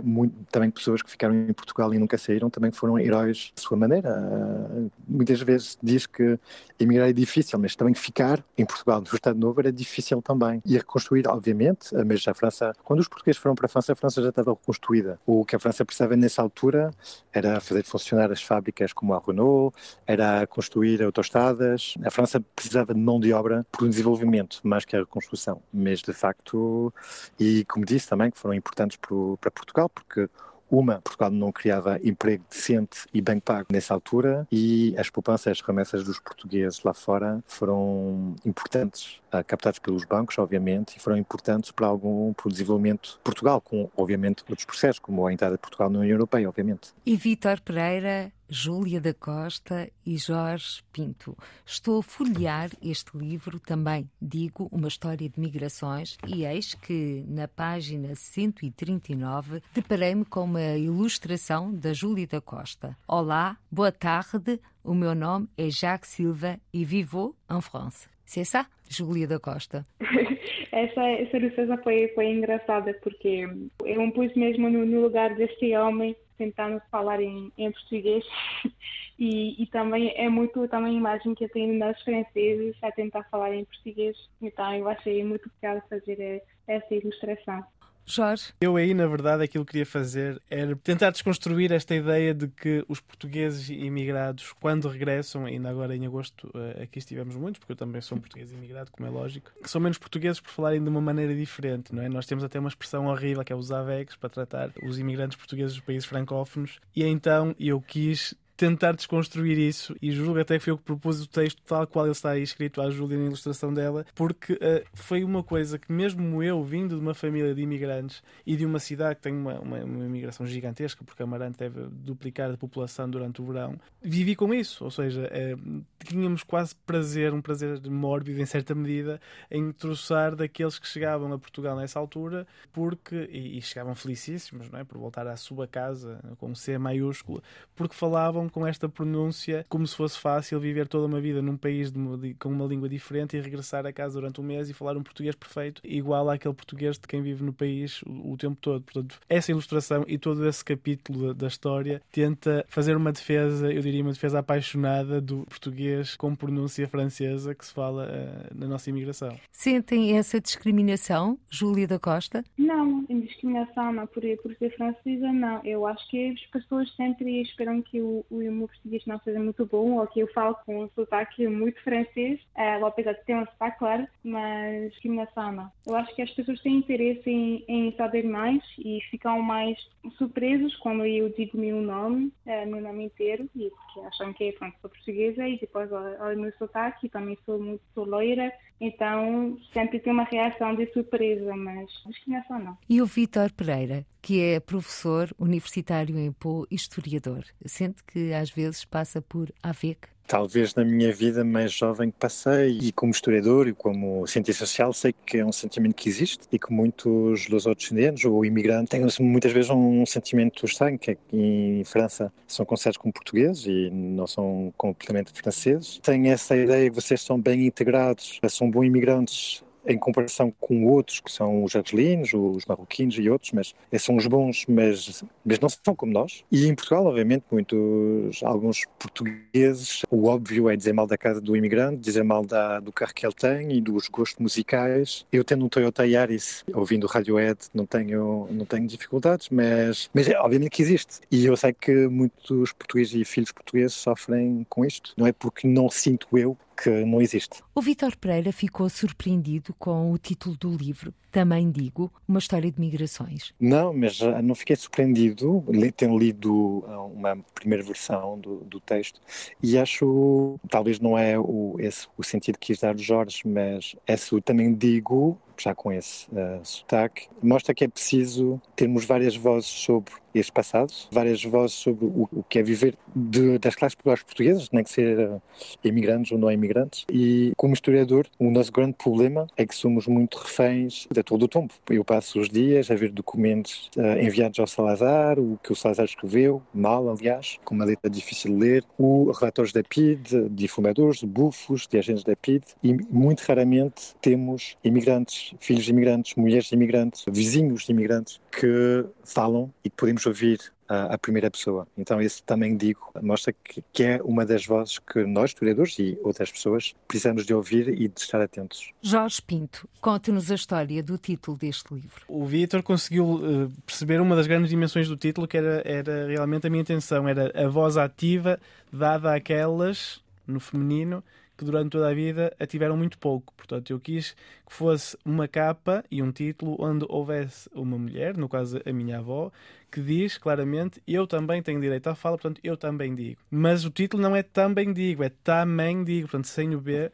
muito, 0.04 0.34
também 0.52 0.72
pessoas 0.72 1.04
que 1.04 1.12
ficaram 1.12 1.36
em 1.36 1.54
Portugal 1.54 1.94
e 1.94 2.00
nunca 2.00 2.18
saíram 2.18 2.50
também 2.50 2.72
foram 2.72 2.98
heróis 2.98 3.52
de 3.56 3.62
sua 3.62 3.78
maneira. 3.78 4.10
Uh, 4.10 4.92
muitas 5.08 5.40
vezes 5.42 5.78
diz 5.84 6.08
que 6.08 6.40
emigrar 6.80 7.08
é 7.10 7.14
difícil, 7.14 7.60
mas 7.60 7.76
também 7.76 7.94
ficar 7.94 8.44
em 8.58 8.66
Portugal, 8.66 9.02
no 9.02 9.14
Estado 9.14 9.38
Novo, 9.38 9.60
era 9.60 9.72
difícil 9.72 10.20
também. 10.20 10.64
E 10.66 10.78
reconstruir, 10.78 11.28
obviamente, 11.28 11.94
mas 12.04 12.28
a 12.28 12.34
França, 12.34 12.74
quando 12.84 13.02
os 13.02 13.08
portugueses 13.08 13.40
foram 13.40 13.54
para 13.54 13.68
a 13.68 13.70
França, 13.70 13.94
a 13.94 13.96
França 13.96 14.20
já 14.20 14.30
estava 14.30 14.52
reconstruída. 14.52 15.20
O 15.28 15.46
que 15.46 15.56
a 15.56 15.60
França 15.60 15.86
precisava 15.86 16.16
nessa 16.16 16.42
altura 16.42 16.90
era 17.32 17.60
fazer 17.60 17.84
funcionar 17.84 18.32
as 18.32 18.42
fábricas 18.42 18.94
como 18.94 19.14
a 19.14 19.22
Renault, 19.26 19.78
era 20.08 20.48
construir 20.48 21.04
autostradas. 21.04 21.94
A 22.04 22.10
França 22.10 22.40
precisava 22.56 22.96
de 22.96 23.00
mão 23.00 23.20
de 23.20 23.32
obra 23.32 23.64
para 23.72 23.86
o 23.86 23.90
desenvolvimento 23.90 24.39
mais 24.64 24.86
que 24.86 24.96
a 24.96 25.00
reconstrução. 25.00 25.62
Mas, 25.74 26.02
de 26.02 26.14
facto, 26.14 26.94
e 27.40 27.66
como 27.66 27.86
disse 27.86 28.08
também, 28.08 28.32
que 28.32 28.38
foram 28.38 28.54
importantes 28.54 28.98
para 28.98 29.52
Portugal, 29.52 29.90
porque 29.90 30.30
uma, 30.70 31.02
Portugal 31.02 31.32
não 31.32 31.52
criava 31.52 32.00
emprego 32.04 32.44
decente 32.50 33.08
e 33.14 33.22
bem 33.22 33.40
pago 33.40 33.68
nessa 33.72 33.94
altura 33.94 34.48
e 34.52 34.94
as 34.98 35.10
poupanças, 35.10 35.52
as 35.54 35.62
remessas 35.62 36.04
dos 36.04 36.20
portugueses 36.20 36.84
lá 36.84 36.94
fora 36.94 37.44
foram 37.48 38.36
importantes, 38.46 39.20
uh, 39.34 39.44
captados 39.46 39.80
pelos 39.80 40.06
bancos, 40.06 40.38
obviamente, 40.38 40.98
e 40.98 41.00
foram 41.00 41.18
importantes 41.18 41.72
para 41.72 41.88
algum 41.88 42.34
para 42.34 42.48
o 42.48 42.52
desenvolvimento 42.52 43.14
de 43.14 43.20
Portugal, 43.24 43.60
com, 43.60 43.90
obviamente, 43.98 44.44
outros 44.48 44.66
processos, 44.66 45.00
como 45.00 45.26
a 45.26 45.34
entrada 45.34 45.56
de 45.56 45.62
Portugal 45.62 45.90
na 45.90 46.00
União 46.00 46.14
Europeia, 46.14 46.48
obviamente. 46.48 46.94
E 47.06 47.16
Vítor 47.16 47.60
Pereira 47.62 48.32
Júlia 48.50 49.00
da 49.00 49.14
Costa 49.14 49.90
e 50.04 50.18
Jorge 50.18 50.82
Pinto. 50.92 51.38
Estou 51.64 52.00
a 52.00 52.04
folhear 52.04 52.72
este 52.82 53.16
livro 53.16 53.60
também, 53.60 54.10
digo, 54.20 54.68
uma 54.72 54.88
história 54.88 55.30
de 55.30 55.40
migrações, 55.40 56.18
e 56.28 56.46
eis 56.46 56.74
que 56.74 57.24
na 57.28 57.48
página 57.48 58.16
139 58.16 59.62
deparei-me 59.74 60.26
com 60.26 60.46
uma 60.46 60.76
ilustração 60.78 61.72
da 61.72 61.94
Júlia 61.94 62.26
da 62.26 62.42
Costa. 62.42 62.98
Olá, 63.08 63.56
boa 63.72 63.92
tarde, 63.92 64.60
o 64.84 64.96
meu 64.96 65.14
nome 65.14 65.48
é 65.56 65.70
Jacques 65.70 66.10
Silva 66.10 66.60
e 66.74 66.84
vivo 66.84 67.36
em 67.50 67.62
França. 67.62 68.10
C'est 68.26 68.46
ça, 68.46 68.66
Júlia 68.90 69.28
da 69.28 69.40
Costa? 69.40 69.86
essa, 70.72 71.02
essa 71.02 71.38
ilustração 71.38 71.78
foi, 71.84 72.08
foi 72.16 72.32
engraçada 72.32 72.94
porque 73.04 73.48
eu 73.86 74.02
me 74.02 74.12
pus 74.12 74.34
mesmo 74.36 74.70
no, 74.70 74.86
no 74.86 75.02
lugar 75.02 75.36
deste 75.36 75.76
homem 75.76 76.16
tentando 76.40 76.82
falar 76.90 77.22
em, 77.22 77.52
em 77.58 77.72
português 77.72 78.26
e, 79.20 79.62
e, 79.62 79.68
também 79.68 80.14
é 80.16 80.30
muito 80.30 80.68
também 80.70 80.96
a 80.96 80.98
imagem 80.98 81.36
que 81.36 81.44
eu 81.44 81.50
tenho 81.50 81.78
nas 81.78 82.02
francesas 82.02 82.76
a 82.82 82.92
tentar 82.92 83.24
falar 83.26 83.54
em 83.54 83.66
português 83.66 84.18
então 84.42 84.74
eu 84.74 84.88
achei 84.88 85.24
muito 85.24 85.52
piada 85.60 85.84
fazer 85.90 86.20
eh, 86.20 86.42
essa 86.66 86.96
ilustração. 86.96 87.64
Jorge? 88.12 88.54
Eu 88.60 88.76
aí, 88.76 88.94
na 88.94 89.08
verdade, 89.08 89.44
aquilo 89.44 89.66
que 89.66 89.72
queria 89.72 89.86
fazer 89.86 90.42
era 90.50 90.76
tentar 90.76 91.12
desconstruir 91.12 91.72
esta 91.72 91.96
ideia 91.96 92.34
de 92.34 92.48
que 92.48 92.84
os 92.88 93.00
portugueses 93.00 93.70
imigrados, 93.70 94.54
quando 94.60 94.88
regressam, 94.88 95.46
ainda 95.46 95.70
agora 95.70 95.96
em 95.96 96.06
agosto 96.06 96.50
eh, 96.56 96.84
aqui 96.84 97.00
estivemos 97.00 97.36
muitos, 97.36 97.60
porque 97.60 97.74
eu 97.74 97.78
também 97.78 98.02
sou 98.02 98.18
um 98.18 98.22
português 98.22 98.52
imigrado, 98.52 98.92
como 98.92 99.08
é 99.08 99.12
lógico, 99.12 99.52
que 99.62 99.70
são 99.70 99.80
menos 99.80 99.98
portugueses 99.98 100.40
por 100.40 100.52
falarem 100.52 100.82
de 100.82 100.90
uma 100.90 101.02
maneira 101.02 101.36
diferente, 101.36 101.94
não 101.94 102.02
é? 102.02 102.10
Nós 102.10 102.26
temos 102.26 102.44
até 102.44 102.60
uma 102.60 102.70
expressão 102.70 103.08
horrível 103.08 103.44
que 103.44 103.54
é 103.54 103.56
os 103.56 103.72
AVECs 103.72 104.16
para 104.16 104.30
tratar 104.30 104.72
os 104.84 105.00
imigrantes 105.00 105.38
portugueses 105.38 105.76
dos 105.76 105.86
países 105.86 106.06
francófonos, 106.06 106.80
e 106.96 107.04
então 107.04 107.56
eu 107.60 107.80
quis 107.80 108.36
tentar 108.60 108.92
desconstruir 108.92 109.58
isso 109.58 109.96
e 110.02 110.12
julgo 110.12 110.38
até 110.38 110.58
que 110.58 110.66
foi 110.66 110.74
eu 110.74 110.78
que 110.78 110.84
propus 110.84 111.22
o 111.22 111.28
texto 111.30 111.62
tal 111.66 111.88
qual 111.88 112.04
ele 112.04 112.12
está 112.12 112.32
aí 112.32 112.44
escrito 112.44 112.82
à 112.82 112.90
Júlia 112.90 113.18
na 113.18 113.28
ilustração 113.28 113.74
dela, 113.74 114.06
porque 114.14 114.52
uh, 114.52 114.86
foi 114.94 115.24
uma 115.24 115.42
coisa 115.42 115.80
que 115.80 115.90
mesmo 115.90 116.44
eu, 116.44 116.62
vindo 116.62 116.96
de 116.96 117.02
uma 117.02 117.14
família 117.14 117.56
de 117.56 117.62
imigrantes 117.62 118.22
e 118.46 118.58
de 118.58 118.66
uma 118.66 118.78
cidade 118.78 119.16
que 119.16 119.22
tem 119.22 119.34
uma, 119.34 119.62
uma, 119.62 119.78
uma 119.78 120.06
imigração 120.06 120.46
gigantesca, 120.46 121.06
porque 121.06 121.24
Amarante 121.24 121.58
deve 121.58 121.88
duplicar 121.90 122.52
a 122.52 122.58
população 122.58 123.10
durante 123.10 123.42
o 123.42 123.46
verão, 123.46 123.80
vivi 124.02 124.36
com 124.36 124.54
isso, 124.54 124.84
ou 124.84 124.92
seja, 124.92 125.32
uh, 125.32 125.86
tínhamos 126.04 126.44
quase 126.44 126.76
prazer, 126.76 127.34
um 127.34 127.42
prazer 127.42 127.80
mórbido 127.90 128.42
em 128.42 128.46
certa 128.46 128.76
medida, 128.76 129.22
em 129.50 129.72
troçar 129.72 130.36
daqueles 130.36 130.78
que 130.78 130.86
chegavam 130.86 131.32
a 131.32 131.40
Portugal 131.40 131.78
nessa 131.78 131.98
altura, 131.98 132.46
porque, 132.74 133.30
e, 133.32 133.58
e 133.58 133.62
chegavam 133.62 133.96
felicíssimos, 133.96 134.70
não 134.70 134.80
é? 134.80 134.84
por 134.84 134.98
voltar 134.98 135.26
à 135.28 135.38
sua 135.38 135.66
casa, 135.66 136.20
com 136.38 136.54
C 136.54 136.78
maiúsculo, 136.78 137.42
porque 137.74 137.96
falavam 137.96 138.49
com 138.50 138.66
esta 138.66 138.88
pronúncia 138.90 139.66
como 139.70 139.86
se 139.86 139.96
fosse 139.96 140.20
fácil 140.20 140.60
viver 140.60 140.88
toda 140.88 141.06
uma 141.06 141.20
vida 141.20 141.42
num 141.42 141.58
país 141.58 141.92
de, 141.92 142.18
de, 142.18 142.34
com 142.36 142.50
uma 142.50 142.66
língua 142.66 142.90
diferente 142.90 143.38
e 143.38 143.42
regressar 143.42 143.86
a 143.86 143.94
casa 143.94 144.20
durante 144.20 144.42
um 144.42 144.44
mês 144.44 144.70
e 144.70 144.74
falar 144.74 144.98
um 144.98 145.04
português 145.04 145.36
perfeito, 145.36 145.82
igual 145.84 146.30
àquele 146.30 146.54
português 146.54 146.98
de 146.98 147.08
quem 147.08 147.22
vive 147.22 147.44
no 147.44 147.54
país 147.54 148.02
o, 148.04 148.34
o 148.34 148.38
tempo 148.38 148.58
todo. 148.60 148.84
Portanto, 148.84 149.20
essa 149.30 149.52
ilustração 149.52 150.04
e 150.08 150.18
todo 150.18 150.48
esse 150.48 150.64
capítulo 150.64 151.28
da, 151.28 151.34
da 151.34 151.48
história 151.48 152.02
tenta 152.12 152.66
fazer 152.68 152.96
uma 152.96 153.12
defesa, 153.12 153.72
eu 153.72 153.82
diria 153.82 154.02
uma 154.02 154.14
defesa 154.14 154.40
apaixonada 154.40 155.22
do 155.22 155.46
português 155.46 156.16
com 156.16 156.36
pronúncia 156.36 156.88
francesa 156.88 157.54
que 157.54 157.66
se 157.66 157.74
fala 157.74 158.08
uh, 158.08 158.58
na 158.58 158.68
nossa 158.68 158.90
imigração. 158.90 159.38
Sentem 159.52 160.18
essa 160.18 160.40
discriminação, 160.40 161.38
Júlia 161.50 161.88
da 161.88 162.00
Costa? 162.00 162.44
Não, 162.58 163.06
discriminação 163.30 163.94
não, 163.94 164.08
por, 164.08 164.22
por 164.42 164.56
ser 164.56 164.76
francesa, 164.76 165.32
não. 165.32 165.62
Eu 165.64 165.86
acho 165.86 166.08
que 166.10 166.32
as 166.32 166.46
pessoas 166.48 166.94
sempre 166.96 167.42
esperam 167.42 167.82
que 167.82 168.02
o, 168.02 168.26
o 168.30 168.39
o 168.48 168.52
meu 168.52 168.68
português 168.68 169.06
não 169.06 169.20
seja 169.20 169.40
muito 169.40 169.66
bom, 169.66 170.00
ou 170.00 170.08
que 170.08 170.20
eu 170.20 170.28
falo 170.28 170.56
com 170.66 170.84
um 170.84 170.90
sotaque 170.90 171.48
muito 171.48 171.82
francês, 171.84 172.40
uh, 172.56 172.86
apesar 172.86 173.14
de 173.14 173.26
ter 173.26 173.36
um 173.36 173.46
sotaque, 173.46 173.80
claro, 173.80 174.08
mas 174.24 174.92
discriminação 174.92 175.52
não. 175.52 175.72
Eu 175.86 175.96
acho 175.96 176.16
que 176.16 176.22
as 176.22 176.32
pessoas 176.32 176.62
têm 176.62 176.78
interesse 176.78 177.30
em, 177.30 177.64
em 177.68 177.92
saber 177.96 178.24
mais 178.24 178.64
e 178.78 179.00
ficam 179.10 179.42
mais 179.42 179.78
surpresos 180.18 180.76
quando 180.78 181.06
eu 181.06 181.30
digo 181.30 181.58
meu 181.58 181.82
nome, 181.82 182.32
uh, 182.46 182.68
meu 182.68 182.82
nome 182.82 183.06
inteiro, 183.06 183.50
e 183.56 183.72
que 183.94 184.00
acham 184.02 184.34
que 184.34 184.52
pronto, 184.54 184.76
sou 184.82 184.90
portuguesa 184.90 185.48
e 185.48 185.60
depois 185.60 185.92
olha 185.92 186.38
o 186.38 186.42
meu 186.42 186.54
sotaque 186.54 187.08
e 187.08 187.10
também 187.10 187.38
sou 187.46 187.60
muito 187.60 187.82
sou 187.94 188.06
loira, 188.06 188.54
então 188.80 189.58
sempre 189.74 190.00
tem 190.00 190.14
uma 190.14 190.24
reação 190.24 190.76
de 190.76 190.86
surpresa, 190.94 191.56
mas 191.56 191.90
discriminação 192.06 192.60
não. 192.60 192.78
E 192.90 193.02
o 193.02 193.06
Vítor 193.06 193.52
Pereira, 193.52 194.06
que 194.22 194.42
é 194.42 194.60
professor 194.60 195.34
universitário 195.38 196.18
em 196.18 196.32
Pô 196.32 196.68
historiador, 196.70 197.44
sente 197.66 198.04
que 198.04 198.34
às 198.34 198.50
vezes 198.50 198.86
passa 198.86 199.22
por 199.22 199.52
AVEC? 199.62 200.08
talvez 200.30 200.76
na 200.76 200.86
minha 200.86 201.12
vida 201.12 201.44
mais 201.44 201.74
jovem 201.74 202.12
que 202.12 202.18
passei 202.20 202.78
e 202.80 202.92
como 202.92 203.12
historiador 203.12 203.68
e 203.68 203.74
como 203.74 204.28
cientista 204.28 204.64
social 204.64 204.94
sei 204.94 205.12
que 205.26 205.40
é 205.40 205.46
um 205.46 205.52
sentimento 205.52 205.96
que 205.96 206.08
existe 206.08 206.46
e 206.52 206.60
que 206.60 206.72
muitos 206.72 207.50
lusodescendentes 207.50 208.26
ou 208.26 208.46
imigrantes 208.46 208.90
têm 208.92 209.28
muitas 209.28 209.52
vezes 209.52 209.72
um 209.72 210.06
sentimento 210.06 210.64
estranho 210.68 211.00
que 211.00 211.18
em 211.34 211.84
França 211.84 212.32
são 212.48 212.64
considerados 212.64 212.98
como 213.00 213.12
portugueses 213.12 213.66
e 213.66 213.90
não 213.90 214.28
são 214.28 214.72
completamente 214.78 215.32
franceses. 215.34 216.00
Têm 216.04 216.30
essa 216.30 216.56
ideia 216.56 216.92
que 216.92 216.96
vocês 216.96 217.22
são 217.22 217.42
bem 217.42 217.66
integrados, 217.66 218.40
são 218.50 218.70
bons 218.70 218.86
imigrantes 218.86 219.64
em 219.86 219.98
comparação 219.98 220.52
com 220.60 220.86
outros 220.86 221.20
que 221.20 221.32
são 221.32 221.64
os 221.64 221.76
argelinos, 221.76 222.34
os 222.34 222.66
marroquinos 222.66 223.16
e 223.18 223.30
outros, 223.30 223.52
mas 223.52 223.74
esses 223.92 224.06
são 224.06 224.16
os 224.16 224.28
bons, 224.28 224.66
mas, 224.68 225.24
mas 225.44 225.60
não 225.60 225.70
são 225.70 225.96
como 225.96 226.12
nós. 226.12 226.44
E 226.52 226.68
em 226.68 226.76
Portugal, 226.76 227.06
obviamente, 227.06 227.44
muitos, 227.52 228.44
alguns 228.44 228.86
portugueses, 228.98 230.04
o 230.10 230.28
óbvio 230.28 230.70
é 230.70 230.76
dizer 230.76 230.94
mal 230.94 231.08
da 231.08 231.18
casa 231.18 231.42
do 231.42 231.56
imigrante, 231.56 231.98
dizer 231.98 232.24
mal 232.24 232.46
da, 232.46 232.80
do 232.80 232.92
carro 232.92 233.14
que 233.14 233.26
ele 233.26 233.34
tem 233.34 233.72
e 233.74 233.82
dos 233.82 234.08
gostos 234.08 234.40
musicais. 234.40 235.26
Eu 235.32 235.44
tendo 235.44 235.66
um 235.66 235.70
Toyota 235.70 236.06
Yaris, 236.06 236.64
ouvindo 236.74 237.08
Radiohead, 237.08 237.60
não 237.74 237.86
tenho, 237.86 238.48
não 238.52 238.66
tenho 238.66 238.88
dificuldades, 238.88 239.50
mas, 239.50 240.10
mas 240.14 240.28
é, 240.28 240.40
obviamente 240.40 240.72
que 240.72 240.82
existe. 240.82 241.20
E 241.32 241.46
eu 241.46 241.56
sei 241.56 241.74
que 241.74 242.08
muitos 242.08 242.74
portugueses 242.74 243.14
e 243.14 243.26
filhos 243.26 243.52
portugueses 243.52 243.94
sofrem 243.94 244.66
com 244.70 244.86
isto. 244.86 245.14
Não 245.18 245.26
é 245.26 245.32
porque 245.32 245.68
não 245.68 245.90
sinto 245.90 246.28
eu 246.38 246.58
que 246.82 246.90
não 247.06 247.22
existe. 247.22 247.62
O 247.76 247.82
Vitor 247.82 248.16
Pereira 248.16 248.52
ficou 248.52 248.90
surpreendido 248.90 249.74
com 249.74 250.12
o 250.12 250.18
título 250.18 250.56
do 250.56 250.76
livro, 250.76 251.14
também 251.32 251.72
digo, 251.72 252.12
uma 252.28 252.40
história 252.40 252.72
de 252.72 252.80
migrações. 252.80 253.54
Não, 253.60 253.94
mas 253.94 254.20
não 254.44 254.56
fiquei 254.56 254.76
surpreendido, 254.76 255.64
tendo 255.96 256.18
lido 256.18 256.84
ah, 256.88 257.04
uma 257.04 257.38
primeira 257.54 257.84
versão 257.84 258.40
do, 258.40 258.58
do 258.62 258.80
texto, 258.80 259.22
e 259.62 259.78
acho, 259.78 260.60
talvez 260.70 261.00
não 261.00 261.18
é 261.18 261.38
o, 261.38 261.76
esse 261.80 262.08
o 262.18 262.24
sentido 262.24 262.58
que 262.58 262.68
quis 262.68 262.80
dar 262.80 262.96
o 262.96 263.00
Jorge, 263.00 263.42
mas 263.46 263.96
esse 264.08 264.40
também 264.42 264.74
digo, 264.74 265.38
já 265.58 265.76
com 265.76 265.92
esse 265.92 266.28
uh, 266.32 266.60
sotaque, 266.64 267.28
mostra 267.42 267.74
que 267.74 267.84
é 267.84 267.88
preciso 267.88 268.62
termos 268.76 269.06
várias 269.06 269.36
vozes 269.36 269.70
sobre 269.70 270.14
este 270.34 270.52
passado, 270.52 270.94
várias 271.12 271.44
vozes 271.44 271.76
sobre 271.76 272.06
o, 272.06 272.30
o 272.32 272.44
que 272.44 272.60
é 272.60 272.64
viver 272.64 272.96
de, 273.16 273.58
das 273.58 273.76
classes 273.76 273.96
populares 273.96 274.24
portuguesas, 274.24 274.70
nem 274.72 274.84
que 274.84 274.92
ser 274.92 275.42
imigrantes 275.84 276.32
ou 276.32 276.38
não 276.38 276.52
imigrantes. 276.52 277.06
E 277.12 277.52
como 277.58 277.74
historiador, 277.74 278.28
o 278.38 278.50
nosso 278.52 278.72
grande 278.72 278.94
problema 278.94 279.48
é 279.58 279.66
que 279.66 279.76
somos 279.76 280.08
muito 280.08 280.38
reféns 280.38 281.08
da 281.20 281.24
Torre 281.24 281.40
do 281.40 281.48
Tombo. 281.48 281.74
Eu 281.90 282.04
passo 282.04 282.40
os 282.40 282.50
dias 282.50 282.90
a 282.90 282.96
ver 282.96 283.12
documentos 283.12 283.90
uh, 283.98 284.20
enviados 284.20 284.60
ao 284.60 284.68
Salazar, 284.68 285.40
o 285.40 285.60
que 285.62 285.72
o 285.72 285.76
Salazar 285.76 286.06
escreveu, 286.06 286.62
mal, 286.74 287.10
aliás, 287.10 287.58
com 287.64 287.76
uma 287.76 287.86
letra 287.86 288.10
difícil 288.10 288.52
de 288.52 288.58
ler, 288.58 288.84
o 288.98 289.32
relatórios 289.32 289.74
da 289.74 289.84
PID, 289.84 290.50
de 290.50 290.68
fumadores, 290.68 291.20
de 291.20 291.28
bufos, 291.28 291.88
de 291.88 291.98
agentes 291.98 292.24
da 292.24 292.36
PID, 292.36 292.64
e 292.84 292.94
muito 293.10 293.42
raramente 293.42 294.16
temos 294.22 294.78
imigrantes 294.84 295.54
filhos 295.60 295.86
de 295.86 295.92
imigrantes, 295.92 296.36
mulheres 296.36 296.66
de 296.66 296.76
imigrantes, 296.76 297.26
vizinhos 297.28 297.84
de 297.84 297.92
imigrantes 297.92 298.40
que 298.52 299.06
falam 299.24 299.72
e 299.84 299.90
podemos 299.90 300.26
ouvir 300.26 300.60
a, 300.90 301.14
a 301.14 301.18
primeira 301.18 301.52
pessoa. 301.52 301.88
Então, 301.96 302.20
isso 302.20 302.42
também 302.44 302.76
digo, 302.76 303.12
mostra 303.22 303.54
que, 303.54 303.84
que, 303.94 304.04
é 304.04 304.20
uma 304.24 304.44
das 304.44 304.66
vozes 304.66 304.98
que 304.98 305.24
nós, 305.24 305.52
historiadores 305.52 305.98
e 306.00 306.18
outras 306.24 306.52
pessoas, 306.52 306.96
precisamos 307.08 307.46
de 307.46 307.54
ouvir 307.54 307.88
e 307.90 308.08
de 308.08 308.20
estar 308.20 308.42
atentos. 308.42 308.92
Jorge 309.02 309.40
Pinto, 309.42 309.88
conte-nos 310.02 310.52
a 310.52 310.56
história 310.56 311.04
do 311.04 311.18
título 311.18 311.56
deste 311.56 311.94
livro. 311.94 312.26
O 312.28 312.44
Vitor 312.46 312.82
conseguiu 312.82 313.36
uh, 313.36 313.72
perceber 313.86 314.20
uma 314.20 314.36
das 314.36 314.48
grandes 314.48 314.72
dimensões 314.72 315.08
do 315.08 315.16
título, 315.16 315.48
que 315.48 315.58
era, 315.58 315.84
era 315.86 316.28
realmente 316.28 316.66
a 316.66 316.70
minha 316.70 316.82
intenção, 316.82 317.28
era 317.28 317.52
a 317.56 317.68
voz 317.68 317.96
ativa 317.96 318.60
dada 318.92 319.36
àquelas, 319.36 320.20
no 320.48 320.60
feminino, 320.60 321.24
que 321.60 321.66
durante 321.66 321.92
toda 321.92 322.08
a 322.10 322.14
vida 322.14 322.56
a 322.58 322.66
tiveram 322.66 322.96
muito 322.96 323.20
pouco. 323.20 323.54
Portanto, 323.54 323.92
eu 323.92 324.00
quis 324.00 324.32
que 324.66 324.74
fosse 324.74 325.18
uma 325.26 325.46
capa 325.46 326.06
e 326.10 326.24
um 326.24 326.32
título 326.32 326.78
onde 326.80 327.06
houvesse 327.10 327.70
uma 327.74 327.98
mulher, 327.98 328.38
no 328.38 328.48
caso 328.48 328.80
a 328.86 328.94
minha 328.94 329.18
avó, 329.18 329.52
que 329.92 330.00
diz 330.00 330.38
claramente 330.38 331.02
eu 331.06 331.28
também 331.28 331.62
tenho 331.62 331.82
direito 331.82 332.08
à 332.08 332.16
fala, 332.16 332.38
portanto 332.38 332.62
eu 332.64 332.78
também 332.78 333.14
digo. 333.14 333.42
Mas 333.52 333.84
o 333.84 333.90
título 333.90 334.24
não 334.24 334.34
é 334.34 334.42
também 334.42 334.94
digo, 334.94 335.22
é 335.22 335.30
também 335.44 336.02
digo, 336.02 336.30
portanto 336.30 336.46
sem 336.46 336.74
o 336.74 336.80
B 336.80 337.12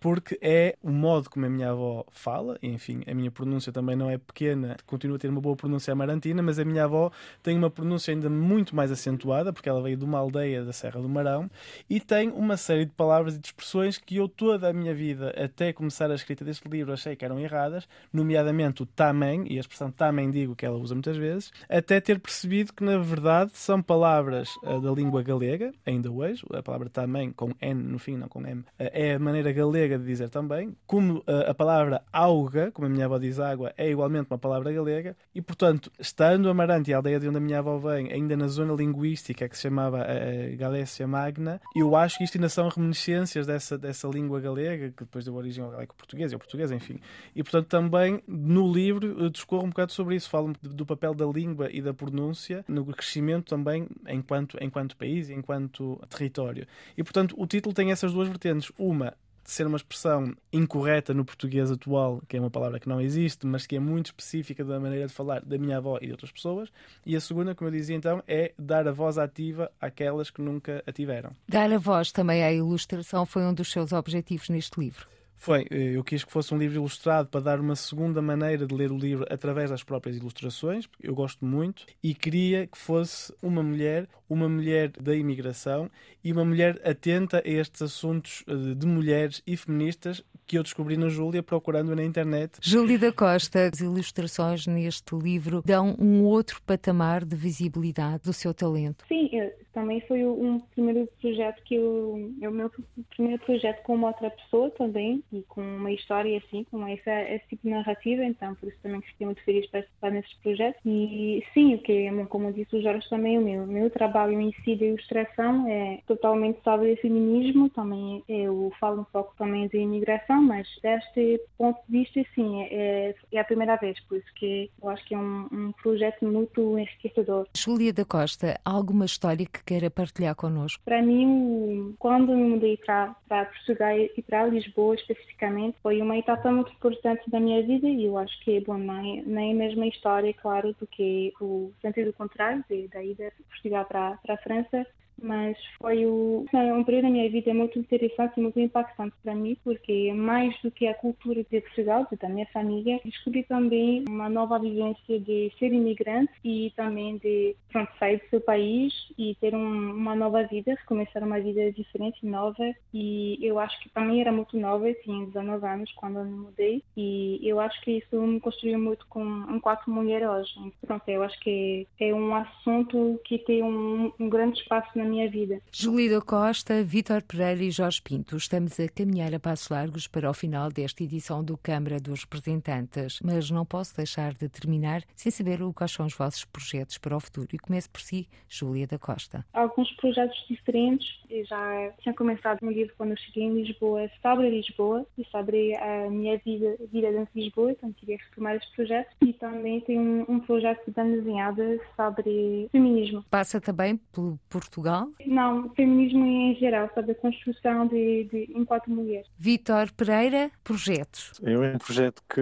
porque 0.00 0.38
é 0.40 0.76
o 0.82 0.90
modo 0.90 1.30
como 1.30 1.46
a 1.46 1.48
minha 1.48 1.70
avó 1.70 2.04
fala, 2.10 2.58
enfim, 2.62 3.02
a 3.06 3.14
minha 3.14 3.30
pronúncia 3.30 3.72
também 3.72 3.96
não 3.96 4.10
é 4.10 4.18
pequena, 4.18 4.76
continuo 4.86 5.16
a 5.16 5.18
ter 5.18 5.28
uma 5.28 5.40
boa 5.40 5.56
pronúncia 5.56 5.92
amarantina, 5.92 6.42
mas 6.42 6.58
a 6.58 6.64
minha 6.64 6.84
avó 6.84 7.10
tem 7.42 7.56
uma 7.56 7.70
pronúncia 7.70 8.12
ainda 8.12 8.28
muito 8.28 8.74
mais 8.74 8.90
acentuada, 8.90 9.52
porque 9.52 9.68
ela 9.68 9.82
veio 9.82 9.96
de 9.96 10.04
uma 10.04 10.18
aldeia 10.18 10.64
da 10.64 10.72
Serra 10.72 11.00
do 11.00 11.08
Marão, 11.08 11.50
e 11.88 12.00
tem 12.00 12.30
uma 12.30 12.56
série 12.56 12.84
de 12.84 12.92
palavras 12.92 13.36
e 13.36 13.38
de 13.38 13.46
expressões 13.46 13.98
que 13.98 14.16
eu 14.16 14.28
toda 14.28 14.68
a 14.68 14.72
minha 14.72 14.94
vida, 14.94 15.34
até 15.36 15.72
começar 15.72 16.10
a 16.10 16.14
escrita 16.14 16.44
deste 16.44 16.68
livro, 16.68 16.92
achei 16.92 17.16
que 17.16 17.24
eram 17.24 17.38
erradas, 17.38 17.88
nomeadamente 18.12 18.82
o 18.82 18.86
também, 18.86 19.46
e 19.50 19.56
a 19.56 19.60
expressão 19.60 19.90
também 19.90 20.30
digo 20.30 20.54
que 20.54 20.66
ela 20.66 20.76
usa 20.76 20.94
muitas 20.94 21.16
vezes, 21.16 21.52
até 21.68 22.00
ter 22.00 22.20
percebido 22.20 22.72
que 22.72 22.84
na 22.84 22.98
verdade 22.98 23.52
são 23.54 23.82
palavras 23.82 24.54
uh, 24.62 24.80
da 24.80 24.90
língua 24.90 25.22
galega, 25.22 25.72
ainda 25.84 26.10
hoje, 26.10 26.44
a 26.52 26.62
palavra 26.62 26.88
também 26.88 27.32
com 27.32 27.50
N 27.60 27.82
no 27.82 27.98
fim, 27.98 28.16
não 28.16 28.28
com 28.28 28.46
M, 28.46 28.60
uh, 28.60 28.64
é 28.78 29.14
a 29.14 29.18
maneira 29.18 29.52
galega 29.52 29.85
de 29.88 30.04
dizer 30.04 30.28
também, 30.28 30.76
como 30.86 31.22
a, 31.26 31.50
a 31.50 31.54
palavra 31.54 32.02
auga, 32.12 32.70
como 32.72 32.86
a 32.86 32.90
minha 32.90 33.04
avó 33.04 33.18
diz 33.18 33.38
água, 33.38 33.72
é 33.76 33.90
igualmente 33.90 34.28
uma 34.30 34.38
palavra 34.38 34.72
galega, 34.72 35.16
e 35.34 35.40
portanto, 35.40 35.90
estando 35.98 36.48
Amarante, 36.48 36.92
a 36.92 36.96
aldeia 36.96 37.20
de 37.20 37.28
onde 37.28 37.38
a 37.38 37.40
minha 37.40 37.58
avó 37.58 37.78
vem, 37.78 38.12
ainda 38.12 38.36
na 38.36 38.48
zona 38.48 38.74
linguística 38.74 39.48
que 39.48 39.56
se 39.56 39.62
chamava 39.62 40.02
a, 40.02 40.56
Galécia 40.56 41.06
Magna, 41.06 41.60
eu 41.74 41.94
acho 41.94 42.18
que 42.18 42.24
isto 42.24 42.36
ainda 42.36 42.48
são 42.48 42.68
reminiscências 42.68 43.46
dessa, 43.46 43.78
dessa 43.78 44.08
língua 44.08 44.40
galega, 44.40 44.90
que 44.90 45.04
depois 45.04 45.24
deu 45.24 45.34
origem 45.34 45.64
ao 45.64 45.70
galego 45.70 45.94
português, 45.94 46.32
ao 46.32 46.38
português, 46.38 46.70
enfim. 46.72 46.98
E 47.34 47.42
portanto, 47.42 47.68
também 47.68 48.22
no 48.26 48.70
livro 48.72 49.30
discorro 49.30 49.64
um 49.64 49.70
bocado 49.70 49.92
sobre 49.92 50.16
isso, 50.16 50.28
falo 50.28 50.52
do 50.62 50.86
papel 50.86 51.14
da 51.14 51.26
língua 51.26 51.68
e 51.70 51.80
da 51.80 51.94
pronúncia 51.94 52.64
no 52.68 52.84
crescimento 52.84 53.46
também 53.48 53.86
enquanto, 54.08 54.56
enquanto 54.60 54.96
país, 54.96 55.30
enquanto 55.30 56.00
território. 56.08 56.66
E 56.96 57.02
portanto, 57.02 57.34
o 57.38 57.46
título 57.46 57.74
tem 57.74 57.90
essas 57.90 58.12
duas 58.12 58.28
vertentes. 58.28 58.72
Uma, 58.78 59.14
de 59.46 59.52
ser 59.52 59.64
uma 59.64 59.76
expressão 59.76 60.36
incorreta 60.52 61.14
no 61.14 61.24
português 61.24 61.70
atual, 61.70 62.20
que 62.28 62.36
é 62.36 62.40
uma 62.40 62.50
palavra 62.50 62.80
que 62.80 62.88
não 62.88 63.00
existe, 63.00 63.46
mas 63.46 63.64
que 63.64 63.76
é 63.76 63.80
muito 63.80 64.06
específica 64.06 64.64
da 64.64 64.80
maneira 64.80 65.06
de 65.06 65.12
falar 65.12 65.40
da 65.40 65.56
minha 65.56 65.76
avó 65.76 65.98
e 66.02 66.06
de 66.06 66.12
outras 66.12 66.32
pessoas. 66.32 66.68
E 67.04 67.14
a 67.14 67.20
segunda, 67.20 67.54
como 67.54 67.68
eu 67.68 67.72
dizia 67.72 67.94
então, 67.94 68.20
é 68.26 68.52
dar 68.58 68.88
a 68.88 68.92
voz 68.92 69.18
ativa 69.18 69.70
àquelas 69.80 70.30
que 70.30 70.42
nunca 70.42 70.82
a 70.84 70.90
tiveram. 70.90 71.30
Dar 71.48 71.72
a 71.72 71.78
voz 71.78 72.10
também 72.10 72.42
à 72.42 72.52
ilustração 72.52 73.24
foi 73.24 73.44
um 73.44 73.54
dos 73.54 73.70
seus 73.70 73.92
objetivos 73.92 74.48
neste 74.48 74.80
livro. 74.80 75.06
Foi, 75.36 75.66
eh, 75.70 75.92
eu 75.94 76.02
quis 76.02 76.24
que 76.24 76.32
fosse 76.32 76.52
um 76.52 76.58
livro 76.58 76.76
ilustrado 76.76 77.28
para 77.28 77.40
dar 77.40 77.60
uma 77.60 77.76
segunda 77.76 78.20
maneira 78.20 78.66
de 78.66 78.74
ler 78.74 78.90
o 78.90 78.98
livro 78.98 79.26
através 79.30 79.70
das 79.70 79.84
próprias 79.84 80.16
ilustrações, 80.16 80.86
porque 80.86 81.08
eu 81.08 81.14
gosto 81.14 81.44
muito, 81.44 81.84
e 82.02 82.14
queria 82.14 82.66
que 82.66 82.78
fosse 82.78 83.32
uma 83.42 83.62
mulher, 83.62 84.08
uma 84.28 84.48
mulher 84.48 84.90
da 84.90 85.14
imigração 85.14 85.90
e 86.24 86.32
uma 86.32 86.44
mulher 86.44 86.80
atenta 86.84 87.42
a 87.44 87.48
estes 87.48 87.82
assuntos 87.82 88.42
eh, 88.48 88.74
de 88.74 88.86
mulheres 88.86 89.42
e 89.46 89.56
feministas 89.56 90.24
que 90.46 90.56
eu 90.56 90.62
descobri 90.62 90.96
na 90.96 91.08
Júlia 91.08 91.42
procurando 91.42 91.94
na 91.94 92.04
internet. 92.04 92.58
Júlia 92.62 92.98
da 92.98 93.12
Costa, 93.12 93.68
as 93.72 93.80
ilustrações 93.80 94.66
neste 94.66 95.14
livro 95.14 95.62
dão 95.64 95.96
um 95.98 96.22
outro 96.22 96.62
patamar 96.62 97.24
de 97.24 97.36
visibilidade 97.36 98.22
do 98.24 98.32
seu 98.32 98.54
talento. 98.54 99.04
Sim, 99.08 99.28
também 99.76 100.00
foi 100.08 100.24
um 100.24 100.58
primeiro 100.58 101.06
projeto 101.20 101.62
que 101.62 101.74
eu, 101.74 102.32
é 102.40 102.48
o 102.48 102.50
meu 102.50 102.72
primeiro 103.10 103.44
projeto 103.44 103.82
com 103.82 103.94
uma 103.94 104.08
outra 104.08 104.30
pessoa 104.30 104.70
também 104.70 105.22
e 105.30 105.42
com 105.42 105.60
uma 105.60 105.92
história 105.92 106.38
assim, 106.38 106.64
com 106.64 106.86
essa, 106.88 107.12
esse 107.24 107.46
tipo 107.48 107.64
de 107.64 107.74
narrativa, 107.74 108.24
então 108.24 108.54
por 108.54 108.70
isso 108.70 108.78
também 108.82 109.02
fiquei 109.02 109.26
muito 109.26 109.44
feliz 109.44 109.66
de 109.66 109.70
participar 109.70 110.10
nesse 110.12 110.34
projeto. 110.42 110.78
E 110.86 111.44
sim, 111.52 111.74
o 111.74 111.78
que 111.82 111.92
é, 111.92 112.24
como 112.24 112.54
disse 112.54 112.74
o 112.74 112.80
Jorge 112.80 113.06
também, 113.10 113.36
o 113.36 113.42
meu, 113.42 113.66
meu 113.66 113.90
trabalho 113.90 114.40
em 114.40 114.50
si 114.64 114.76
de 114.76 114.86
ilustração 114.86 115.68
é 115.68 116.00
totalmente 116.06 116.58
sobre 116.64 116.96
feminismo, 116.96 117.68
também 117.68 118.24
eu 118.26 118.72
falo 118.80 119.02
um 119.02 119.04
pouco 119.04 119.34
também 119.36 119.68
de 119.68 119.76
imigração, 119.76 120.42
mas 120.42 120.66
deste 120.82 121.38
ponto 121.58 121.78
de 121.86 121.98
vista, 121.98 122.24
sim, 122.34 122.62
é, 122.62 123.14
é 123.30 123.38
a 123.38 123.44
primeira 123.44 123.76
vez, 123.76 124.00
por 124.08 124.16
isso 124.16 124.32
que 124.36 124.70
eu 124.82 124.88
acho 124.88 125.04
que 125.04 125.14
é 125.14 125.18
um, 125.18 125.48
um 125.52 125.72
projeto 125.82 126.24
muito 126.24 126.78
enriquecedor. 126.78 127.46
Júlia 127.54 127.92
da 127.92 128.06
Costa, 128.06 128.58
alguma 128.64 129.04
história 129.04 129.44
que 129.44 129.65
queira 129.66 129.90
partilhar 129.90 130.34
connosco? 130.34 130.80
Para 130.84 131.02
mim, 131.02 131.94
quando 131.98 132.34
me 132.34 132.50
mudei 132.50 132.76
para, 132.76 133.14
para 133.28 133.46
Portugal 133.46 133.98
e 133.98 134.22
para 134.22 134.46
Lisboa 134.46 134.94
especificamente, 134.94 135.76
foi 135.82 136.00
uma 136.00 136.16
etapa 136.16 136.50
muito 136.50 136.72
importante 136.72 137.28
da 137.28 137.40
minha 137.40 137.62
vida 137.62 137.88
e 137.88 138.06
eu 138.06 138.16
acho 138.16 138.38
que 138.44 138.60
bom, 138.60 138.78
nem, 138.78 139.22
nem 139.24 139.52
a 139.52 139.56
mesma 139.56 139.86
história, 139.86 140.32
claro, 140.32 140.74
do 140.78 140.86
que 140.86 141.32
o 141.40 141.72
sentido 141.82 142.12
contrário, 142.12 142.64
da 142.92 143.02
ida 143.02 143.32
de 143.36 143.42
Portugal 143.44 143.84
para, 143.84 144.16
para 144.18 144.34
a 144.34 144.38
França, 144.38 144.86
mas 145.22 145.56
foi 145.78 146.06
o, 146.06 146.44
um 146.52 146.84
período 146.84 147.04
da 147.04 147.10
minha 147.10 147.30
vida 147.30 147.52
muito 147.54 147.78
interessante 147.78 148.34
e 148.36 148.40
muito 148.40 148.58
impactante 148.60 149.14
para 149.22 149.34
mim, 149.34 149.56
porque 149.64 150.12
mais 150.12 150.54
do 150.62 150.70
que 150.70 150.86
a 150.86 150.94
cultura 150.94 151.44
de 151.44 151.60
Portugal, 151.60 152.06
da 152.20 152.28
minha 152.28 152.46
família, 152.46 153.00
descobri 153.04 153.42
também 153.44 154.04
uma 154.08 154.28
nova 154.28 154.58
vivência 154.58 155.20
de 155.20 155.52
ser 155.58 155.72
imigrante 155.72 156.32
e 156.44 156.72
também 156.76 157.18
de 157.18 157.56
pronto, 157.70 157.90
sair 157.98 158.18
do 158.18 158.28
seu 158.30 158.40
país 158.40 158.92
e 159.18 159.34
ter 159.40 159.54
um, 159.54 159.92
uma 159.92 160.14
nova 160.14 160.42
vida, 160.44 160.76
começar 160.86 161.22
uma 161.22 161.40
vida 161.40 161.70
diferente, 161.72 162.24
nova. 162.24 162.64
E 162.92 163.38
eu 163.42 163.58
acho 163.58 163.78
que 163.80 163.88
também 163.90 164.20
era 164.20 164.32
muito 164.32 164.58
nova, 164.58 164.92
tinha 164.94 165.26
19 165.26 165.66
anos 165.66 165.92
quando 165.92 166.18
eu 166.18 166.24
me 166.24 166.36
mudei, 166.36 166.82
e 166.96 167.40
eu 167.42 167.60
acho 167.60 167.80
que 167.82 167.98
isso 167.98 168.20
me 168.22 168.40
construiu 168.40 168.78
muito 168.78 169.06
com 169.08 169.24
enquanto 169.50 169.90
mulher 169.90 170.28
hoje. 170.28 170.52
Pronto, 170.86 171.08
eu 171.08 171.22
acho 171.22 171.38
que 171.40 171.86
é 172.00 172.14
um 172.14 172.34
assunto 172.34 173.20
que 173.24 173.38
tem 173.38 173.62
um, 173.62 174.12
um 174.18 174.28
grande 174.28 174.60
espaço 174.60 174.90
na 174.96 175.04
minha 175.06 175.28
vida. 175.28 175.60
Julida 175.72 176.20
Costa, 176.20 176.82
Vítor 176.82 177.22
Pereira 177.22 177.62
e 177.62 177.70
Jorge 177.70 178.02
Pinto, 178.02 178.36
estamos 178.36 178.78
a 178.78 178.88
caminhar 178.88 179.34
a 179.34 179.40
passos 179.40 179.68
largos 179.68 180.06
para 180.06 180.28
o 180.30 180.34
final 180.34 180.70
desta 180.70 181.02
edição 181.02 181.42
do 181.42 181.56
Câmara 181.56 182.00
dos 182.00 182.24
Representantes, 182.24 183.20
mas 183.22 183.50
não 183.50 183.64
posso 183.64 183.96
deixar 183.96 184.34
de 184.34 184.48
terminar 184.48 185.02
sem 185.14 185.30
saber 185.32 185.58
quais 185.74 185.92
são 185.92 186.06
os 186.06 186.14
vossos 186.14 186.44
projetos 186.44 186.98
para 186.98 187.16
o 187.16 187.20
futuro. 187.20 187.48
E 187.52 187.58
começo 187.58 187.90
por 187.90 188.00
si, 188.00 188.28
Júlia 188.48 188.86
da 188.86 188.98
Costa. 188.98 189.44
Alguns 189.52 189.90
projetos 189.96 190.36
diferentes. 190.48 191.06
Eu 191.30 191.44
já 191.44 191.92
tinha 192.02 192.14
começado 192.14 192.58
um 192.62 192.70
livro 192.70 192.94
quando 192.96 193.10
eu 193.10 193.16
cheguei 193.16 193.44
em 193.44 193.62
Lisboa, 193.62 194.10
sobre 194.22 194.50
Lisboa 194.50 195.06
e 195.16 195.24
sobre 195.26 195.76
a 195.76 196.10
minha 196.10 196.38
vida, 196.38 196.76
vida 196.92 197.10
dentro 197.10 197.34
de 197.34 197.40
Lisboa, 197.40 197.72
então 197.72 197.92
queria 197.92 198.16
retomar 198.16 198.56
esse 198.56 198.70
projeto. 198.74 199.08
E 199.22 199.32
também 199.32 199.80
tem 199.80 199.98
um, 199.98 200.24
um 200.28 200.40
projeto 200.40 200.84
de 200.86 200.92
desenhada 200.92 201.78
sobre 201.96 202.68
feminismo. 202.70 203.24
Passa 203.30 203.60
também 203.60 203.96
por 203.96 204.38
Portugal? 204.48 204.95
Não, 205.26 205.68
feminismo 205.70 206.24
em 206.24 206.54
geral, 206.56 206.90
sobre 206.94 207.12
a 207.12 207.14
construção 207.14 207.86
de, 207.86 208.24
de 208.24 208.50
enquanto 208.54 208.90
mulher. 208.90 209.24
Vítor 209.38 209.92
Pereira, 209.92 210.50
projetos. 210.62 211.32
É 211.42 211.56
um 211.56 211.78
projeto 211.78 212.22
que 212.28 212.40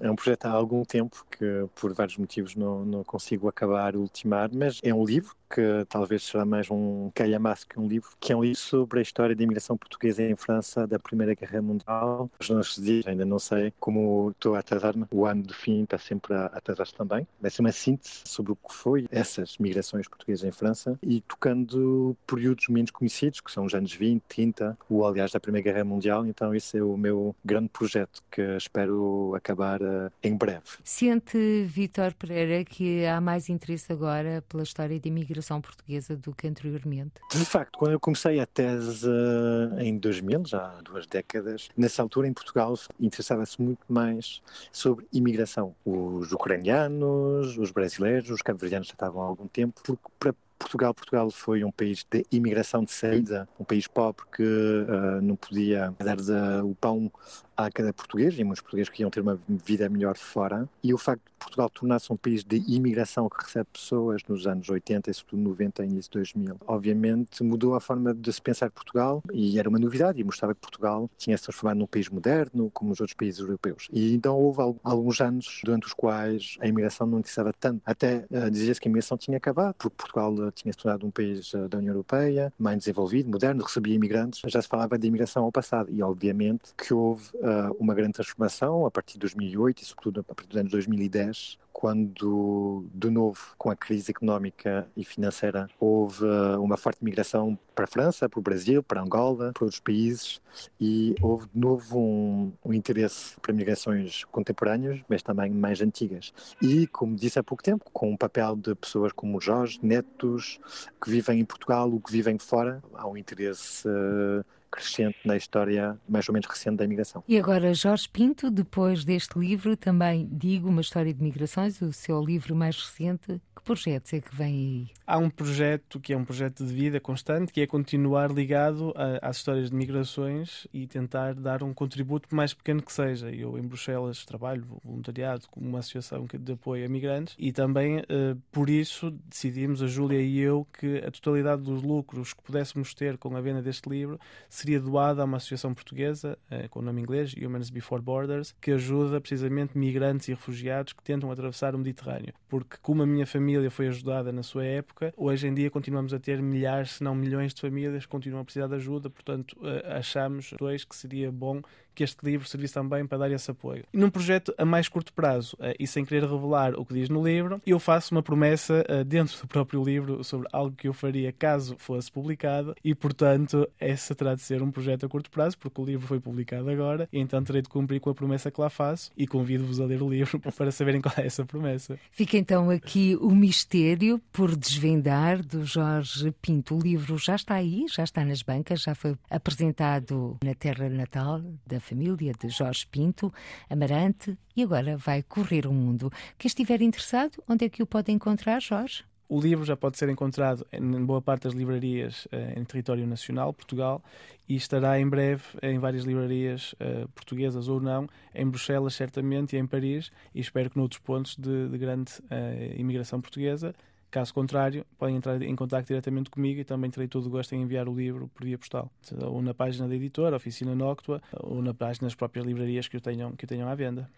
é 0.00 0.10
um 0.10 0.16
projeto 0.16 0.46
há 0.46 0.50
algum 0.50 0.82
tempo 0.84 1.24
que 1.30 1.66
por 1.74 1.92
vários 1.94 2.16
motivos 2.16 2.56
não, 2.56 2.84
não 2.84 3.04
consigo 3.04 3.48
acabar, 3.48 3.96
ultimar, 3.96 4.50
mas 4.52 4.80
é 4.82 4.92
um 4.94 5.04
livro 5.04 5.34
que 5.54 5.86
talvez 5.88 6.24
será 6.24 6.44
mais 6.44 6.68
um 6.68 7.12
calhamaço 7.14 7.64
que 7.68 7.78
um 7.78 7.86
livro, 7.86 8.10
que 8.18 8.32
é 8.32 8.36
um 8.36 8.42
livro 8.42 8.58
sobre 8.58 8.98
a 8.98 9.02
história 9.02 9.36
da 9.36 9.42
imigração 9.44 9.76
portuguesa 9.76 10.20
em 10.24 10.34
França 10.34 10.84
da 10.84 10.98
Primeira 10.98 11.32
Guerra 11.32 11.62
Mundial. 11.62 12.28
Os 12.40 12.50
nossos 12.50 12.82
dias, 12.82 13.06
ainda 13.06 13.24
não 13.24 13.38
sei 13.38 13.72
como 13.78 14.30
estou 14.30 14.56
a 14.56 14.58
atrasar-me, 14.58 15.06
o 15.12 15.24
ano 15.24 15.44
do 15.44 15.54
fim 15.54 15.84
está 15.84 15.96
sempre 15.96 16.34
a 16.34 16.46
atrasar-se 16.46 16.92
também. 16.94 17.24
Vai 17.40 17.52
ser 17.52 17.60
uma 17.60 17.70
síntese 17.70 18.22
sobre 18.24 18.50
o 18.50 18.56
que 18.56 18.74
foi 18.74 19.06
essas 19.12 19.56
migrações 19.58 20.08
portuguesas 20.08 20.44
em 20.44 20.50
França 20.50 20.98
e 21.00 21.20
tocando 21.20 22.16
períodos 22.26 22.66
menos 22.68 22.90
conhecidos, 22.90 23.40
que 23.40 23.52
são 23.52 23.64
os 23.64 23.74
anos 23.74 23.92
20, 23.92 24.24
30, 24.28 24.76
ou 24.90 25.06
aliás 25.06 25.30
da 25.30 25.38
Primeira 25.38 25.70
Guerra 25.70 25.84
Mundial. 25.84 26.26
Então 26.26 26.52
esse 26.52 26.78
é 26.78 26.82
o 26.82 26.96
meu 26.96 27.36
grande 27.44 27.68
projeto 27.68 28.20
que 28.28 28.42
espero 28.56 29.32
acabar 29.36 29.80
uh, 29.80 30.10
em 30.20 30.36
breve. 30.36 30.64
Sente, 30.82 31.64
Vítor 31.64 32.12
Pereira, 32.14 32.64
que 32.64 33.06
há 33.06 33.20
mais 33.20 33.48
interesse 33.48 33.92
agora 33.92 34.42
pela 34.48 34.64
história 34.64 34.98
da 34.98 35.08
imigração 35.08 35.43
portuguesa 35.60 36.16
do 36.16 36.34
que 36.34 36.46
anteriormente? 36.46 37.14
De 37.30 37.44
facto, 37.44 37.78
quando 37.78 37.92
eu 37.92 38.00
comecei 38.00 38.40
a 38.40 38.46
tese 38.46 39.08
uh, 39.08 39.78
em 39.78 39.98
2000, 39.98 40.44
já 40.46 40.64
há 40.64 40.82
duas 40.82 41.06
décadas, 41.06 41.68
nessa 41.76 42.02
altura 42.02 42.28
em 42.28 42.32
Portugal 42.32 42.74
interessava-se 42.98 43.60
muito 43.60 43.84
mais 43.88 44.42
sobre 44.72 45.06
imigração. 45.12 45.74
Os 45.84 46.32
ucranianos, 46.32 47.58
os 47.58 47.70
brasileiros, 47.70 48.30
os 48.30 48.42
cabo-verdianos 48.42 48.88
já 48.88 48.94
estavam 48.94 49.22
há 49.22 49.26
algum 49.26 49.46
tempo, 49.46 49.80
porque 49.84 50.08
para 50.18 50.34
Portugal, 50.58 50.94
Portugal 50.94 51.30
foi 51.30 51.62
um 51.62 51.70
país 51.70 52.06
de 52.10 52.24
imigração 52.30 52.84
de 52.84 52.92
saída, 52.92 53.48
um 53.58 53.64
país 53.64 53.86
pobre 53.86 54.24
que 54.34 54.42
uh, 54.42 55.20
não 55.20 55.36
podia 55.36 55.92
dar 55.98 56.16
o 56.64 56.74
pão 56.74 57.12
a 57.56 57.70
cada 57.70 57.92
português, 57.92 58.38
e 58.38 58.44
muitos 58.44 58.62
portugueses 58.62 58.90
queriam 58.90 59.10
ter 59.10 59.20
uma 59.20 59.38
vida 59.48 59.88
melhor 59.88 60.16
fora, 60.16 60.68
e 60.82 60.92
o 60.92 60.98
facto 60.98 61.22
de 61.24 61.32
Portugal 61.38 61.68
tornar-se 61.70 62.12
um 62.12 62.16
país 62.16 62.42
de 62.42 62.56
imigração 62.68 63.28
que 63.28 63.42
recebe 63.42 63.66
pessoas 63.72 64.22
nos 64.28 64.46
anos 64.46 64.68
80 64.68 65.10
e 65.10 65.14
sobretudo 65.14 65.42
90 65.42 65.84
e 65.84 65.88
início 65.88 66.10
de 66.10 66.18
2000, 66.18 66.56
obviamente 66.66 67.42
mudou 67.42 67.74
a 67.74 67.80
forma 67.80 68.14
de 68.14 68.32
se 68.32 68.40
pensar 68.40 68.70
Portugal, 68.70 69.22
e 69.32 69.58
era 69.58 69.68
uma 69.68 69.78
novidade, 69.78 70.20
e 70.20 70.24
mostrava 70.24 70.54
que 70.54 70.60
Portugal 70.60 71.10
tinha 71.16 71.36
se 71.36 71.44
transformado 71.44 71.78
num 71.78 71.86
país 71.86 72.08
moderno, 72.08 72.70
como 72.72 72.92
os 72.92 73.00
outros 73.00 73.16
países 73.16 73.40
europeus. 73.40 73.88
E 73.92 74.14
então 74.14 74.36
houve 74.38 74.60
alguns 74.82 75.20
anos 75.20 75.60
durante 75.64 75.86
os 75.86 75.92
quais 75.92 76.56
a 76.60 76.66
imigração 76.66 77.06
não 77.06 77.18
interessava 77.18 77.52
tanto, 77.58 77.80
até 77.84 78.24
uh, 78.30 78.50
dizia-se 78.50 78.80
que 78.80 78.88
a 78.88 78.90
imigração 78.90 79.16
tinha 79.16 79.36
acabado, 79.36 79.74
porque 79.74 79.96
Portugal 79.96 80.52
tinha 80.52 80.72
se 80.72 80.78
tornado 80.78 81.06
um 81.06 81.10
país 81.10 81.52
uh, 81.54 81.68
da 81.68 81.78
União 81.78 81.92
Europeia, 81.92 82.52
mais 82.58 82.78
desenvolvido, 82.78 83.30
moderno, 83.30 83.62
recebia 83.62 83.94
imigrantes, 83.94 84.40
já 84.46 84.60
se 84.60 84.68
falava 84.68 84.98
de 84.98 85.06
imigração 85.06 85.44
ao 85.44 85.52
passado, 85.52 85.90
e 85.90 86.02
obviamente 86.02 86.74
que 86.76 86.92
houve 86.92 87.24
uh, 87.44 87.76
uma 87.78 87.94
grande 87.94 88.14
transformação 88.14 88.86
a 88.86 88.90
partir 88.90 89.14
de 89.14 89.20
2008 89.20 89.82
e 89.82 89.84
sobretudo 89.84 90.20
a 90.20 90.24
partir 90.24 90.48
dos 90.48 90.56
anos 90.56 90.72
2010, 90.72 91.58
quando, 91.72 92.86
de 92.94 93.10
novo, 93.10 93.38
com 93.58 93.68
a 93.68 93.76
crise 93.76 94.10
económica 94.10 94.88
e 94.96 95.04
financeira, 95.04 95.68
houve 95.78 96.24
uh, 96.24 96.62
uma 96.62 96.76
forte 96.76 97.04
migração 97.04 97.58
para 97.74 97.84
a 97.84 97.88
França, 97.88 98.28
para 98.28 98.38
o 98.38 98.42
Brasil, 98.42 98.82
para 98.82 99.02
Angola, 99.02 99.52
para 99.52 99.64
outros 99.64 99.80
países, 99.80 100.40
e 100.80 101.16
houve 101.20 101.48
de 101.52 101.58
novo 101.58 101.98
um, 101.98 102.52
um 102.64 102.72
interesse 102.72 103.38
para 103.40 103.52
migrações 103.52 104.24
contemporâneas, 104.24 105.00
mas 105.08 105.22
também 105.22 105.50
mais 105.50 105.82
antigas. 105.82 106.32
E, 106.62 106.86
como 106.86 107.16
disse 107.16 107.40
há 107.40 107.42
pouco 107.42 107.62
tempo, 107.62 107.84
com 107.92 108.14
o 108.14 108.16
papel 108.16 108.54
de 108.54 108.74
pessoas 108.76 109.12
como 109.12 109.40
Jorge, 109.40 109.80
netos, 109.82 110.60
que 111.02 111.10
vivem 111.10 111.40
em 111.40 111.44
Portugal 111.44 111.90
ou 111.90 112.00
que 112.00 112.12
vivem 112.12 112.38
fora, 112.38 112.82
há 112.94 113.06
um 113.06 113.16
interesse. 113.16 113.86
Uh, 113.88 114.44
crescente 114.74 115.16
na 115.24 115.36
história 115.36 115.96
mais 116.08 116.28
ou 116.28 116.32
menos 116.32 116.48
recente 116.48 116.76
da 116.76 116.84
imigração. 116.84 117.22
E 117.28 117.38
agora, 117.38 117.72
Jorge 117.72 118.08
Pinto, 118.08 118.50
depois 118.50 119.04
deste 119.04 119.38
livro, 119.38 119.76
também 119.76 120.28
digo 120.30 120.68
uma 120.68 120.80
história 120.80 121.14
de 121.14 121.22
migrações, 121.22 121.80
o 121.80 121.92
seu 121.92 122.22
livro 122.22 122.56
mais 122.56 122.76
recente, 122.76 123.40
que 123.54 123.62
projetos 123.62 124.12
é 124.12 124.20
que 124.20 124.34
vem 124.34 124.54
aí? 124.54 124.88
Há 125.06 125.18
um 125.18 125.30
projeto 125.30 126.00
que 126.00 126.12
é 126.12 126.16
um 126.16 126.24
projeto 126.24 126.64
de 126.64 126.72
vida 126.72 126.98
constante, 126.98 127.52
que 127.52 127.60
é 127.60 127.66
continuar 127.66 128.30
ligado 128.30 128.92
a, 128.96 129.28
às 129.28 129.36
histórias 129.36 129.70
de 129.70 129.76
migrações 129.76 130.66
e 130.72 130.86
tentar 130.86 131.34
dar 131.34 131.62
um 131.62 131.72
contributo, 131.72 132.28
por 132.28 132.34
mais 132.34 132.52
pequeno 132.52 132.82
que 132.82 132.92
seja. 132.92 133.30
Eu, 133.30 133.56
em 133.56 133.62
Bruxelas, 133.62 134.24
trabalho 134.24 134.66
voluntariado 134.82 135.46
com 135.50 135.60
uma 135.60 135.78
associação 135.78 136.26
de 136.32 136.52
apoio 136.52 136.84
a 136.84 136.88
migrantes 136.88 137.34
e 137.38 137.52
também, 137.52 137.98
uh, 137.98 138.36
por 138.50 138.68
isso, 138.68 139.10
decidimos, 139.26 139.82
a 139.82 139.86
Júlia 139.86 140.20
e 140.20 140.38
eu, 140.38 140.66
que 140.78 140.98
a 140.98 141.10
totalidade 141.10 141.62
dos 141.62 141.82
lucros 141.82 142.32
que 142.32 142.42
pudéssemos 142.42 142.94
ter 142.94 143.18
com 143.18 143.36
a 143.36 143.40
venda 143.40 143.62
deste 143.62 143.88
livro 143.88 144.18
seria 144.64 144.80
doada 144.80 145.20
a 145.20 145.24
uma 145.26 145.36
associação 145.36 145.74
portuguesa, 145.74 146.38
uh, 146.50 146.68
com 146.70 146.78
o 146.78 146.82
nome 146.82 147.00
inglês, 147.02 147.34
Humans 147.34 147.68
Before 147.68 148.00
Borders, 148.00 148.54
que 148.60 148.70
ajuda 148.70 149.20
precisamente 149.20 149.76
migrantes 149.76 150.28
e 150.28 150.30
refugiados 150.32 150.94
que 150.94 151.02
tentam 151.02 151.30
atravessar 151.30 151.74
o 151.74 151.78
Mediterrâneo. 151.78 152.32
Porque, 152.48 152.78
como 152.80 153.02
a 153.02 153.06
minha 153.06 153.26
família 153.26 153.70
foi 153.70 153.88
ajudada 153.88 154.32
na 154.32 154.42
sua 154.42 154.64
época, 154.64 155.12
hoje 155.16 155.46
em 155.46 155.54
dia 155.54 155.70
continuamos 155.70 156.14
a 156.14 156.18
ter 156.18 156.40
milhares, 156.40 156.92
se 156.92 157.04
não 157.04 157.14
milhões 157.14 157.52
de 157.52 157.60
famílias 157.60 158.04
que 158.04 158.10
continuam 158.10 158.40
a 158.40 158.44
precisar 158.44 158.66
de 158.66 158.74
ajuda, 158.76 159.10
portanto, 159.10 159.52
uh, 159.58 159.92
achamos 159.98 160.54
dois 160.58 160.82
que 160.82 160.96
seria 160.96 161.30
bom 161.30 161.60
que 161.94 162.04
este 162.04 162.24
livro 162.24 162.46
servisse 162.46 162.74
também 162.74 163.06
para 163.06 163.18
dar 163.18 163.30
esse 163.30 163.50
apoio. 163.50 163.84
Num 163.92 164.10
projeto 164.10 164.54
a 164.58 164.64
mais 164.64 164.88
curto 164.88 165.12
prazo, 165.12 165.56
uh, 165.60 165.74
e 165.78 165.86
sem 165.86 166.04
querer 166.04 166.22
revelar 166.22 166.74
o 166.74 166.84
que 166.84 166.94
diz 166.94 167.08
no 167.08 167.24
livro, 167.24 167.60
eu 167.66 167.78
faço 167.78 168.14
uma 168.14 168.22
promessa 168.22 168.84
uh, 168.88 169.04
dentro 169.04 169.38
do 169.40 169.46
próprio 169.46 169.82
livro 169.82 170.22
sobre 170.24 170.48
algo 170.52 170.74
que 170.76 170.88
eu 170.88 170.92
faria 170.92 171.32
caso 171.32 171.76
fosse 171.78 172.10
publicado, 172.10 172.74
e 172.84 172.94
portanto, 172.94 173.68
essa 173.78 174.14
terá 174.14 174.34
de 174.34 174.40
ser 174.40 174.62
um 174.62 174.70
projeto 174.70 175.06
a 175.06 175.08
curto 175.08 175.30
prazo, 175.30 175.58
porque 175.58 175.80
o 175.80 175.84
livro 175.84 176.06
foi 176.06 176.20
publicado 176.20 176.68
agora, 176.70 177.08
e 177.12 177.18
então 177.18 177.42
terei 177.42 177.62
de 177.62 177.68
cumprir 177.68 178.00
com 178.00 178.10
a 178.10 178.14
promessa 178.14 178.50
que 178.50 178.60
lá 178.60 178.70
faço, 178.70 179.10
e 179.16 179.26
convido-vos 179.26 179.80
a 179.80 179.84
ler 179.84 180.02
o 180.02 180.08
livro 180.08 180.40
para 180.56 180.70
saberem 180.70 181.00
qual 181.00 181.14
é 181.18 181.26
essa 181.26 181.44
promessa. 181.44 181.98
Fica 182.10 182.36
então 182.36 182.70
aqui 182.70 183.16
o 183.20 183.30
mistério 183.30 184.20
por 184.32 184.56
desvendar 184.56 185.44
do 185.44 185.64
Jorge 185.64 186.32
Pinto. 186.40 186.76
O 186.76 186.80
livro 186.80 187.18
já 187.18 187.36
está 187.36 187.54
aí, 187.54 187.86
já 187.88 188.04
está 188.04 188.24
nas 188.24 188.42
bancas, 188.42 188.82
já 188.82 188.94
foi 188.94 189.16
apresentado 189.30 190.38
na 190.44 190.54
terra 190.54 190.88
natal 190.88 191.40
da 191.66 191.80
família 191.84 192.32
de 192.32 192.48
Jorge 192.48 192.86
Pinto, 192.86 193.32
Amarante, 193.68 194.36
e 194.56 194.62
agora 194.62 194.96
vai 194.96 195.22
correr 195.22 195.66
o 195.66 195.72
mundo. 195.72 196.10
Quem 196.38 196.48
estiver 196.48 196.80
interessado, 196.82 197.42
onde 197.48 197.66
é 197.66 197.68
que 197.68 197.82
o 197.82 197.86
pode 197.86 198.10
encontrar, 198.10 198.60
Jorge? 198.60 199.04
O 199.28 199.40
livro 199.40 199.64
já 199.64 199.76
pode 199.76 199.96
ser 199.96 200.08
encontrado 200.08 200.66
em 200.72 201.04
boa 201.04 201.20
parte 201.20 201.44
das 201.44 201.54
livrarias 201.54 202.28
eh, 202.30 202.54
em 202.56 202.64
território 202.64 203.06
nacional, 203.06 203.52
Portugal, 203.54 204.02
e 204.48 204.54
estará 204.54 205.00
em 205.00 205.08
breve 205.08 205.42
em 205.62 205.78
várias 205.78 206.04
livrarias 206.04 206.74
uh, 206.74 207.08
portuguesas 207.14 207.66
ou 207.66 207.80
não, 207.80 208.06
em 208.34 208.46
Bruxelas 208.46 208.94
certamente 208.94 209.56
e 209.56 209.58
em 209.58 209.66
Paris, 209.66 210.10
e 210.34 210.40
espero 210.40 210.68
que 210.68 210.76
noutros 210.76 211.00
pontos 211.00 211.34
de, 211.36 211.68
de 211.68 211.78
grande 211.78 212.12
uh, 212.24 212.78
imigração 212.78 213.20
portuguesa 213.22 213.74
Caso 214.14 214.32
contrário, 214.32 214.86
podem 214.96 215.16
entrar 215.16 215.42
em 215.42 215.56
contato 215.56 215.88
diretamente 215.88 216.30
comigo 216.30 216.60
e 216.60 216.64
também 216.64 216.88
terei 216.88 217.08
todo 217.08 217.26
o 217.26 217.30
gosto 217.30 217.52
em 217.52 217.62
enviar 217.62 217.88
o 217.88 217.92
livro 217.96 218.30
por 218.32 218.44
via 218.44 218.56
postal, 218.56 218.88
ou 219.20 219.42
na 219.42 219.52
página 219.52 219.88
da 219.88 219.94
editora, 219.96 220.36
Oficina 220.36 220.72
Noctua, 220.72 221.20
ou 221.32 221.60
na 221.60 221.74
página 221.74 222.06
das 222.06 222.14
próprias 222.14 222.46
livrarias 222.46 222.86
que 222.86 222.96
o 222.96 223.00
tenham, 223.00 223.32
que 223.32 223.44
o 223.44 223.48
tenham 223.48 223.68
à 223.68 223.74
venda. 223.74 224.08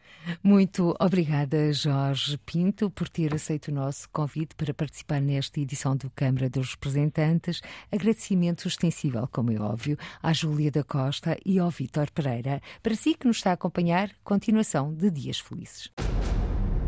Muito 0.42 0.94
obrigada, 1.01 1.72
Jorge 1.72 2.36
Pinto, 2.44 2.90
por 2.90 3.09
ter 3.09 3.32
aceito 3.32 3.68
o 3.68 3.74
nosso 3.74 4.07
convite 4.11 4.55
para 4.55 4.74
participar 4.74 5.18
nesta 5.18 5.59
edição 5.61 5.97
do 5.97 6.11
Câmara 6.11 6.51
dos 6.51 6.72
Representantes. 6.72 7.62
Agradecimento 7.90 8.68
extensível, 8.68 9.26
como 9.32 9.51
é 9.51 9.59
óbvio, 9.59 9.97
à 10.22 10.30
Júlia 10.34 10.70
da 10.70 10.84
Costa 10.84 11.38
e 11.42 11.59
ao 11.59 11.70
Vítor 11.70 12.11
Pereira. 12.11 12.61
Para 12.82 12.94
si 12.94 13.14
que 13.14 13.26
nos 13.26 13.38
está 13.38 13.53
a 13.53 13.55
acompanhar, 13.55 14.11
continuação 14.22 14.92
de 14.92 15.11
dias 15.11 15.40
felizes. 15.40 15.90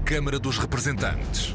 Câmara 0.05 0.39
dos 0.39 0.59
Representantes. 0.59 1.55